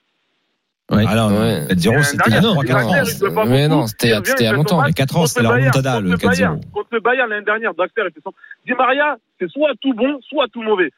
Ouais. 0.91 0.97
Ouais. 0.99 1.05
4-0, 1.07 2.03
c'était 2.03 2.23
il 2.27 2.33
y 2.33 2.37
a 2.37 2.41
L'année 2.41 2.47
non, 2.47 2.53
3 2.55 2.65
4 2.65 2.77
dernière, 2.79 3.03
ans. 3.03 3.07
il 3.07 3.17
jouait 3.19 3.35
pas 3.35 3.45
Mais 3.45 3.69
non, 3.69 3.87
c'était 3.87 4.09
Il 4.09 4.15
revient, 4.15 4.27
c'était 4.27 4.43
il 4.43 4.47
y 4.47 4.49
a 4.49 4.53
longtemps. 4.53 4.83
Il 4.85 4.89
y 4.89 4.91
a 4.91 4.93
4 4.93 5.17
ans, 5.17 5.27
c'était 5.27 5.43
la 5.43 5.51
remontada, 5.51 6.01
le 6.01 6.11
contre 6.11 6.27
Bayern, 6.29 6.55
4-0. 6.59 6.71
Contre 6.73 6.89
le 6.93 7.01
Bayern 7.01 7.31
l'année 7.31 7.45
dernière, 7.45 7.75
Draxler 7.75 8.05
était 8.09 8.21
son. 8.25 8.33
Di 8.67 8.73
Maria, 8.75 9.17
c'est 9.39 9.49
soit 9.51 9.71
tout 9.81 9.95
bon, 9.95 10.19
soit 10.29 10.47
tout 10.53 10.63
mauvais. 10.63 10.91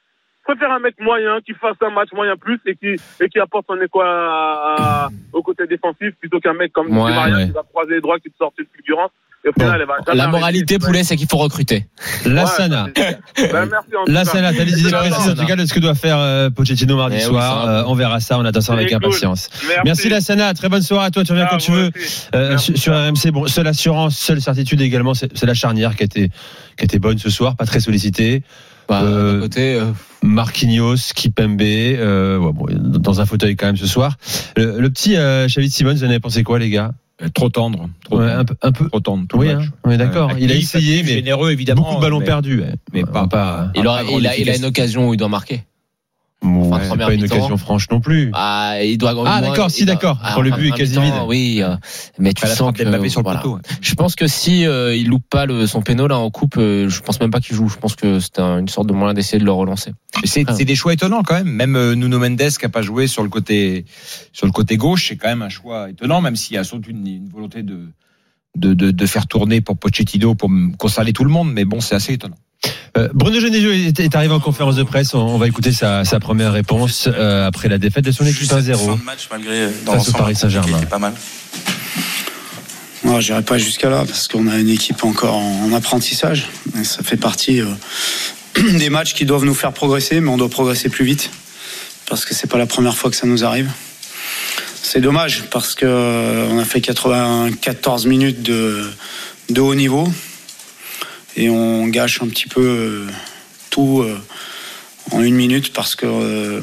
Je 0.49 0.53
préfère 0.55 0.73
un 0.73 0.81
mec 0.81 0.95
moyen 1.01 1.39
qui 1.47 1.53
fasse 1.55 1.77
un 1.83 1.91
match 1.91 2.09
moyen 2.13 2.37
plus 2.37 2.59
et 2.67 2.75
qui, 2.75 3.01
et 3.23 3.29
qui 3.29 3.39
apporte 3.39 3.65
son 3.69 3.81
écho 3.81 4.01
à- 4.01 5.07
à- 5.07 5.09
au 5.33 5.43
côté 5.43 5.67
défensif 5.69 6.11
plutôt 6.19 6.41
qu'un 6.41 6.55
mec 6.55 6.73
comme 6.73 6.89
Ouais, 6.97 7.11
Di 7.13 7.17
Maria 7.17 7.37
ouais. 7.37 7.47
qui 7.47 7.53
va 7.53 7.63
croiser 7.63 7.95
les 7.95 8.01
droits, 8.01 8.19
qui 8.19 8.29
te 8.31 8.37
sort 8.39 8.53
une 8.59 8.67
fulgurance. 8.75 9.11
Et 9.45 9.49
au 9.49 9.53
final, 9.55 9.81
elle 9.81 9.87
va 9.89 9.95
jamais 10.07 10.17
La 10.19 10.29
moralité 10.29 10.79
Poulet, 10.79 11.03
c'est 11.03 11.17
qu'il 11.17 11.27
faut 11.29 11.37
recruter. 11.37 11.87
La 12.27 12.43
Ouais, 12.43 12.49
Sana. 12.49 12.87
Ben, 12.95 13.17
merci 13.37 13.97
en 13.97 14.05
tout 14.05 14.13
La 14.13 14.21
cas. 14.21 14.25
Sana, 14.31 14.53
t'as 14.53 14.65
des 14.65 14.81
idées 14.81 14.91
précises 14.93 15.31
en 15.31 15.35
tout 15.35 15.47
cas 15.47 15.57
de 15.57 15.65
ce 15.67 15.75
que 15.75 15.81
doit 15.81 15.95
faire 15.97 16.19
euh, 16.19 16.49
Pochettino 16.51 16.97
mardi 16.97 17.17
Eh 17.19 17.23
soir. 17.23 17.67
Euh, 17.69 17.83
on 17.89 17.95
verra 17.95 18.21
ça, 18.21 18.39
on 18.39 18.45
attend 18.45 18.61
ça 18.61 18.73
avec 18.75 18.89
cool. 18.89 18.97
impatience. 18.99 19.49
Merci, 19.67 19.81
Merci 19.85 20.09
la 20.11 20.21
Sana, 20.21 20.55
très 20.55 20.69
bonne 20.69 20.83
soirée 20.83 21.07
à 21.07 21.11
toi, 21.11 21.25
tu 21.25 21.33
reviens 21.33 21.47
Ah, 21.49 21.51
quand 21.53 21.59
tu 21.59 21.73
veux. 21.73 21.91
Euh, 22.37 22.57
sur, 22.59 22.93
RMC, 22.95 23.31
bon, 23.33 23.47
seule 23.49 23.67
assurance, 23.67 24.17
seule 24.17 24.41
certitude 24.41 24.81
également, 24.81 25.15
c'est 25.15 25.37
c'est 25.37 25.47
la 25.47 25.55
charnière 25.55 25.97
qui 25.97 26.03
a 26.03 26.07
été 26.07 26.29
qui 26.77 26.83
a 26.83 26.85
été 26.85 26.99
bonne 27.01 27.19
ce 27.19 27.29
soir, 27.31 27.57
pas 27.57 27.67
très 27.67 27.81
sollicitée. 27.81 28.43
Bah, 28.89 29.03
Euh, 29.05 29.41
côté, 29.41 29.75
euh, 29.77 29.85
Marquinhos, 30.23 30.97
Kipembe, 31.15 31.61
euh, 31.63 32.39
ouais, 32.39 32.53
bon, 32.53 32.67
dans 32.71 33.21
un 33.21 33.27
fauteuil 33.27 33.57
quand 33.57 33.67
même 33.67 33.77
ce 33.77 33.87
soir. 33.87 34.17
Le, 34.57 34.81
le 34.81 34.91
petit 34.91 35.17
euh, 35.17 35.47
Xavi 35.47 35.71
Simons, 35.71 35.93
vous 35.95 36.05
en 36.05 36.09
avez 36.09 36.21
pensé 36.21 36.43
quoi 36.43 36.59
les 36.59 36.71
gars? 36.71 36.93
Euh, 37.23 37.29
Trop 37.35 37.49
tendre. 37.49 37.89
Trop 38.05 38.19
Ouais, 38.19 38.27
tendre. 38.29 38.39
un 38.41 38.45
peu, 38.45 38.55
un 38.63 38.73
peu. 38.73 38.89
Trop 38.89 39.01
tendre. 39.01 39.25
tout 39.29 39.39
Oui, 39.39 39.51
hein, 39.51 39.59
match. 39.59 39.69
on 39.85 39.91
est 39.91 39.97
d'accord. 39.99 40.33
Il 40.39 40.51
a 40.51 40.55
essayé, 40.55 41.03
mais 41.03 41.11
généreux 41.11 41.51
évidemment. 41.53 41.83
beaucoup 41.83 41.97
de 41.97 42.01
ballons 42.01 42.21
mais- 42.21 42.25
perdus. 42.27 42.61
ouais. 42.61 42.75
mais 42.93 43.05
pas- 43.05 43.27
pas- 43.29 43.71
il, 43.75 43.87
aura- 43.87 44.03
il 44.05 44.27
a, 44.27 44.37
il 44.37 44.49
a 44.51 44.57
une 44.57 44.65
occasion 44.65 45.09
où 45.09 45.15
il 45.15 45.17
doit 45.17 45.29
marquer. 45.29 45.63
Enfin, 46.45 46.77
ouais, 46.79 46.89
c'est 46.91 46.97
pas 46.99 47.13
une 47.15 47.23
occasion 47.25 47.57
franche 47.57 47.89
non 47.91 48.01
plus. 48.01 48.31
Ah, 48.35 48.77
il 48.83 48.99
doit. 48.99 49.15
Ah, 49.27 49.41
d'accord, 49.41 49.71
si, 49.71 49.85
d'accord. 49.85 50.19
Ah, 50.23 50.33
Pour 50.35 50.43
le 50.43 50.51
but 50.51 50.69
est 50.69 50.73
quasi 50.73 50.99
vide. 51.01 51.15
Oui, 51.29 51.61
euh, 51.63 51.77
mais 52.19 52.33
tu 52.33 52.47
sens 52.47 52.73
que 52.73 52.83
d'Mbappé 52.83 53.09
sur 53.09 53.21
le 53.21 53.25
voilà. 53.25 53.41
poteau. 53.41 53.59
Je 53.81 53.95
pense 53.95 54.17
que 54.17 54.27
si 54.27 54.67
euh, 54.67 54.95
il 54.97 55.09
loupe 55.09 55.23
pas 55.31 55.47
le, 55.47 55.67
son 55.67 55.83
péno 55.83 56.09
là 56.09 56.19
en 56.19 56.31
coupe, 56.31 56.57
euh, 56.59 56.89
je 56.89 57.01
pense 57.01 57.21
même 57.21 57.31
pas 57.31 57.41
qu'il 57.41 57.55
joue. 57.55 57.69
Je 57.69 57.77
pense 57.77 57.95
que 57.95 58.19
c'est 58.19 58.39
un- 58.41 58.59
une 58.59 58.69
sorte 58.69 58.89
de 58.89 58.93
moyen 58.93 59.15
d'essayer 59.15 59.39
de 59.39 59.45
le 59.45 59.53
relancer. 59.53 59.93
C'est 60.25 60.45
Ah. 60.49 60.53
des 60.55 60.75
choix 60.75 60.93
étonnants 60.93 61.23
quand 61.23 61.35
même. 61.35 61.49
Même 61.51 61.77
euh, 61.77 61.95
Nuno 61.95 62.19
Mendes 62.19 62.39
qui 62.59 62.65
a 62.67 62.69
pas 62.69 62.83
joué 62.83 63.07
sur 63.07 63.23
le 63.23 63.29
côté 63.29 63.85
sur 64.33 64.47
le 64.47 64.53
côté 64.53 64.77
gauche, 64.77 65.09
c'est 65.09 65.17
quand 65.17 65.29
même 65.29 65.43
un 65.43 65.49
choix 65.49 65.91
étonnant, 65.91 66.21
même 66.21 66.35
s'il 66.37 66.57
y 66.57 66.59
a 66.59 66.65
surtout 66.65 66.91
une, 66.91 67.07
une 67.07 67.29
volonté 67.29 67.63
de, 67.63 67.89
de 68.57 68.75
de 68.75 68.91
de 68.91 69.07
faire 69.07 69.27
tourner 69.27 69.61
pour 69.61 69.77
Pochettino 69.79 70.35
pour 70.35 70.51
consoler 70.79 71.13
tout 71.13 71.25
le 71.25 71.31
monde. 71.31 71.53
Mais 71.53 71.65
bon, 71.65 71.81
c'est 71.81 71.95
assez 71.95 72.15
étonnant. 72.15 72.37
Euh, 72.99 73.09
Bruno 73.15 73.41
Genesio 73.41 73.71
est, 73.73 73.99
est 74.01 74.15
arrivé 74.15 74.35
en 74.35 74.41
conférence 74.41 74.77
de 74.77 74.83
presse. 74.83 75.15
On, 75.15 75.21
on 75.21 75.39
va 75.39 75.47
écouter 75.49 75.73
sa, 75.73 76.05
sa 76.05 76.21
première 76.21 76.53
réponse 76.53 77.09
euh, 77.09 77.47
après 77.47 77.69
la 77.69 77.79
défaite 77.79 78.05
de 78.05 78.13
son 78.13 78.25
équipe 78.25 78.41
Juste 78.41 78.53
cette 78.53 78.67
1-0. 78.77 78.87
fin 78.87 78.97
de 78.97 79.03
match, 79.03 79.29
malgré 79.31 79.69
dans 79.87 79.93
Face 79.95 80.09
au 80.11 80.13
Paris 80.13 80.37
Saint-Germain. 80.37 80.81
pas 80.83 80.99
mal. 80.99 81.15
Non, 83.05 83.19
j'irai 83.21 83.43
pas 83.43 83.59
jusqu'à 83.59 83.89
là 83.91 84.05
parce 84.07 84.29
qu'on 84.29 84.47
a 84.47 84.59
une 84.59 84.69
équipe 84.69 85.03
encore 85.05 85.37
en, 85.37 85.65
en 85.65 85.73
apprentissage. 85.73 86.49
Et 86.81 86.85
ça 86.85 87.03
fait 87.03 87.17
partie 87.17 87.61
euh, 87.61 87.67
des 88.79 88.91
matchs 88.91 89.15
qui 89.15 89.25
doivent 89.25 89.45
nous 89.45 89.55
faire 89.55 89.73
progresser, 89.73 90.21
mais 90.21 90.31
on 90.31 90.37
doit 90.37 90.51
progresser 90.51 90.89
plus 90.89 91.05
vite 91.05 91.31
parce 92.09 92.25
que 92.27 92.35
c'est 92.35 92.47
pas 92.47 92.59
la 92.59 92.67
première 92.67 92.97
fois 92.97 93.11
que 93.11 93.17
ça 93.17 93.27
nous 93.27 93.43
arrive. 93.45 93.71
C'est 94.83 95.01
dommage 95.01 95.45
parce 95.51 95.75
que 95.75 95.87
euh, 95.87 96.47
on 96.51 96.59
a 96.59 96.65
fait 96.67 96.83
94 96.83 98.05
minutes 98.07 98.43
de, 98.43 98.85
de 99.49 99.61
haut 99.63 99.75
niveau 99.75 100.07
et 101.37 101.49
on 101.49 101.87
gâche 101.89 102.21
un 102.23 102.29
petit 102.29 102.47
peu 102.47 102.61
euh, 102.61 103.07
tout 103.71 104.03
euh, 104.03 104.19
en 105.11 105.23
une 105.23 105.35
minute 105.35 105.73
parce 105.73 105.95
que 105.95 106.07
euh, 106.07 106.61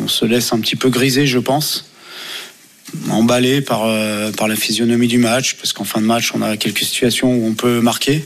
on 0.00 0.08
se 0.08 0.24
laisse 0.24 0.52
un 0.52 0.60
petit 0.60 0.76
peu 0.76 0.88
griser, 0.88 1.26
je 1.26 1.38
pense 1.38 1.88
emballé 3.08 3.62
par, 3.62 3.88
par 4.36 4.48
la 4.48 4.54
physionomie 4.54 5.08
du 5.08 5.16
match, 5.16 5.54
parce 5.54 5.72
qu'en 5.72 5.84
fin 5.84 6.02
de 6.02 6.04
match, 6.04 6.32
on 6.34 6.42
a 6.42 6.58
quelques 6.58 6.80
situations 6.80 7.34
où 7.34 7.46
on 7.46 7.54
peut 7.54 7.80
marquer. 7.80 8.22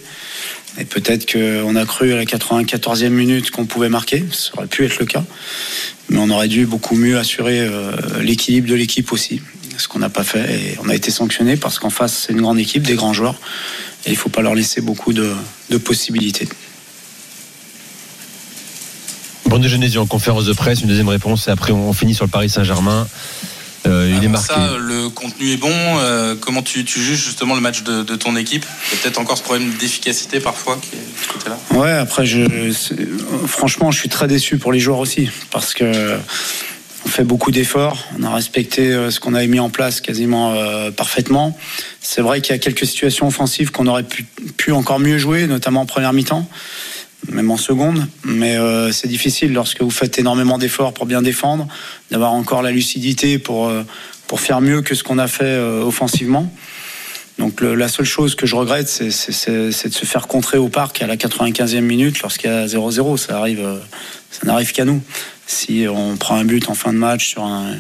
Et 0.81 0.85
peut-être 0.85 1.31
qu'on 1.31 1.77
a 1.77 1.87
cru 1.87 2.13
à 2.13 2.17
la 2.17 2.25
94e 2.25 3.11
minute 3.11 3.53
qu'on 3.53 3.67
pouvait 3.67 3.89
marquer, 3.89 4.25
ça 4.33 4.51
aurait 4.57 4.67
pu 4.67 4.85
être 4.85 4.99
le 4.99 5.07
cas. 5.07 5.23
Mais 6.09 6.19
on 6.19 6.31
aurait 6.31 6.49
dû 6.49 6.67
beaucoup 6.67 6.97
mieux 6.97 7.17
assurer 7.17 7.71
l'équilibre 8.21 8.69
de 8.69 8.75
l'équipe 8.75 9.13
aussi. 9.13 9.41
ce 9.79 9.87
qu'on 9.87 10.01
n'a 10.01 10.11
pas 10.11 10.25
fait. 10.25 10.53
Et 10.53 10.79
on 10.83 10.89
a 10.89 10.97
été 10.97 11.13
sanctionné 11.13 11.57
parce 11.57 11.79
qu'en 11.79 11.91
face, 11.91 12.25
c'est 12.27 12.33
une 12.33 12.41
grande 12.41 12.59
équipe, 12.59 12.83
des 12.83 12.97
grands 12.97 13.13
joueurs. 13.13 13.39
Et 14.07 14.11
il 14.11 14.13
ne 14.13 14.19
faut 14.19 14.29
pas 14.29 14.43
leur 14.43 14.55
laisser 14.55 14.81
beaucoup 14.81 15.13
de, 15.13 15.33
de 15.71 15.77
possibilités. 15.79 16.49
Bon 19.47 19.63
Genesio 19.63 20.01
en 20.03 20.07
conférence 20.07 20.45
de 20.45 20.53
presse, 20.53 20.81
une 20.83 20.89
deuxième 20.89 21.09
réponse 21.09 21.49
et 21.49 21.51
après 21.51 21.73
on 21.73 21.93
finit 21.93 22.15
sur 22.15 22.25
le 22.25 22.31
Paris 22.31 22.51
Saint-Germain. 22.51 23.07
Euh, 23.87 24.13
il 24.17 24.25
est 24.25 24.29
marqué. 24.29 24.53
ça, 24.53 24.73
le 24.79 25.09
contenu 25.09 25.53
est 25.53 25.57
bon. 25.57 25.71
Euh, 25.73 26.35
comment 26.41 26.63
tu, 26.63 26.85
tu 26.85 27.01
juges 27.01 27.25
justement 27.25 27.55
le 27.55 27.61
match 27.61 27.83
de, 27.85 28.03
de 28.03 28.17
ton 28.17 28.35
équipe? 28.35 28.67
Il 28.91 28.97
y 28.97 28.99
a 28.99 29.03
peut-être 29.03 29.19
encore 29.19 29.39
ce 29.39 29.45
problème 29.45 29.71
d'efficacité 29.79 30.41
parfois 30.41 30.77
qui 30.83 30.97
est 30.97 30.99
de 30.99 31.23
ce 31.25 31.33
côté-là? 31.33 31.59
Ouais, 31.71 31.93
après, 31.93 32.27
je, 32.27 32.73
c'est- 32.73 32.97
franchement, 33.47 33.93
je 33.93 34.01
suis 34.01 34.09
très 34.09 34.27
déçu 34.27 34.59
pour 34.59 34.73
les 34.73 34.81
joueurs 34.81 34.99
aussi 34.99 35.31
parce 35.53 35.73
que 35.73 36.19
on 37.07 37.09
fait 37.09 37.25
beaucoup 37.25 37.53
d'efforts. 37.53 38.05
On 38.19 38.25
a 38.25 38.35
respecté 38.35 38.93
euh, 38.93 39.13
ce 39.13 39.21
qu'on 39.21 39.35
avait 39.35 39.47
mis 39.47 39.61
en 39.61 39.71
place 39.71 40.01
quasiment 40.01 40.55
euh, 40.55 40.91
parfaitement. 40.91 41.57
C'est 42.01 42.21
vrai 42.21 42.41
qu'il 42.41 42.53
y 42.53 42.57
a 42.57 42.59
quelques 42.59 42.85
situations 42.85 43.29
offensives 43.29 43.71
qu'on 43.71 43.87
aurait 43.87 44.05
pu, 44.57 44.73
encore 44.73 44.99
mieux 44.99 45.17
jouer, 45.17 45.47
notamment 45.47 45.83
en 45.83 45.87
première 45.87 46.13
mi-temps, 46.13 46.49
même 47.29 47.49
en 47.53 47.57
seconde. 47.57 48.09
Mais 48.25 48.57
euh, 48.57 48.91
c'est 48.91 49.07
difficile 49.07 49.53
lorsque 49.53 49.83
vous 49.83 49.91
faites 49.91 50.19
énormément 50.19 50.59
d'efforts 50.59 50.95
pour 50.95 51.07
bien 51.07 51.23
défendre, 51.23 51.69
d'avoir 52.11 52.33
encore 52.33 52.61
la 52.63 52.73
lucidité 52.73 53.39
pour, 53.39 53.71
pour 54.27 54.41
faire 54.41 54.61
mieux 54.61 54.83
que 54.83 54.97
ce 54.97 55.05
qu'on 55.05 55.19
a 55.19 55.29
fait 55.29 55.57
offensivement. 55.59 56.53
Donc 57.39 57.61
la 57.61 57.89
seule 57.89 58.07
chose 58.07 58.35
que 58.35 58.47
je 58.47 58.57
regrette, 58.57 58.89
c'est- 58.89 59.51
de 59.51 59.71
se 59.71 60.07
faire 60.07 60.27
contrer 60.27 60.57
au 60.59 60.69
parc 60.69 61.03
à 61.03 61.07
la 61.07 61.17
95e 61.17 61.85
minute 61.85 62.21
lorsqu'il 62.23 62.51
y 62.51 62.53
a 62.53 62.67
0-0. 62.67 63.17
Ça 63.19 63.39
arrive, 63.39 63.61
euh, 63.61 63.77
ça 64.31 64.47
n'arrive 64.47 64.73
qu'à 64.73 64.85
nous. 64.87 65.03
Si 65.47 65.87
on 65.89 66.17
prend 66.17 66.37
un 66.37 66.45
but 66.45 66.69
en 66.71 66.75
fin 66.75 66.93
de 66.95 66.99
match 66.99 67.29
sur 67.29 67.45
un- 67.45 67.75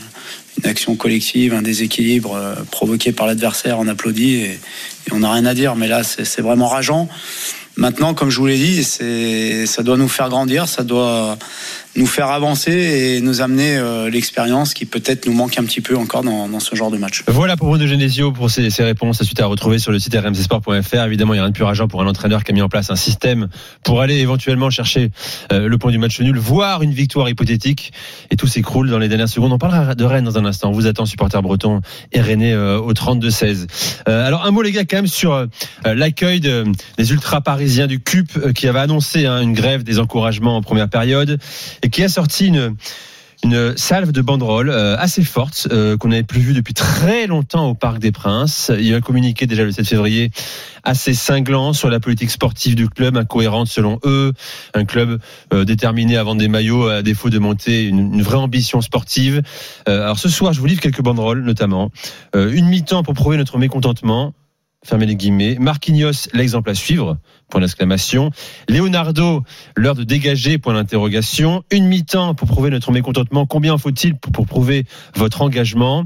une 0.63 0.71
action 0.71 0.95
collective, 0.97 1.55
un 1.55 1.63
déséquilibre 1.63 2.35
euh, 2.35 2.55
provoqué 2.71 3.13
par 3.13 3.27
l'adversaire, 3.27 3.79
on 3.79 3.89
applaudit 3.89 4.35
et, 4.35 4.51
et 4.53 5.13
on 5.13 5.21
n'a 5.21 5.33
rien 5.33 5.47
à 5.47 5.55
dire. 5.55 5.75
Mais 5.75 5.89
là, 5.89 6.03
c'est 6.05 6.43
vraiment 6.43 6.69
rageant. 6.69 7.09
Maintenant, 7.77 8.15
comme 8.15 8.31
je 8.31 8.39
vous 8.39 8.47
l'ai 8.47 8.57
dit, 8.59 8.85
ça 8.85 9.83
doit 9.83 9.97
nous 9.99 10.09
faire 10.09 10.29
grandir, 10.31 10.67
ça 10.69 10.83
doit 10.83 11.39
nous 11.97 12.07
faire 12.07 12.29
avancer 12.29 12.73
et 12.73 13.21
nous 13.21 13.41
amener 13.41 13.77
euh, 13.77 14.11
l'expérience 14.11 14.75
qui 14.75 14.85
peut-être 14.85 15.27
nous 15.27 15.33
manque 15.33 15.59
un 15.59 15.65
petit 15.65 15.81
peu 15.81 15.97
encore 15.97 16.23
dans, 16.23 16.49
dans 16.49 16.61
ce 16.61 16.75
genre 16.77 16.91
de 16.91 16.99
match. 16.99 17.23
Voilà 17.27 17.57
pour 17.57 17.69
Bruno 17.69 17.87
Genesio 17.87 18.33
pour 18.33 18.51
ses, 18.51 18.71
ses 18.71 18.85
réponses. 18.85 19.23
Suite 19.23 19.41
à 19.41 19.47
retrouver 19.47 19.79
sur 19.79 19.93
le 19.93 19.99
site 19.99 20.15
rmcsport.fr. 20.15 21.03
Évidemment, 21.07 21.35
il 21.35 21.37
n'y 21.37 21.41
a 21.41 21.43
rien 21.45 21.51
de 21.51 21.55
plus 21.55 21.65
rageant 21.65 21.89
pour 21.89 22.03
un 22.03 22.07
entraîneur 22.07 22.45
qui 22.45 22.53
a 22.53 22.55
mis 22.55 22.63
en 22.63 22.69
place 22.69 22.91
un 22.91 22.97
système 22.97 23.49
pour 23.85 24.01
aller 24.01 24.17
éventuellement 24.19 24.71
chercher 24.71 25.11
euh, 25.53 25.69
le 25.69 25.79
point 25.79 25.91
du 25.91 25.99
match 25.99 26.21
nul, 26.21 26.39
voire 26.39 26.83
une 26.83 26.93
victoire 26.93 27.29
hypothétique. 27.29 27.93
Et 28.31 28.37
tout 28.37 28.47
s'écroule 28.47 28.91
dans 28.91 28.99
les 28.99 29.09
dernières 29.09 29.29
secondes. 29.29 29.53
On 29.53 29.59
parlera 29.59 29.95
de 29.95 30.05
Rennes 30.05 30.25
dans 30.25 30.39
un 30.39 30.45
instant. 30.45 30.69
On 30.71 30.73
vous 30.73 30.87
attend, 30.87 31.07
supporter 31.07 31.41
breton 31.43 31.81
et 32.13 32.21
Rennais 32.21 32.53
euh, 32.53 32.79
au 32.79 32.93
32-16. 32.93 33.67
Euh, 34.09 34.27
alors 34.27 34.45
un 34.45 34.51
mot 34.51 34.63
les 34.63 34.73
gars 34.73 34.85
quand 34.85 34.97
même 34.99 35.07
sur 35.07 35.33
euh, 35.33 35.47
l'accueil 35.85 36.41
de- 36.41 36.65
des 36.99 37.13
ultra 37.13 37.41
parisiens 37.41 37.87
du 37.87 38.01
CUP 38.01 38.29
euh, 38.37 38.53
qui 38.53 38.69
avait 38.69 38.79
annoncé 38.81 39.27
hein, 39.27 39.41
une 39.41 39.53
grève 39.55 39.83
des 39.83 39.99
encouragements 39.99 40.57
en 40.57 40.63
première 40.63 40.89
période 40.89 41.39
qui 41.89 42.03
a 42.03 42.09
sorti 42.09 42.49
une 42.49 42.77
une 43.45 43.77
salve 43.77 44.13
de 44.13 44.23
banderoles 44.23 44.71
euh, 44.71 44.97
assez 44.99 45.23
forte 45.23 45.69
euh, 45.71 45.97
qu'on 45.97 46.09
n'avait 46.09 46.23
plus 46.23 46.41
vue 46.41 46.55
depuis 46.55 46.75
très 46.75 47.27
longtemps 47.27 47.69
au 47.69 47.75
Parc 47.75 47.99
des 47.99 48.11
Princes. 48.11 48.73
Il 48.75 48.87
y 48.87 48.95
a 48.95 48.97
un 48.97 49.01
communiqué 49.01 49.47
déjà 49.47 49.63
le 49.63 49.73
7 49.73 49.87
février 49.87 50.31
assez 50.85 51.15
cinglant 51.15 51.73
sur 51.73 51.91
la 51.91 52.01
politique 52.01 52.31
sportive 52.31 52.75
du 52.75 52.89
club, 52.89 53.17
incohérente 53.17 53.69
selon 53.69 53.99
eux, 54.05 54.33
un 54.73 54.85
club 54.85 55.21
euh, 55.53 55.65
déterminé 55.65 56.17
à 56.17 56.23
vendre 56.23 56.41
des 56.41 56.49
maillots 56.49 56.89
à 56.89 57.03
défaut 57.03 57.29
de 57.29 57.39
monter 57.39 57.85
une, 57.85 58.15
une 58.15 58.23
vraie 58.23 58.39
ambition 58.39 58.81
sportive. 58.81 59.43
Euh, 59.89 60.05
alors 60.05 60.19
ce 60.19 60.29
soir, 60.29 60.53
je 60.53 60.61
vous 60.61 60.67
livre 60.67 60.81
quelques 60.81 61.03
banderoles 61.03 61.43
notamment. 61.43 61.91
Euh, 62.35 62.53
une 62.53 62.67
mi-temps 62.67 63.03
pour 63.03 63.15
prouver 63.15 63.37
notre 63.37 63.59
mécontentement. 63.59 64.33
Fermez 64.87 65.07
les 65.07 65.17
guillemets. 65.17 65.57
Marquinhos, 65.59 66.29
l'exemple 66.33 66.71
à 66.71 66.75
suivre. 66.75 67.19
Point 67.51 67.61
d'exclamation. 67.61 68.31
Leonardo, 68.69 69.43
l'heure 69.77 69.97
de 69.97 70.05
dégager. 70.05 70.59
Point 70.59 70.75
d'interrogation. 70.75 71.65
Une 71.73 71.87
mi-temps 71.87 72.35
pour 72.35 72.47
prouver 72.47 72.71
notre 72.71 72.93
mécontentement. 72.93 73.47
Combien 73.47 73.75
en 73.75 73.79
faut-il 73.79 74.15
pour, 74.15 74.47
prouver 74.47 74.85
votre 75.17 75.43
engagement? 75.43 76.05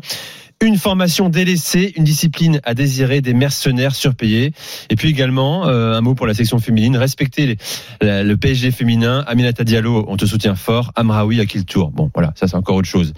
Une 0.62 0.76
formation 0.76 1.30
délaissée, 1.30 1.92
une 1.96 2.04
discipline 2.04 2.60
à 2.64 2.74
désirer, 2.74 3.20
des 3.20 3.32
mercenaires 3.32 3.94
surpayés. 3.94 4.52
Et 4.90 4.96
puis 4.96 5.08
également, 5.08 5.66
euh, 5.66 5.94
un 5.94 6.00
mot 6.00 6.14
pour 6.14 6.26
la 6.26 6.34
section 6.34 6.58
féminine, 6.58 6.96
respecter 6.96 7.56
le 8.02 8.34
PSG 8.34 8.70
féminin. 8.70 9.24
Aminata 9.26 9.64
Diallo, 9.64 10.04
on 10.08 10.16
te 10.16 10.26
soutient 10.26 10.54
fort. 10.54 10.92
Amraoui 10.96 11.40
à 11.40 11.46
qui 11.46 11.58
le 11.58 11.64
tour? 11.64 11.90
Bon, 11.90 12.10
voilà, 12.14 12.32
ça 12.34 12.46
c'est 12.46 12.56
encore 12.56 12.76
autre 12.76 12.88
chose. 12.88 13.12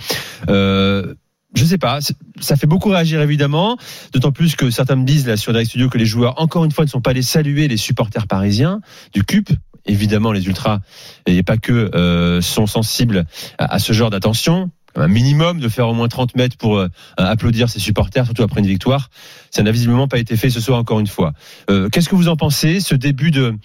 Euh, 0.49 1.15
je 1.55 1.65
sais 1.65 1.79
pas, 1.79 1.99
ça 2.41 2.57
fait 2.57 2.67
beaucoup 2.67 2.91
réagir 2.91 3.21
évidemment, 3.21 3.77
d'autant 4.13 4.33
plus 4.33 4.57
que 4.57 4.71
certains 4.71 4.97
me 4.97 5.05
disent 5.05 5.27
là 5.27 5.37
sur 5.37 5.53
Direct 5.53 5.69
Studio 5.69 5.89
que 5.89 5.99
les 5.99 6.07
joueurs, 6.07 6.41
encore 6.41 6.65
une 6.65 6.71
fois, 6.71 6.85
ne 6.85 6.91
sont 6.91 7.01
pas 7.01 7.11
allés 7.11 7.23
saluer 7.23 7.69
les 7.69 7.77
supporters 7.77 8.27
parisiens 8.27 8.81
du 9.13 9.25
CUP. 9.25 9.51
Évidemment, 9.85 10.31
les 10.31 10.47
ultras, 10.47 10.79
et 11.27 11.43
pas 11.43 11.57
que, 11.57 11.91
euh, 11.95 12.41
sont 12.41 12.67
sensibles 12.67 13.27
à, 13.59 13.79
ce 13.81 13.93
genre 13.93 14.11
d'attention. 14.11 14.71
Un 14.95 15.09
minimum 15.09 15.59
de 15.59 15.69
faire 15.69 15.89
au 15.89 15.95
moins 15.95 16.07
30 16.07 16.37
mètres 16.37 16.57
pour 16.57 16.79
euh, 16.79 16.89
applaudir 17.17 17.69
ses 17.69 17.81
supporters, 17.81 18.25
surtout 18.25 18.43
après 18.43 18.61
une 18.61 18.67
victoire. 18.67 19.11
Ça 19.51 19.63
n'a 19.63 19.73
visiblement 19.73 20.07
pas 20.07 20.19
été 20.19 20.37
fait 20.37 20.51
ce 20.51 20.61
soir 20.61 20.79
encore 20.79 21.01
une 21.01 21.07
fois. 21.07 21.33
Euh, 21.71 21.89
Qu'est-ce 21.89 22.09
que 22.09 22.15
vous 22.15 22.29
en 22.29 22.37
pensez, 22.37 22.79
ce 22.79 22.95
début 22.95 23.31
de, 23.31 23.57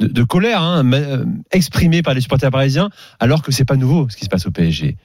de, 0.00 0.08
de 0.08 0.22
colère 0.24 0.62
hein, 0.62 0.84
euh, 0.92 1.24
exprimé 1.52 2.02
par 2.02 2.14
les 2.14 2.20
supporters 2.20 2.50
parisiens, 2.50 2.90
alors 3.20 3.42
que 3.42 3.52
c'est 3.52 3.66
pas 3.66 3.76
nouveau 3.76 4.08
ce 4.08 4.16
qui 4.16 4.24
se 4.24 4.30
passe 4.30 4.46
au 4.46 4.50
PSG 4.50 4.96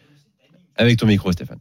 Avec 0.78 0.98
ton 0.98 1.06
micro, 1.06 1.32
Stéphane. 1.32 1.60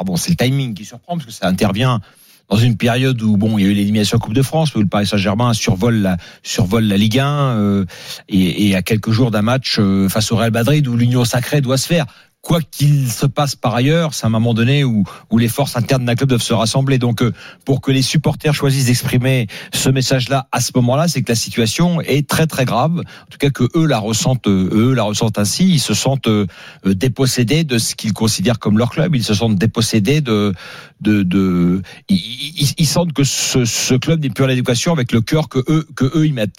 Ah 0.00 0.04
bon, 0.04 0.16
c'est 0.16 0.30
le 0.30 0.36
timing 0.36 0.72
qui 0.72 0.86
surprend 0.86 1.16
parce 1.16 1.26
que 1.26 1.32
ça 1.32 1.46
intervient 1.46 2.00
dans 2.48 2.56
une 2.56 2.78
période 2.78 3.20
où 3.20 3.36
bon, 3.36 3.58
il 3.58 3.64
y 3.64 3.68
a 3.68 3.70
eu 3.70 3.74
l'élimination 3.74 4.18
Coupe 4.18 4.32
de 4.32 4.40
France, 4.40 4.74
où 4.74 4.80
le 4.80 4.86
Paris 4.86 5.06
Saint-Germain 5.06 5.52
survole 5.52 6.02
la 6.02 6.96
Ligue 6.96 7.18
1 7.18 7.26
euh, 7.28 7.84
et, 8.30 8.68
et 8.68 8.76
à 8.76 8.80
quelques 8.80 9.10
jours 9.10 9.30
d'un 9.30 9.42
match 9.42 9.76
euh, 9.78 10.08
face 10.08 10.32
au 10.32 10.36
Real 10.36 10.52
Madrid 10.52 10.88
où 10.88 10.96
l'union 10.96 11.26
sacrée 11.26 11.60
doit 11.60 11.76
se 11.76 11.86
faire. 11.86 12.06
Quoi 12.42 12.62
qu'il 12.62 13.10
se 13.10 13.26
passe 13.26 13.54
par 13.54 13.74
ailleurs, 13.74 14.14
c'est 14.14 14.24
un 14.24 14.30
moment 14.30 14.54
donné 14.54 14.82
où, 14.82 15.04
où 15.30 15.36
les 15.36 15.48
forces 15.48 15.76
internes 15.76 16.06
d'un 16.06 16.14
club 16.14 16.30
doivent 16.30 16.40
se 16.40 16.54
rassembler. 16.54 16.96
Donc, 16.98 17.20
euh, 17.22 17.34
pour 17.66 17.82
que 17.82 17.90
les 17.90 18.00
supporters 18.00 18.54
choisissent 18.54 18.86
d'exprimer 18.86 19.46
ce 19.74 19.90
message-là 19.90 20.48
à 20.50 20.62
ce 20.62 20.72
moment-là, 20.76 21.06
c'est 21.06 21.20
que 21.22 21.30
la 21.30 21.34
situation 21.36 22.00
est 22.00 22.26
très 22.26 22.46
très 22.46 22.64
grave. 22.64 22.98
En 23.00 23.26
tout 23.30 23.36
cas, 23.38 23.50
que 23.50 23.64
eux 23.76 23.84
la 23.84 23.98
ressentent, 23.98 24.46
euh, 24.46 24.70
eux 24.72 24.94
la 24.94 25.02
ressentent 25.02 25.38
ainsi. 25.38 25.68
Ils 25.68 25.80
se 25.80 25.92
sentent 25.92 26.28
euh, 26.28 26.46
dépossédés 26.86 27.64
de 27.64 27.76
ce 27.76 27.94
qu'ils 27.94 28.14
considèrent 28.14 28.58
comme 28.58 28.78
leur 28.78 28.88
club. 28.90 29.14
Ils 29.14 29.22
se 29.24 29.34
sentent 29.34 29.56
dépossédés 29.56 30.22
de, 30.22 30.54
de, 31.02 31.22
de 31.22 31.82
ils, 32.08 32.72
ils- 32.78 32.86
sentent 32.86 33.12
que 33.12 33.22
ce, 33.24 33.66
ce 33.66 33.94
club 33.94 34.22
n'est 34.22 34.30
plus 34.30 34.44
en 34.44 34.48
éducation 34.48 34.92
avec 34.92 35.12
le 35.12 35.20
cœur 35.20 35.50
que 35.50 35.58
eux, 35.68 35.86
que 35.94 36.10
eux 36.16 36.26
y 36.26 36.32
mettent. 36.32 36.56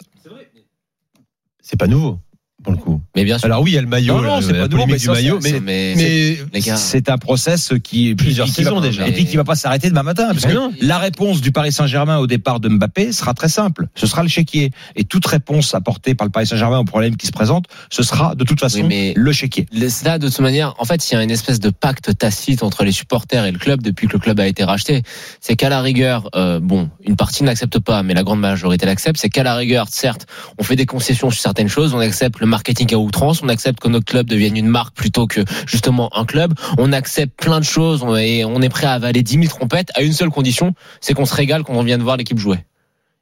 C'est 1.63 1.77
pas 1.77 1.87
nouveau 1.87 2.19
pour 2.63 2.73
le 2.73 2.77
coup. 2.79 3.01
Mais 3.15 3.23
bien 3.23 3.37
sûr. 3.37 3.45
Alors 3.45 3.61
oui, 3.61 3.71
il 3.71 3.73
y 3.75 3.77
a 3.77 3.81
le 3.81 3.87
maillot, 3.87 4.15
Non, 4.15 4.21
non, 4.21 4.35
là, 4.35 4.41
c'est 4.41 4.53
pas 4.53 4.67
nouveau, 4.67 4.85
mais 4.87 4.97
du 4.97 5.07
maillot, 5.09 5.39
mais. 5.41 6.37
C'est 6.75 7.09
un 7.09 7.17
process 7.17 7.73
qui 7.83 8.15
Plusieurs 8.15 8.47
qui 8.47 8.63
va- 8.63 8.69
saisons 8.69 8.81
déjà. 8.81 9.07
et 9.07 9.11
puis 9.11 9.25
qui 9.25 9.37
va 9.37 9.43
pas 9.43 9.55
s'arrêter 9.55 9.89
demain 9.89 10.03
matin 10.03 10.27
parce 10.31 10.45
Mais 10.45 10.51
que 10.53 10.57
non. 10.57 10.71
la 10.81 10.97
réponse 10.97 11.41
du 11.41 11.51
Paris 11.51 11.71
Saint-Germain 11.71 12.17
au 12.17 12.27
départ 12.27 12.59
de 12.59 12.69
Mbappé 12.69 13.11
sera 13.11 13.33
très 13.33 13.49
simple. 13.49 13.87
Ce 13.95 14.07
sera 14.07 14.23
le 14.23 14.29
chéquier 14.29 14.71
et 14.95 15.03
toute 15.03 15.25
réponse 15.25 15.73
apportée 15.75 16.15
par 16.15 16.25
le 16.27 16.31
Paris 16.31 16.47
Saint-Germain 16.47 16.79
au 16.79 16.83
problème 16.85 17.15
qui 17.15 17.27
se 17.27 17.31
présente, 17.31 17.65
ce 17.89 18.03
sera 18.03 18.35
de 18.35 18.43
toute 18.43 18.59
façon 18.59 18.79
Oui, 18.81 18.85
mais- 18.87 19.13
le 19.15 19.31
chéquier. 19.31 19.65
Là, 19.71 20.17
de 20.19 20.27
toute 20.29 20.39
manière, 20.39 20.75
en 20.79 20.85
fait, 20.85 21.09
il 21.09 21.13
y 21.15 21.17
a 21.17 21.23
une 21.23 21.31
espèce 21.31 21.59
de 21.59 21.69
pacte 21.69 22.17
tacite 22.17 22.63
entre 22.63 22.83
les 22.83 22.91
supporters 22.91 23.45
et 23.45 23.51
le 23.51 23.59
club 23.59 23.81
depuis 23.81 24.07
que 24.07 24.13
le 24.13 24.19
club 24.19 24.39
a 24.39 24.47
été 24.47 24.63
racheté. 24.63 25.03
C'est 25.39 25.55
qu'à 25.55 25.69
la 25.69 25.81
rigueur, 25.81 26.29
euh, 26.35 26.59
bon, 26.59 26.89
une 27.05 27.15
partie 27.15 27.43
n'accepte 27.43 27.79
pas, 27.79 28.03
mais 28.03 28.13
la 28.13 28.23
grande 28.23 28.39
majorité 28.39 28.85
l'accepte. 28.85 29.19
C'est 29.19 29.29
qu'à 29.29 29.43
la 29.43 29.55
rigueur, 29.55 29.87
certes, 29.89 30.27
on 30.57 30.63
fait 30.63 30.75
des 30.75 30.85
concessions 30.85 31.29
sur 31.29 31.41
certaines 31.41 31.67
choses. 31.69 31.93
On 31.93 31.99
accepte 31.99 32.39
le 32.39 32.47
marketing 32.51 32.93
à 32.93 32.97
outrance. 32.97 33.41
On 33.41 33.49
accepte 33.49 33.79
que 33.79 33.87
notre 33.87 34.05
club 34.05 34.27
devienne 34.27 34.55
une 34.55 34.67
marque 34.67 34.93
plutôt 34.95 35.25
que 35.25 35.41
justement 35.65 36.09
un 36.15 36.25
club. 36.25 36.53
On 36.77 36.93
accepte 36.93 37.41
plein 37.41 37.59
de 37.59 37.65
choses 37.65 38.05
et 38.19 38.45
on 38.45 38.61
est 38.61 38.69
prêt 38.69 38.85
à 38.85 38.91
avaler 38.93 39.23
10 39.23 39.33
000 39.33 39.45
trompettes 39.47 39.89
à 39.95 40.01
une 40.03 40.13
seule 40.13 40.29
condition, 40.29 40.73
c'est 40.99 41.13
qu'on 41.15 41.25
se 41.25 41.33
régale 41.33 41.63
quand 41.63 41.73
on 41.73 41.83
vient 41.83 41.97
de 41.97 42.03
voir 42.03 42.17
l'équipe 42.17 42.37
jouer. 42.37 42.59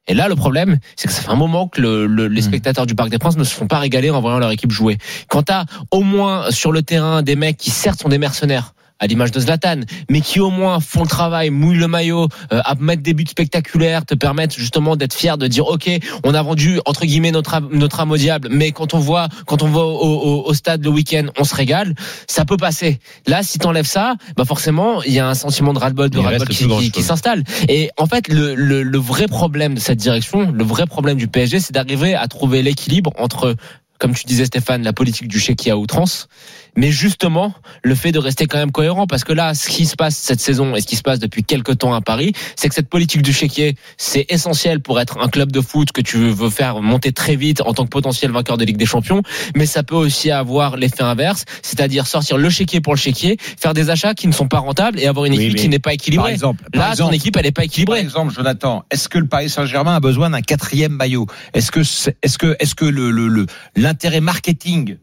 Et 0.08 0.14
là, 0.14 0.28
le 0.28 0.34
problème, 0.34 0.78
c'est 0.96 1.06
que 1.08 1.14
ça 1.14 1.22
fait 1.22 1.30
un 1.30 1.36
moment 1.36 1.68
que 1.68 1.80
le- 1.80 2.06
le- 2.06 2.26
les 2.26 2.42
spectateurs 2.42 2.86
du 2.86 2.94
Parc 2.94 3.10
des 3.10 3.18
Princes 3.18 3.36
ne 3.36 3.44
se 3.44 3.54
font 3.54 3.68
pas 3.68 3.78
régaler 3.78 4.10
en 4.10 4.20
voyant 4.20 4.38
leur 4.38 4.50
équipe 4.50 4.72
jouer. 4.72 4.98
Quand 5.28 5.44
t'as 5.44 5.64
au 5.92 6.00
moins 6.02 6.50
sur 6.50 6.72
le 6.72 6.82
terrain 6.82 7.22
des 7.22 7.36
mecs 7.36 7.56
qui 7.56 7.70
certes 7.70 8.00
sont 8.00 8.08
des 8.08 8.18
mercenaires, 8.18 8.74
à 9.00 9.06
l'image 9.06 9.30
de 9.32 9.40
Zlatan, 9.40 9.80
mais 10.10 10.20
qui 10.20 10.38
au 10.40 10.50
moins 10.50 10.78
font 10.78 11.02
le 11.02 11.08
travail, 11.08 11.50
mouillent 11.50 11.78
le 11.78 11.88
maillot, 11.88 12.28
euh, 12.52 12.60
à 12.64 12.74
mettre 12.76 13.02
des 13.02 13.14
buts 13.14 13.24
spectaculaires, 13.28 14.04
te 14.04 14.14
permettent 14.14 14.54
justement 14.54 14.94
d'être 14.94 15.14
fier 15.14 15.38
de 15.38 15.46
dire 15.46 15.66
ok, 15.66 15.90
on 16.24 16.34
a 16.34 16.42
vendu 16.42 16.78
entre 16.86 17.06
guillemets 17.06 17.32
notre 17.32 17.54
âme- 17.54 17.68
notre 17.72 17.98
âme 18.00 18.10
au 18.10 18.16
diable, 18.16 18.48
mais 18.50 18.72
quand 18.72 18.94
on 18.94 18.98
voit 18.98 19.28
quand 19.46 19.62
on 19.62 19.68
va 19.68 19.80
au, 19.80 19.90
au- 19.90 20.46
au 20.46 20.54
stade 20.54 20.84
le 20.84 20.90
week-end, 20.90 21.26
on 21.38 21.44
se 21.44 21.54
régale, 21.54 21.94
ça 22.28 22.44
peut 22.44 22.56
passer. 22.58 23.00
Là, 23.26 23.42
si 23.42 23.58
t'enlèves 23.58 23.86
ça, 23.86 24.16
bah 24.36 24.44
forcément, 24.44 25.02
il 25.02 25.12
y 25.12 25.18
a 25.18 25.26
un 25.28 25.34
sentiment 25.34 25.72
de 25.72 25.78
ras-le-bol, 25.78 26.10
de 26.10 26.18
reste 26.28 26.44
qui, 26.52 26.64
qui- 26.80 26.90
qui 26.90 27.02
s'installe. 27.02 27.42
Et 27.68 27.90
en 27.98 28.06
fait, 28.06 28.28
le, 28.28 28.54
le, 28.54 28.82
le 28.82 28.98
vrai 28.98 29.26
problème 29.28 29.74
de 29.74 29.80
cette 29.80 29.98
direction, 29.98 30.50
le 30.52 30.64
vrai 30.64 30.84
problème 30.86 31.16
du 31.16 31.26
PSG, 31.26 31.58
c'est 31.60 31.72
d'arriver 31.72 32.14
à 32.14 32.28
trouver 32.28 32.62
l'équilibre 32.62 33.12
entre 33.18 33.54
comme 33.98 34.14
tu 34.14 34.24
disais 34.24 34.46
Stéphane, 34.46 34.82
la 34.82 34.94
politique 34.94 35.28
du 35.28 35.38
chéquier 35.38 35.72
à 35.72 35.76
outrance 35.76 36.28
mais 36.76 36.90
justement 36.90 37.54
le 37.82 37.94
fait 37.94 38.12
de 38.12 38.18
rester 38.18 38.46
quand 38.46 38.58
même 38.58 38.72
cohérent 38.72 39.06
parce 39.06 39.24
que 39.24 39.32
là 39.32 39.54
ce 39.54 39.68
qui 39.68 39.86
se 39.86 39.96
passe 39.96 40.16
cette 40.16 40.40
saison 40.40 40.74
et 40.76 40.80
ce 40.80 40.86
qui 40.86 40.96
se 40.96 41.02
passe 41.02 41.18
depuis 41.18 41.44
quelques 41.44 41.78
temps 41.78 41.94
à 41.94 42.00
Paris 42.00 42.32
c'est 42.56 42.68
que 42.68 42.74
cette 42.74 42.88
politique 42.88 43.22
du 43.22 43.32
chéquier 43.32 43.76
c'est 43.96 44.26
essentiel 44.28 44.80
pour 44.80 45.00
être 45.00 45.18
un 45.20 45.28
club 45.28 45.52
de 45.52 45.60
foot 45.60 45.92
que 45.92 46.00
tu 46.00 46.16
veux 46.30 46.50
faire 46.50 46.80
monter 46.82 47.12
très 47.12 47.36
vite 47.36 47.60
en 47.62 47.72
tant 47.74 47.84
que 47.84 47.90
potentiel 47.90 48.30
vainqueur 48.30 48.56
de 48.58 48.64
Ligue 48.64 48.76
des 48.76 48.86
Champions 48.86 49.22
mais 49.56 49.66
ça 49.66 49.82
peut 49.82 49.94
aussi 49.96 50.30
avoir 50.30 50.76
l'effet 50.76 51.02
inverse 51.02 51.44
c'est-à-dire 51.62 52.06
sortir 52.06 52.36
le 52.38 52.50
chéquier 52.50 52.80
pour 52.80 52.94
le 52.94 52.98
chéquier 52.98 53.36
faire 53.40 53.74
des 53.74 53.90
achats 53.90 54.14
qui 54.14 54.26
ne 54.26 54.32
sont 54.32 54.48
pas 54.48 54.58
rentables 54.58 54.98
et 55.00 55.06
avoir 55.06 55.26
une 55.26 55.34
équipe 55.34 55.56
qui 55.56 55.68
n'est 55.68 55.78
pas 55.78 55.94
équilibrée. 55.94 56.24
Par 56.24 56.32
exemple, 56.32 56.64
par 56.72 56.82
là 56.82 56.90
exemple, 56.92 57.10
ton 57.10 57.14
équipe 57.16 57.36
elle 57.36 57.44
n'est 57.44 57.52
pas 57.52 57.60
Par 57.60 57.64
équilibrée. 57.66 58.00
exemple, 58.00 58.32
Jonathan, 58.34 58.84
est-ce 58.90 59.08
que 59.08 59.18
le 59.18 59.26
Paris 59.26 59.48
Saint-Germain 59.50 59.94
a 59.96 60.00
besoin 60.00 60.30
d'un 60.30 60.40
quatrième 60.40 60.92
maillot? 60.92 61.26
Est-ce 61.54 61.70
que 61.70 61.80
est-ce 61.80 62.38
que 62.38 62.56
est-ce 62.58 62.74
que 62.74 62.84
le 62.84 63.10
le- 63.10 63.28
le- 63.28 63.46
l'intérêt 63.76 64.20
marketing 64.20 64.96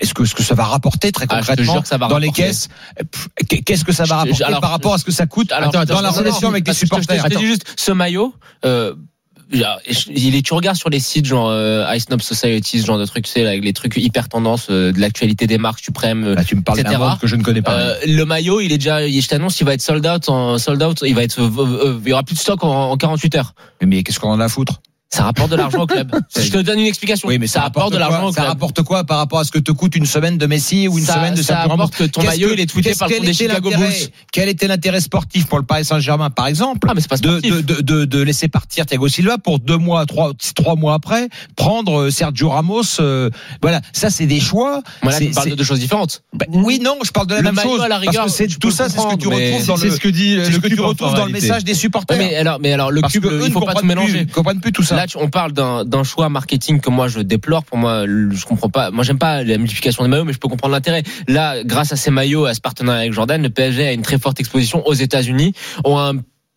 est-ce 0.00 0.14
que 0.14 0.24
ce 0.24 0.34
que 0.34 0.42
ça 0.42 0.54
va 0.54 0.64
rapporter 0.64 1.12
très 1.12 1.26
Ah, 1.28 1.36
concrètement 1.38 1.72
jure 1.72 1.82
que 1.82 1.88
ça 1.88 1.98
va 1.98 2.08
dans 2.08 2.18
les 2.18 2.30
caisses? 2.30 2.68
Qu'est-ce 3.48 3.84
que 3.84 3.92
ça 3.92 4.04
va 4.04 4.16
rapporter 4.16 4.44
alors, 4.44 4.60
par 4.60 4.70
rapport 4.70 4.94
à 4.94 4.98
ce 4.98 5.04
que 5.04 5.12
ça 5.12 5.26
coûte? 5.26 5.52
Alors, 5.52 5.72
dans 5.72 6.00
la 6.00 6.10
relation 6.10 6.48
avec 6.48 6.66
les 6.66 6.74
supporters 6.74 7.22
Je 7.22 7.34
te 7.34 7.38
dis 7.38 7.46
juste, 7.46 7.74
ce 7.76 7.92
maillot, 7.92 8.34
euh, 8.64 8.94
il 9.52 10.34
est, 10.34 10.42
tu 10.42 10.54
regardes 10.54 10.76
sur 10.76 10.90
les 10.90 11.00
sites 11.00 11.26
genre 11.26 11.48
euh, 11.50 11.86
Ice 11.94 12.04
Snob 12.04 12.20
Society, 12.20 12.80
ce 12.80 12.86
genre 12.86 12.98
de 12.98 13.04
trucs, 13.04 13.26
tu 13.26 13.32
sais, 13.32 13.46
avec 13.46 13.64
les 13.64 13.72
trucs 13.72 13.96
hyper 13.96 14.28
tendances 14.28 14.68
euh, 14.70 14.92
de 14.92 15.00
l'actualité 15.00 15.46
des 15.46 15.58
marques 15.58 15.80
suprêmes, 15.80 16.24
euh, 16.24 16.34
Là, 16.34 16.44
tu 16.44 16.56
me 16.56 16.62
parles 16.62 16.82
d'un 16.82 16.90
etc. 16.90 17.02
que 17.20 17.26
je 17.26 17.36
ne 17.36 17.42
connais 17.42 17.62
pas. 17.62 17.72
Euh, 17.72 17.94
le 18.06 18.24
maillot, 18.24 18.60
il 18.60 18.72
est 18.72 18.78
déjà, 18.78 19.06
je 19.06 19.28
t'annonce, 19.28 19.60
il 19.60 19.64
va 19.64 19.74
être 19.74 19.82
sold 19.82 20.06
out, 20.06 20.28
en 20.28 20.58
sold 20.58 20.82
out, 20.82 21.02
il 21.06 21.14
va 21.14 21.22
être, 21.22 21.38
il 21.38 22.08
y 22.08 22.12
aura 22.12 22.22
plus 22.22 22.34
de 22.34 22.40
stock 22.40 22.64
en, 22.64 22.90
en 22.90 22.96
48 22.96 23.34
heures. 23.36 23.54
mais 23.84 24.02
qu'est-ce 24.02 24.18
qu'on 24.18 24.30
en 24.30 24.40
a 24.40 24.44
à 24.44 24.48
foutre? 24.48 24.80
Ça 25.10 25.22
rapporte 25.22 25.50
de 25.50 25.56
l'argent 25.56 25.82
au 25.82 25.86
club. 25.86 26.10
je 26.36 26.50
te 26.50 26.58
donne 26.58 26.80
une 26.80 26.86
explication. 26.86 27.28
Oui, 27.28 27.38
mais 27.38 27.46
ça, 27.46 27.60
rapporte 27.60 27.92
de 27.92 27.98
l'argent 27.98 28.32
Ça 28.32 28.42
rapporte 28.42 28.82
quoi 28.82 29.04
par 29.04 29.18
rapport 29.18 29.38
à 29.38 29.44
ce 29.44 29.52
que 29.52 29.60
te 29.60 29.70
coûte 29.70 29.94
une 29.94 30.06
semaine 30.06 30.38
de 30.38 30.46
Messi 30.46 30.88
ou 30.88 30.98
une 30.98 31.04
Ça- 31.04 31.14
semaine 31.14 31.34
de 31.34 31.42
ça 31.42 31.54
Sergio 31.54 31.68
Ramos 31.70 31.82
apporte 31.84 31.94
que 31.96 32.04
ton 32.04 32.24
maillot, 32.24 32.48
il 32.52 32.58
est 32.58 32.66
tweeté 32.66 32.94
par 32.96 33.08
le 33.08 33.20
des 33.20 33.32
Chicago 33.32 33.70
Bulls. 33.76 33.92
Quel 34.32 34.48
était 34.48 34.66
l'intérêt 34.66 35.00
sportif 35.00 35.46
pour 35.46 35.58
le 35.58 35.64
Paris 35.64 35.84
Saint-Germain, 35.84 36.30
par 36.30 36.48
exemple, 36.48 36.88
Ah, 36.90 36.94
mais 36.96 37.00
c'est 37.00 37.08
pas 37.08 37.16
de, 37.16 37.38
de, 37.38 37.80
de, 37.80 38.04
de, 38.04 38.22
laisser 38.22 38.48
partir 38.48 38.86
Thiago 38.86 39.06
Silva 39.06 39.38
pour 39.38 39.60
deux 39.60 39.76
mois, 39.76 40.04
trois, 40.04 40.32
trois 40.56 40.74
mois 40.74 40.94
après, 40.94 41.28
prendre 41.54 42.00
euh, 42.06 42.10
Sergio 42.10 42.48
Ramos. 42.48 42.82
euh, 42.98 43.30
voilà, 43.62 43.82
ça 43.92 44.10
c'est 44.10 44.26
des 44.26 44.40
choix. 44.40 44.82
Voilà, 45.02 45.20
tu 45.20 45.30
parles 45.30 45.50
de 45.50 45.54
deux 45.54 45.64
choses 45.64 45.78
différentes. 45.80 46.24
Ben, 46.32 46.46
oui, 46.52 46.80
non, 46.82 46.98
je 47.04 47.12
parle 47.12 47.28
de 47.28 47.34
la 47.34 47.40
Le 47.42 47.52
même 47.52 47.62
chose. 47.64 47.80
à 47.80 47.86
la 47.88 47.98
rigueur, 47.98 48.24
parce 48.24 48.36
que 48.36 48.44
tout 48.58 48.72
ça, 48.72 48.88
c'est 48.88 48.98
ce 48.98 49.06
que 49.06 49.14
tu 49.16 49.28
retrouves 49.28 49.66
dans 49.66 49.76
le, 49.76 49.90
ce 49.90 50.00
que 50.00 50.08
dit 50.08 50.38
c'est 50.38 50.46
ce 50.46 50.50
le 50.50 50.58
que 50.58 50.66
tu 50.68 50.74
cube, 50.74 50.80
en 50.84 50.88
retrouves 50.88 51.10
dans 51.10 51.14
le 51.18 51.22
réalité. 51.26 51.40
message 51.46 51.62
des 51.64 51.74
supporters. 51.74 52.18
Mais 52.18 52.34
alors, 52.34 52.58
mais 52.60 52.72
alors 52.72 52.90
le 52.90 53.00
cube, 53.02 53.26
il 53.30 53.36
ne 53.38 53.50
faut 53.50 53.60
pas 53.60 53.74
tout 53.74 53.86
mélanger. 53.86 54.24
plus, 54.24 54.32
comprennent 54.32 54.60
plus 54.60 54.72
tout 54.72 54.82
ça. 54.82 54.93
Là, 54.94 55.06
on 55.16 55.28
parle 55.28 55.52
d'un 55.52 56.04
choix 56.04 56.28
marketing 56.28 56.80
que 56.80 56.90
moi 56.90 57.08
je 57.08 57.20
déplore. 57.20 57.64
Pour 57.64 57.78
moi, 57.78 58.04
je 58.06 58.44
comprends 58.44 58.70
pas. 58.70 58.90
Moi, 58.90 59.04
j'aime 59.04 59.18
pas 59.18 59.42
la 59.42 59.58
multiplication 59.58 60.04
des 60.04 60.10
maillots, 60.10 60.24
mais 60.24 60.32
je 60.32 60.38
peux 60.38 60.48
comprendre 60.48 60.72
l'intérêt. 60.72 61.02
Là, 61.28 61.62
grâce 61.64 61.92
à 61.92 61.96
ces 61.96 62.10
maillots, 62.10 62.46
à 62.46 62.54
ce 62.54 62.60
partenariat 62.60 63.00
avec 63.00 63.12
Jordan, 63.12 63.42
le 63.42 63.50
PSG 63.50 63.86
a 63.86 63.92
une 63.92 64.02
très 64.02 64.18
forte 64.18 64.40
exposition 64.40 64.86
aux 64.86 64.94
États-Unis, 64.94 65.54
ont 65.84 65.98
un 65.98 66.14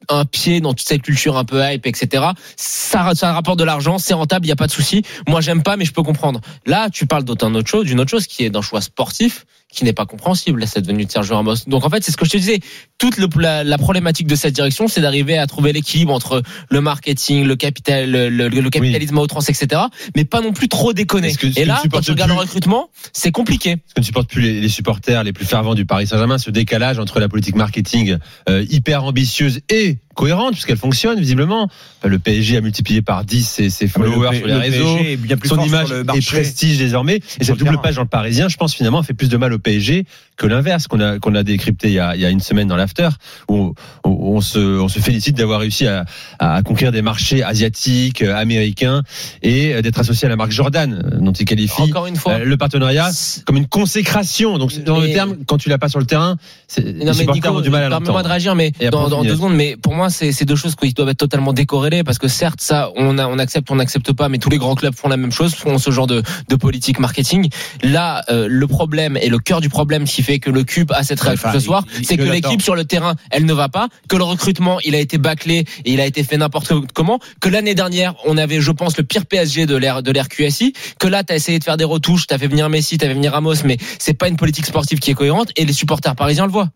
un 0.09 0.25
pied 0.25 0.61
dans 0.61 0.73
toute 0.73 0.87
cette 0.87 1.01
culture 1.01 1.37
un 1.37 1.43
peu 1.43 1.61
hype, 1.63 1.85
etc. 1.85 2.27
Ça, 2.55 3.13
ça 3.13 3.33
rapporte 3.33 3.59
de 3.59 3.63
l'argent, 3.63 3.97
c'est 3.97 4.13
rentable, 4.13 4.45
il 4.45 4.49
y 4.49 4.53
a 4.53 4.55
pas 4.55 4.67
de 4.67 4.71
souci. 4.71 5.03
Moi, 5.27 5.41
j'aime 5.41 5.63
pas, 5.63 5.75
mais 5.75 5.85
je 5.85 5.91
peux 5.91 6.03
comprendre. 6.03 6.41
Là, 6.65 6.89
tu 6.89 7.05
parles 7.05 7.23
d'autant 7.23 7.53
autre 7.53 7.69
chose, 7.69 7.85
d'une 7.85 7.99
autre 7.99 8.11
chose 8.11 8.27
qui 8.27 8.45
est 8.45 8.49
d'un 8.49 8.61
choix 8.61 8.81
sportif 8.81 9.45
qui 9.69 9.83
n'est 9.83 9.93
pas 9.93 10.05
compréhensible, 10.05 10.65
cette 10.65 10.87
venue 10.87 11.05
de 11.05 11.11
Sergio 11.11 11.35
Ramos. 11.35 11.55
Donc 11.67 11.85
en 11.85 11.89
fait, 11.89 12.03
c'est 12.03 12.11
ce 12.11 12.17
que 12.17 12.25
je 12.25 12.31
te 12.31 12.37
disais. 12.37 12.59
Toute 12.97 13.17
le- 13.17 13.27
la, 13.39 13.63
la 13.63 13.77
problématique 13.77 14.25
de 14.27 14.35
cette 14.35 14.53
direction, 14.55 14.87
c'est 14.87 15.01
d'arriver 15.01 15.37
à 15.37 15.45
trouver 15.45 15.73
l'équilibre 15.73 16.13
entre 16.13 16.41
le 16.69 16.81
marketing, 16.81 17.43
le 17.45 17.55
capital, 17.55 18.09
le, 18.09 18.69
capitalisme 18.69 19.17
à 19.17 19.21
outrance, 19.21 19.49
etc. 19.49 19.81
Mais 20.15 20.23
pas 20.23 20.41
non 20.41 20.53
plus 20.53 20.69
trop 20.69 20.93
déconner. 20.93 21.33
Que- 21.35 21.47
Et 21.59 21.65
là, 21.65 21.81
quand 21.91 22.01
tu 22.01 22.11
regardes 22.11 22.31
le 22.31 22.37
recrutement, 22.37 22.89
c'est 23.13 23.31
compliqué. 23.31 23.75
Parce 23.75 23.93
que 23.95 23.99
ne 23.99 24.05
supporte 24.05 24.29
plus 24.29 24.41
les, 24.41 24.61
les 24.61 24.69
supporters 24.69 25.23
les 25.23 25.33
plus 25.33 25.45
fervents 25.45 25.75
du 25.75 25.85
Paris 25.85 26.07
Saint-Germain, 26.07 26.37
ce 26.37 26.49
décalage 26.49 26.97
entre 26.97 27.19
la 27.19 27.27
politique 27.27 27.55
marketing 27.55 28.17
euh, 28.49 28.65
hyper 28.69 29.03
ambitieuse 29.03 29.59
et 29.69 29.97
cohérente, 30.17 30.51
puisqu'elle 30.53 30.77
fonctionne 30.77 31.19
visiblement. 31.19 31.69
Enfin, 31.99 32.09
le 32.09 32.19
PSG 32.19 32.57
a 32.57 32.61
multiplié 32.61 33.01
par 33.01 33.23
10 33.23 33.47
ses, 33.47 33.69
ses 33.69 33.87
followers 33.87 34.31
Le 34.31 34.37
sur 34.37 34.47
les 34.47 34.53
le 34.53 34.59
réseaux. 34.59 34.97
Est 34.97 35.15
bien 35.15 35.37
plus 35.37 35.47
Son 35.49 35.61
image 35.63 35.91
et 36.15 36.21
prestige 36.21 36.77
désormais. 36.77 37.15
Et 37.39 37.43
cette 37.45 37.49
le 37.59 37.65
double 37.65 37.79
page 37.81 37.95
dans 37.95 38.01
le 38.01 38.07
Parisien, 38.07 38.49
je 38.49 38.57
pense 38.57 38.73
finalement, 38.73 39.01
fait 39.03 39.13
plus 39.13 39.29
de 39.29 39.37
mal 39.37 39.53
au 39.53 39.59
PSG 39.59 40.05
que 40.35 40.45
l'inverse 40.45 40.87
qu'on 40.87 40.99
a 40.99 41.17
qu'on 41.17 41.33
a 41.33 41.41
décrypté 41.43 41.87
il 41.87 41.93
y 41.93 41.99
a, 41.99 42.15
il 42.15 42.21
y 42.21 42.25
a 42.25 42.29
une 42.29 42.39
semaine 42.39 42.67
dans 42.67 42.75
l'after, 42.75 43.09
où 43.49 43.73
on, 44.03 44.09
on 44.09 44.41
se 44.41 44.59
on 44.59 44.87
se 44.87 44.99
félicite 44.99 45.35
d'avoir 45.37 45.59
réussi 45.61 45.87
à, 45.87 46.05
à 46.39 46.61
conquérir 46.61 46.91
des 46.91 47.01
marchés 47.01 47.43
asiatiques, 47.43 48.21
euh, 48.21 48.35
américains 48.35 49.01
et 49.41 49.73
euh, 49.73 49.81
d'être 49.81 49.99
associé 49.99 50.25
à 50.27 50.29
la 50.29 50.35
marque 50.35 50.51
Jordan, 50.51 50.93
euh, 51.13 51.17
dont 51.19 51.31
il 51.31 51.45
qualifie 51.45 51.81
Encore 51.81 52.05
une 52.07 52.15
fois. 52.15 52.39
le 52.39 52.57
partenariat 52.57 53.09
comme 53.45 53.57
une 53.57 53.67
consécration. 53.67 54.57
Donc 54.57 54.77
dans 54.83 54.99
le 54.99 55.11
terme, 55.11 55.37
quand 55.47 55.57
tu 55.57 55.69
l'as 55.69 55.77
pas 55.77 55.89
sur 55.89 55.99
le 55.99 56.05
terrain, 56.05 56.37
c'est- 56.67 56.81
les 56.81 56.93
Non 56.93 57.05
mais 57.05 57.13
supporters 57.13 57.33
Nico, 57.51 57.59
ont 57.59 57.61
du 57.61 57.69
mal 57.69 57.83
à 57.85 57.89
permets-moi 57.89 58.23
de 58.23 58.27
réagir, 58.27 58.55
mais 58.55 58.71
dans, 58.91 59.23
deux 59.23 59.35
secondes. 59.35 59.55
Mais 59.55 59.75
pour 59.75 59.93
moi, 59.95 60.06
c'est 60.09 60.31
c'est 60.31 60.45
deux 60.45 60.55
choses 60.55 60.75
qui 60.75 60.93
doivent 60.93 61.09
être 61.09 61.17
totalement 61.17 61.53
décorrélées 61.53 62.03
parce 62.03 62.17
que 62.17 62.27
certes, 62.27 62.61
ça, 62.61 62.91
on, 62.95 63.17
a, 63.17 63.27
on 63.27 63.39
accepte, 63.39 63.71
on 63.71 63.75
n'accepte 63.75 64.11
pas, 64.13 64.29
mais 64.29 64.37
tous 64.37 64.49
les 64.49 64.57
grands 64.57 64.75
clubs 64.75 64.95
font 64.95 65.07
la 65.07 65.17
même 65.17 65.31
chose, 65.31 65.53
font 65.55 65.77
ce 65.77 65.91
genre 65.91 66.07
de, 66.07 66.23
de 66.49 66.55
politique 66.55 66.99
marketing. 66.99 67.49
Là, 67.83 68.23
euh, 68.29 68.47
le 68.49 68.67
problème 68.67 69.17
et 69.17 69.29
le 69.29 69.39
cœur 69.39 69.61
du 69.61 69.69
problème 69.69 70.03
qui 70.03 70.23
fait 70.23 70.39
que 70.39 70.49
le 70.49 70.63
cube 70.63 70.91
a 70.91 71.03
cette 71.03 71.19
réaction 71.19 71.37
Enfin, 71.37 71.53
ce 71.53 71.59
soir, 71.59 71.83
c'est 72.03 72.17
que 72.17 72.23
l'équipe 72.23 72.61
sur 72.61 72.75
le 72.75 72.85
terrain, 72.85 73.15
elle 73.29 73.45
ne 73.45 73.53
va 73.53 73.69
pas, 73.69 73.89
que 74.09 74.15
le 74.15 74.23
recrutement, 74.23 74.79
il 74.83 74.95
a 74.95 74.99
été 74.99 75.17
bâclé 75.17 75.65
et 75.85 75.93
il 75.93 76.01
a 76.01 76.05
été 76.05 76.23
fait 76.23 76.37
n'importe 76.37 76.73
comment, 76.93 77.19
que 77.39 77.49
l'année 77.49 77.75
dernière, 77.75 78.15
on 78.25 78.37
avait, 78.37 78.59
je 78.59 78.71
pense, 78.71 78.97
le 78.97 79.03
pire 79.03 79.25
PSG 79.25 79.65
de 79.65 79.75
l'ère 79.75 80.01
de 80.01 80.11
l'ère 80.11 80.29
QSI, 80.29 80.73
que 80.99 81.07
là, 81.07 81.23
tu 81.23 81.33
as 81.33 81.35
essayé 81.35 81.59
de 81.59 81.63
faire 81.63 81.77
des 81.77 81.83
retouches, 81.83 82.27
tu 82.27 82.33
as 82.33 82.37
fait 82.37 82.47
venir 82.47 82.69
Messi, 82.69 82.97
tu 82.97 83.05
as 83.05 83.07
fait 83.07 83.13
venir 83.13 83.33
Ramos, 83.33 83.55
mais 83.65 83.77
c'est 83.99 84.13
pas 84.13 84.27
une 84.27 84.37
politique 84.37 84.65
sportive 84.65 84.99
qui 84.99 85.11
est 85.11 85.13
cohérente 85.13 85.49
et 85.55 85.65
les 85.65 85.73
supporters 85.73 86.15
parisiens 86.15 86.45
le 86.45 86.51
voient. 86.51 86.69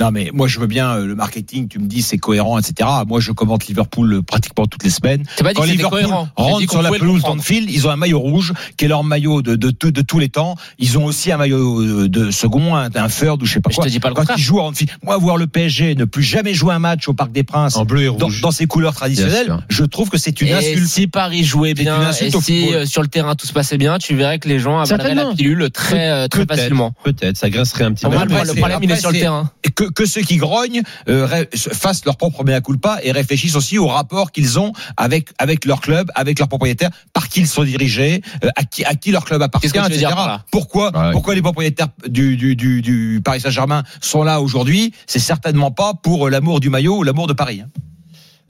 Non, 0.00 0.12
mais 0.12 0.30
moi, 0.32 0.46
je 0.46 0.60
veux 0.60 0.68
bien 0.68 0.92
euh, 0.94 1.06
le 1.06 1.16
marketing. 1.16 1.66
Tu 1.66 1.80
me 1.80 1.88
dis 1.88 2.02
c'est 2.02 2.18
cohérent, 2.18 2.56
etc. 2.56 2.88
Moi, 3.08 3.18
je 3.18 3.32
commente 3.32 3.66
Liverpool 3.66 4.12
euh, 4.12 4.22
pratiquement 4.22 4.66
toutes 4.66 4.84
les 4.84 4.90
semaines. 4.90 5.24
C'est 5.36 5.42
pas 5.42 5.48
dit 5.52 5.56
Quand 5.56 5.62
que 5.62 5.68
Liverpool 5.70 6.00
cohérent. 6.02 6.28
Rentre 6.36 6.70
sur 6.70 6.82
la 6.82 6.90
pelouse 6.92 7.22
d'Anfield, 7.22 7.68
ils 7.68 7.84
ont 7.88 7.90
un 7.90 7.96
maillot 7.96 8.20
rouge 8.20 8.52
qui 8.76 8.84
est 8.84 8.88
leur 8.88 9.02
maillot 9.02 9.42
de, 9.42 9.56
de, 9.56 9.70
de, 9.76 9.90
de 9.90 10.02
tous 10.02 10.20
les 10.20 10.28
temps. 10.28 10.54
Ils 10.78 10.98
ont 10.98 11.04
aussi 11.04 11.32
un 11.32 11.36
maillot 11.36 11.80
euh, 11.82 12.08
de 12.08 12.30
second, 12.30 12.76
un, 12.76 12.90
un 12.94 13.08
third 13.08 13.42
ou 13.42 13.44
je 13.44 13.54
sais 13.54 13.60
pas 13.60 13.70
Mais 13.70 13.74
je 13.74 13.76
quoi. 13.80 13.84
te 13.86 13.90
dis 13.90 13.98
pas 13.98 14.08
le 14.10 14.14
Quand 14.14 14.20
contraire. 14.20 14.38
ils 14.38 14.42
jouent 14.44 14.60
à 14.60 14.64
Anfield, 14.66 14.92
moi, 15.02 15.16
voir 15.16 15.36
le 15.36 15.48
PSG 15.48 15.96
ne 15.96 16.04
plus 16.04 16.22
jamais 16.22 16.54
jouer 16.54 16.74
un 16.74 16.78
match 16.78 17.08
au 17.08 17.12
Parc 17.14 17.32
des 17.32 17.42
Princes 17.42 17.74
En 17.74 17.84
bleu 17.84 18.02
et 18.02 18.06
dans, 18.06 18.26
rouge. 18.26 18.40
dans 18.40 18.52
ses 18.52 18.66
couleurs 18.66 18.94
traditionnelles, 18.94 19.56
je 19.68 19.82
trouve 19.82 20.10
que 20.10 20.18
c'est 20.18 20.40
une 20.40 20.46
et 20.48 20.52
insulte. 20.52 20.86
si 20.86 21.06
Paris 21.08 21.42
jouait 21.42 21.74
bien 21.74 22.00
une 22.12 22.26
et 22.26 22.30
si 22.40 22.72
euh, 22.72 22.86
sur 22.86 23.02
le 23.02 23.08
terrain 23.08 23.34
tout 23.34 23.48
se 23.48 23.52
passait 23.52 23.78
bien, 23.78 23.98
tu 23.98 24.14
verrais 24.14 24.38
que 24.38 24.48
les 24.48 24.60
gens 24.60 24.78
avaleraient 24.78 25.16
la 25.16 25.34
pilule 25.34 25.70
très 25.72 26.08
euh, 26.08 26.28
très 26.28 26.46
facilement. 26.46 26.94
Peut-être, 27.02 27.36
ça 27.36 27.50
grincerait 27.50 27.82
un 27.82 27.92
petit 27.94 28.06
peu. 28.06 28.12
le, 28.12 28.54
problème 28.54 28.78
il 28.82 28.90
est 28.92 28.96
sur 28.96 29.10
le 29.10 29.18
terrain. 29.18 29.50
Que, 29.88 29.92
que 29.92 30.06
ceux 30.06 30.22
qui 30.22 30.36
grognent 30.36 30.82
euh, 31.08 31.44
fassent 31.54 32.04
leur 32.04 32.16
propre 32.16 32.44
mea 32.44 32.60
culpa 32.60 32.98
et 33.02 33.12
réfléchissent 33.12 33.56
aussi 33.56 33.78
au 33.78 33.86
rapport 33.86 34.32
qu'ils 34.32 34.58
ont 34.58 34.72
avec 34.96 35.30
avec 35.38 35.64
leur 35.64 35.80
club, 35.80 36.10
avec 36.14 36.38
leurs 36.38 36.48
propriétaires, 36.48 36.90
par 37.12 37.28
qui 37.28 37.40
ils 37.40 37.46
sont 37.48 37.64
dirigés, 37.64 38.22
euh, 38.44 38.48
à 38.56 38.64
qui 38.64 38.84
à 38.84 38.94
qui 38.94 39.10
leur 39.10 39.24
club 39.24 39.42
appartient, 39.42 39.70
que 39.70 39.78
etc. 39.86 40.12
Pourquoi 40.50 40.88
Ouais. 40.98 41.12
pourquoi 41.12 41.34
les 41.34 41.42
propriétaires 41.42 41.88
du 42.08 42.36
du, 42.36 42.56
du, 42.56 42.82
du 42.82 43.20
Paris 43.24 43.40
Saint-Germain 43.40 43.82
sont 44.00 44.22
là 44.22 44.40
aujourd'hui? 44.40 44.92
C'est 45.06 45.18
certainement 45.18 45.70
pas 45.70 45.94
pour 45.94 46.26
euh, 46.26 46.30
l'amour 46.30 46.60
du 46.60 46.70
maillot 46.70 46.98
ou 46.98 47.02
l'amour 47.02 47.26
de 47.26 47.32
Paris. 47.32 47.62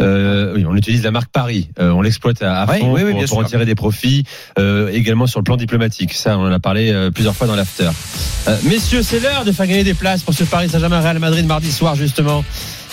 Euh, 0.00 0.54
oui, 0.54 0.64
on 0.68 0.76
utilise 0.76 1.02
la 1.02 1.10
marque 1.10 1.30
Paris. 1.30 1.68
Euh, 1.78 1.90
on 1.90 2.02
l'exploite 2.02 2.42
à, 2.42 2.62
à 2.62 2.72
Oui, 2.72 2.80
fond 2.80 2.92
oui, 2.92 3.02
oui, 3.04 3.26
pour, 3.26 3.38
en 3.38 3.44
tirer 3.44 3.66
des 3.66 3.74
profits, 3.74 4.24
euh, 4.58 4.90
également 4.92 5.26
sur 5.26 5.40
le 5.40 5.44
plan 5.44 5.56
diplomatique. 5.56 6.14
Ça, 6.14 6.38
on 6.38 6.42
en 6.42 6.52
a 6.52 6.60
parlé 6.60 6.90
euh, 6.90 7.10
plusieurs 7.10 7.34
fois 7.34 7.46
dans 7.46 7.56
l'after. 7.56 7.90
Euh, 8.46 8.56
messieurs, 8.64 9.02
c'est 9.02 9.20
l'heure 9.20 9.44
de 9.44 9.52
faire 9.52 9.66
gagner 9.66 9.84
des 9.84 9.94
places 9.94 10.22
pour 10.22 10.34
ce 10.34 10.44
Paris 10.44 10.68
Saint-Germain 10.68 11.00
Real 11.00 11.18
Madrid 11.18 11.46
mardi 11.46 11.72
soir 11.72 11.94
justement 11.96 12.44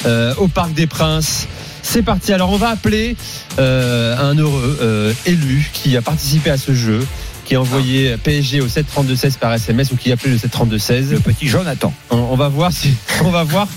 euh, 0.05 0.33
au 0.37 0.47
Parc 0.47 0.73
des 0.73 0.87
Princes. 0.87 1.47
C'est 1.83 2.01
parti. 2.01 2.33
Alors, 2.33 2.51
on 2.51 2.57
va 2.57 2.69
appeler 2.69 3.15
euh, 3.59 4.17
un 4.17 4.35
heureux 4.35 4.79
euh, 4.81 5.13
élu 5.27 5.69
qui 5.71 5.95
a 5.95 6.01
participé 6.01 6.49
à 6.49 6.57
ce 6.57 6.73
jeu, 6.73 7.05
qui 7.45 7.53
a 7.53 7.61
envoyé 7.61 8.17
PSG 8.17 8.61
au 8.61 8.67
732-16 8.67 9.37
par 9.37 9.53
SMS 9.53 9.91
ou 9.91 9.95
qui 9.95 10.09
a 10.09 10.15
appelé 10.15 10.31
le 10.31 10.37
732-16. 10.37 11.11
Le 11.11 11.19
petit 11.19 11.47
Jonathan. 11.47 11.93
On, 12.09 12.17
on 12.17 12.35
va 12.35 12.49
voir 12.49 12.71
si, 12.71 12.95
on 13.23 13.29
va 13.29 13.43
voir 13.43 13.67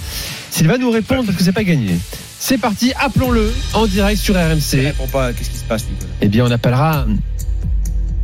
s'il 0.50 0.66
va 0.66 0.78
nous 0.78 0.90
répondre 0.90 1.24
parce 1.24 1.36
que 1.36 1.44
c'est 1.44 1.52
pas 1.52 1.64
gagné. 1.64 1.98
C'est 2.40 2.58
parti, 2.58 2.92
appelons-le 2.98 3.52
en 3.74 3.86
direct 3.86 4.20
sur 4.20 4.34
RMC. 4.34 4.80
répond 4.80 5.06
pas. 5.08 5.32
Qu'est-ce 5.32 5.50
qui 5.50 5.56
se 5.58 5.64
passe, 5.64 5.84
Nicolas? 5.90 6.10
Eh 6.20 6.28
bien, 6.28 6.44
on 6.46 6.50
appellera. 6.50 7.04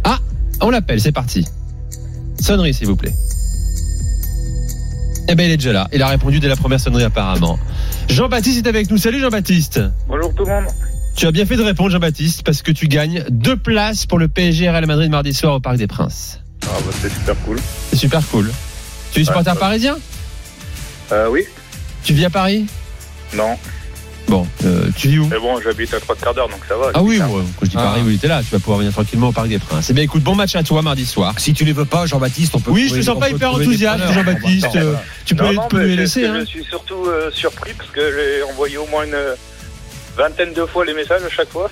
Ah, 0.05 0.19
on 0.61 0.71
l'appelle, 0.71 1.01
c'est 1.01 1.13
parti. 1.13 1.45
Sonnerie, 2.41 2.75
s'il 2.75 2.87
vous 2.87 2.97
plaît. 2.97 3.13
Eh 5.29 5.35
ben, 5.35 5.45
il 5.45 5.53
est 5.53 5.57
déjà 5.57 5.73
là. 5.73 5.89
Il 5.93 6.03
a 6.03 6.09
répondu 6.09 6.39
dès 6.39 6.49
la 6.49 6.57
première 6.57 6.79
sonnerie, 6.81 7.03
apparemment. 7.05 7.59
Jean-Baptiste 8.09 8.65
est 8.65 8.69
avec 8.69 8.91
nous. 8.91 8.99
Salut, 8.99 9.21
Jean-Baptiste. 9.21 9.81
Bonjour 10.07 10.33
tout 10.35 10.45
le 10.45 10.51
monde. 10.53 10.67
Tu 11.17 11.27
as 11.27 11.33
bien 11.33 11.47
fait 11.47 11.57
de 11.57 11.63
répondre, 11.63 11.91
Jean-Baptiste, 11.91 12.43
parce 12.45 12.63
que 12.63 12.73
tu 12.73 12.89
gagnes 12.89 13.25
deux 13.31 13.57
places 13.57 14.07
pour 14.07 14.19
le 14.19 14.29
PSG 14.29 14.69
Real 14.69 14.87
Madrid 14.87 15.11
mardi 15.11 15.33
soir 15.33 15.55
au 15.55 15.61
Parc 15.61 15.77
des 15.77 15.87
Princes. 15.87 16.41
Ah 16.65 16.69
bah 16.85 16.93
c'est 17.01 17.13
super 17.13 17.37
cool. 17.45 17.59
C'est 17.91 17.97
super 17.97 18.23
cool. 18.29 18.51
Tu 19.13 19.21
es 19.21 19.25
supporter 19.25 19.53
ouais. 19.53 19.59
parisien? 19.59 19.97
Euh, 21.13 21.29
oui 21.31 21.45
Tu 22.03 22.15
vis 22.15 22.25
à 22.25 22.31
Paris? 22.31 22.67
Non. 23.35 23.57
Bon, 24.29 24.47
euh, 24.65 24.89
tu 24.97 25.09
vis 25.09 25.19
où 25.19 25.27
Mais 25.29 25.39
bon, 25.39 25.61
j'habite 25.61 25.93
à 25.93 26.01
trois 26.01 26.17
quarts 26.17 26.35
d'heure, 26.35 26.49
donc 26.49 26.61
ça 26.67 26.77
va. 26.77 26.91
Ah 26.95 27.03
oui, 27.03 27.19
moi, 27.19 27.43
quand 27.59 27.67
je 27.67 27.71
dis 27.71 27.77
Paris, 27.77 28.01
oui, 28.05 28.17
t'es 28.19 28.27
là, 28.27 28.41
tu 28.43 28.51
vas 28.51 28.59
pouvoir 28.59 28.79
venir 28.79 28.93
tranquillement 28.93 29.29
au 29.29 29.33
Parc 29.33 29.49
des 29.49 29.59
Princes. 29.59 29.89
Eh 29.91 29.93
bien, 29.93 30.03
écoute, 30.03 30.23
bon 30.23 30.35
match 30.35 30.57
à 30.57 30.63
toi 30.63 30.81
mardi 30.83 31.05
soir. 31.05 31.35
Si 31.39 31.53
tu 31.53 31.65
les 31.65 31.73
veux 31.73 31.85
pas, 31.85 32.07
Jean-Baptiste, 32.07 32.55
on 32.57 32.61
peut. 32.61 32.71
Oui, 32.71 32.83
je 32.85 32.87
trouver- 32.87 33.01
te 33.03 33.07
sens 33.07 33.17
on 33.17 33.21
pas 33.21 33.27
peut 33.29 33.37
hyper 33.37 33.49
trouver 33.51 33.65
des 33.67 33.71
enthousiaste, 33.71 33.99
preneurs. 34.05 34.15
Jean-Baptiste. 34.25 34.67
Bon, 34.73 34.79
euh, 34.81 34.95
Tu 35.27 35.35
peux, 35.35 35.45
Non, 35.45 35.51
tu 35.51 35.57
non, 35.57 35.69
peux 35.69 35.79
mais 35.87 35.97
les 35.97 36.07
c'est- 36.07 36.21
laisser. 36.23 36.27
hein. 36.27 36.41
Je 36.41 36.45
suis 36.47 36.65
surtout 36.65 37.05
euh, 37.07 37.31
surpris 37.33 37.73
parce 37.75 37.91
que 37.91 38.01
j'ai 38.01 38.43
envoyé 38.45 38.79
au 38.79 38.87
moins 38.87 39.05
une 39.05 39.17
vingtaine 40.17 40.53
de 40.55 40.65
fois 40.67 40.85
les 40.87 40.95
messages 40.95 41.23
à 41.23 41.31
chaque 41.31 41.51
fois. 41.51 41.71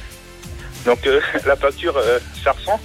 Donc 0.85 0.99
euh, 1.07 1.21
la 1.47 1.53
euh, 1.55 2.19
ça 2.45 2.53
ressent. 2.53 2.81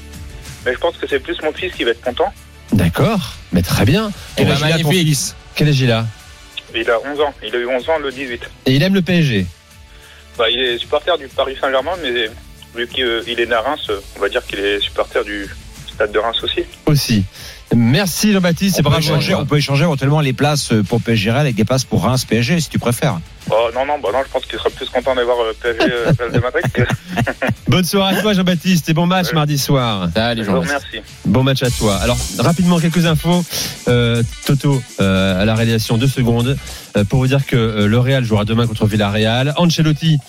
Mais 0.65 0.74
je 0.74 0.78
pense 0.80 0.95
que 0.97 1.07
c'est 1.09 1.20
plus 1.20 1.38
mon 1.43 1.51
fils 1.51 1.74
qui 1.74 1.84
va 1.84 1.91
être 1.91 2.01
content. 2.01 2.32
D'accord, 2.74 3.34
mais 3.51 3.61
très 3.61 3.86
bien. 3.86 4.11
Quel 4.36 4.47
Eh 4.47 4.49
ben, 4.49 4.53
âge 4.55 4.59
il 4.61 4.65
a, 4.65 4.78
ton 4.80 4.88
magnifique. 4.89 5.07
fils? 5.07 5.36
Quel 5.55 5.68
âge 5.70 5.80
il 5.80 5.91
a? 5.91 6.05
Il 6.76 6.89
a 6.89 6.97
11 6.99 7.22
ans. 7.22 7.34
Il 7.45 7.55
a 7.55 7.59
eu 7.59 7.68
11 7.68 7.88
ans 7.89 7.97
le 8.01 8.11
18. 8.11 8.41
Et 8.65 8.74
il 8.76 8.84
aime 8.84 8.93
le 8.93 9.01
PSG. 9.01 9.45
Bah, 10.38 10.50
il 10.52 10.60
est 10.60 10.78
supporter 10.78 11.18
du 11.18 11.28
Paris 11.28 11.58
Saint-Germain, 11.60 11.96
mais 12.02 12.30
vu 12.76 12.88
qu'il 12.88 13.24
il 13.28 13.40
est 13.40 13.48
euh, 13.90 14.00
on 14.16 14.20
va 14.20 14.30
dire 14.30 14.46
qu'il 14.46 14.60
est 14.60 14.80
supporter 14.80 15.24
du 15.24 15.50
stade 15.98 16.12
de 16.12 16.20
Reims 16.20 16.38
aussi. 16.43 16.62
Aussi. 16.86 17.24
Merci 17.76 18.32
Jean-Baptiste 18.32 18.80
on 18.86 18.89
peut, 18.89 18.98
échanger, 18.98 19.36
on 19.36 19.45
peut 19.45 19.58
échanger 19.58 19.84
éventuellement 19.84 20.22
les 20.22 20.32
places 20.32 20.72
pour 20.88 21.02
PSG 21.02 21.32
Real 21.32 21.41
avec 21.41 21.56
des 21.56 21.66
places 21.66 21.84
pour 21.84 22.02
Reims 22.04 22.24
PSG 22.24 22.62
si 22.62 22.70
tu 22.70 22.80
préfères. 22.80 23.20
Oh 23.52 23.56
non, 23.76 23.86
non, 23.86 24.00
bah 24.02 24.10
non, 24.14 24.20
je 24.26 24.32
pense 24.32 24.45
qu'il 24.45 24.58
sera 24.58 24.70
plus 24.70 24.88
content 24.89 25.14
d'avoir 25.16 25.38
euh, 25.41 25.54
PSG 25.62 25.80
euh, 25.91 26.12
Real 26.20 26.32
de 26.32 26.39
Madrid 26.39 26.64
que 26.74 26.82
Bonne 27.68 27.84
soirée 27.84 28.16
à 28.18 28.22
toi 28.22 28.32
Jean-Baptiste 28.34 28.88
et 28.88 28.93
bon 28.93 29.06
match 29.06 29.28
Ouais. 29.28 29.34
mardi 29.36 29.58
soir. 29.58 30.08
Vous 30.08 30.43
Jean. 30.45 30.60
remercie. 30.62 31.02
Bon 31.26 31.43
match 31.43 31.62
à 31.64 31.70
toi. 31.70 31.98
Alors 31.98 32.18
rapidement 32.39 32.80
quelques 32.80 33.06
infos. 33.06 33.43
Euh, 33.89 34.24
Toto 34.45 34.82
euh, 35.02 35.41
à 35.41 35.43
la 35.43 35.54
réalisation 35.56 35.98
deux 35.98 36.08
secondes 36.08 36.58
euh, 36.95 37.04
pour 37.04 37.20
vous 37.20 37.28
dire 37.28 37.45
que 37.45 37.58
euh, 37.58 37.88
le 37.88 38.00
Real 38.00 38.24
jouera 38.24 38.45
demain 38.45 38.66
contre 38.66 38.86
Villarreal. 38.86 39.54
Ancelotti 39.58 40.20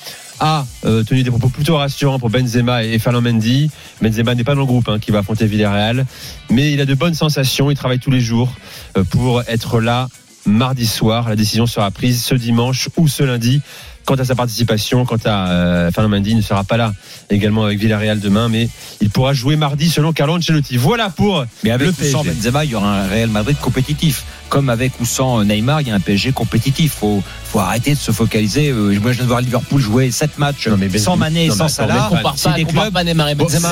a 0.40 0.66
euh, 0.84 1.02
tenu 1.02 1.22
des 1.22 1.30
propos 1.30 1.48
plutôt 1.48 1.76
rassurants 1.76 2.18
pour 2.18 2.30
Benzema 2.30 2.84
et 2.84 2.98
Fernand 2.98 3.22
Mendy. 3.22 3.70
Benzema 4.02 4.34
n'est 4.34 4.44
pas 4.44 4.54
dans 4.54 4.60
le 4.60 4.66
groupe 4.66 4.88
hein, 4.88 4.98
qui 4.98 5.10
va 5.10 5.20
affronter 5.20 5.46
Villarreal, 5.46 6.06
mais 6.50 6.72
il 6.72 6.80
a 6.80 6.86
de 6.86 6.94
bonnes 6.94 7.14
sensations. 7.14 7.70
Il 7.70 7.76
travaille 7.76 7.98
tous 7.98 8.10
les 8.10 8.20
jours 8.20 8.52
euh, 8.96 9.04
pour 9.04 9.42
être 9.48 9.80
là 9.80 10.08
mardi 10.46 10.86
soir. 10.86 11.28
La 11.28 11.36
décision 11.36 11.66
sera 11.66 11.90
prise 11.90 12.22
ce 12.22 12.34
dimanche 12.34 12.88
ou 12.96 13.08
ce 13.08 13.22
lundi. 13.22 13.60
Quant 14.04 14.14
à 14.14 14.24
sa 14.24 14.34
participation, 14.34 15.04
quant 15.04 15.18
à 15.26 15.50
euh, 15.50 15.90
Fernand 15.90 16.08
Mendy, 16.08 16.30
il 16.30 16.36
ne 16.38 16.42
sera 16.42 16.64
pas 16.64 16.78
là 16.78 16.94
également 17.28 17.64
avec 17.64 17.78
Villarreal 17.78 18.20
demain, 18.20 18.48
mais 18.48 18.70
il 19.02 19.10
pourra 19.10 19.34
jouer 19.34 19.56
mardi 19.56 19.90
selon 19.90 20.14
Carlo 20.14 20.36
Ancelotti. 20.36 20.78
Voilà 20.78 21.10
pour 21.10 21.44
Mais 21.62 21.72
avec 21.72 21.88
le 21.88 21.92
sans 21.92 22.22
PSG. 22.22 22.40
Benzema, 22.40 22.64
il 22.64 22.70
y 22.70 22.74
aura 22.74 23.02
un 23.02 23.06
Real 23.06 23.28
Madrid 23.28 23.58
compétitif. 23.60 24.24
Comme 24.48 24.68
avec 24.70 24.92
ou 25.00 25.04
sans 25.04 25.44
Neymar, 25.44 25.80
il 25.82 25.88
y 25.88 25.90
a 25.90 25.94
un 25.94 26.00
PSG 26.00 26.32
compétitif. 26.32 26.92
Faut, 26.94 27.22
faut 27.44 27.58
arrêter 27.60 27.94
de 27.94 27.98
se 27.98 28.12
focaliser. 28.12 28.70
Euh, 28.70 28.98
Moi, 29.00 29.12
je 29.12 29.16
viens 29.16 29.24
de 29.24 29.28
voir 29.28 29.40
Liverpool 29.40 29.80
jouer 29.80 30.10
7 30.10 30.38
matchs 30.38 30.68
Non, 30.68 30.76
mais 30.78 30.88
Benzema- 30.88 30.98
sans 30.98 31.16
Mané 31.16 31.46
et 31.46 31.50
sans 31.50 31.68
Salah. 31.68 32.08
C'est 32.10 32.22
pas, 32.22 32.32
des 32.56 32.64
clubs. 32.64 32.94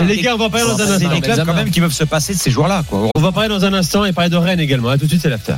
les 0.07 0.17
gars, 0.23 0.35
on 0.35 0.39
va 0.39 0.51
parler 0.51 0.67
dans 0.67 0.81
un 0.83 0.87
C'est 0.99 1.09
des 1.09 1.21
clubs 1.21 1.37
quand 1.47 1.55
même 1.55 1.71
qui 1.71 1.81
peuvent 1.81 1.93
se 1.93 2.05
passer 2.05 2.35
de 2.35 2.39
ces 2.39 2.51
joueurs-là. 2.51 2.85
On 3.15 3.21
va 3.21 3.33
parler 3.33 3.49
dans 3.49 3.65
un 3.65 3.73
instant 3.73 4.05
et 4.05 4.13
parler 4.13 4.31
de 4.31 4.37
Rennes 4.37 4.61
également. 4.61 4.89
À 4.91 4.99
tout 4.99 5.05
de 5.05 5.11
suite, 5.11 5.23
c'est 5.23 5.31
l'after. 5.31 5.55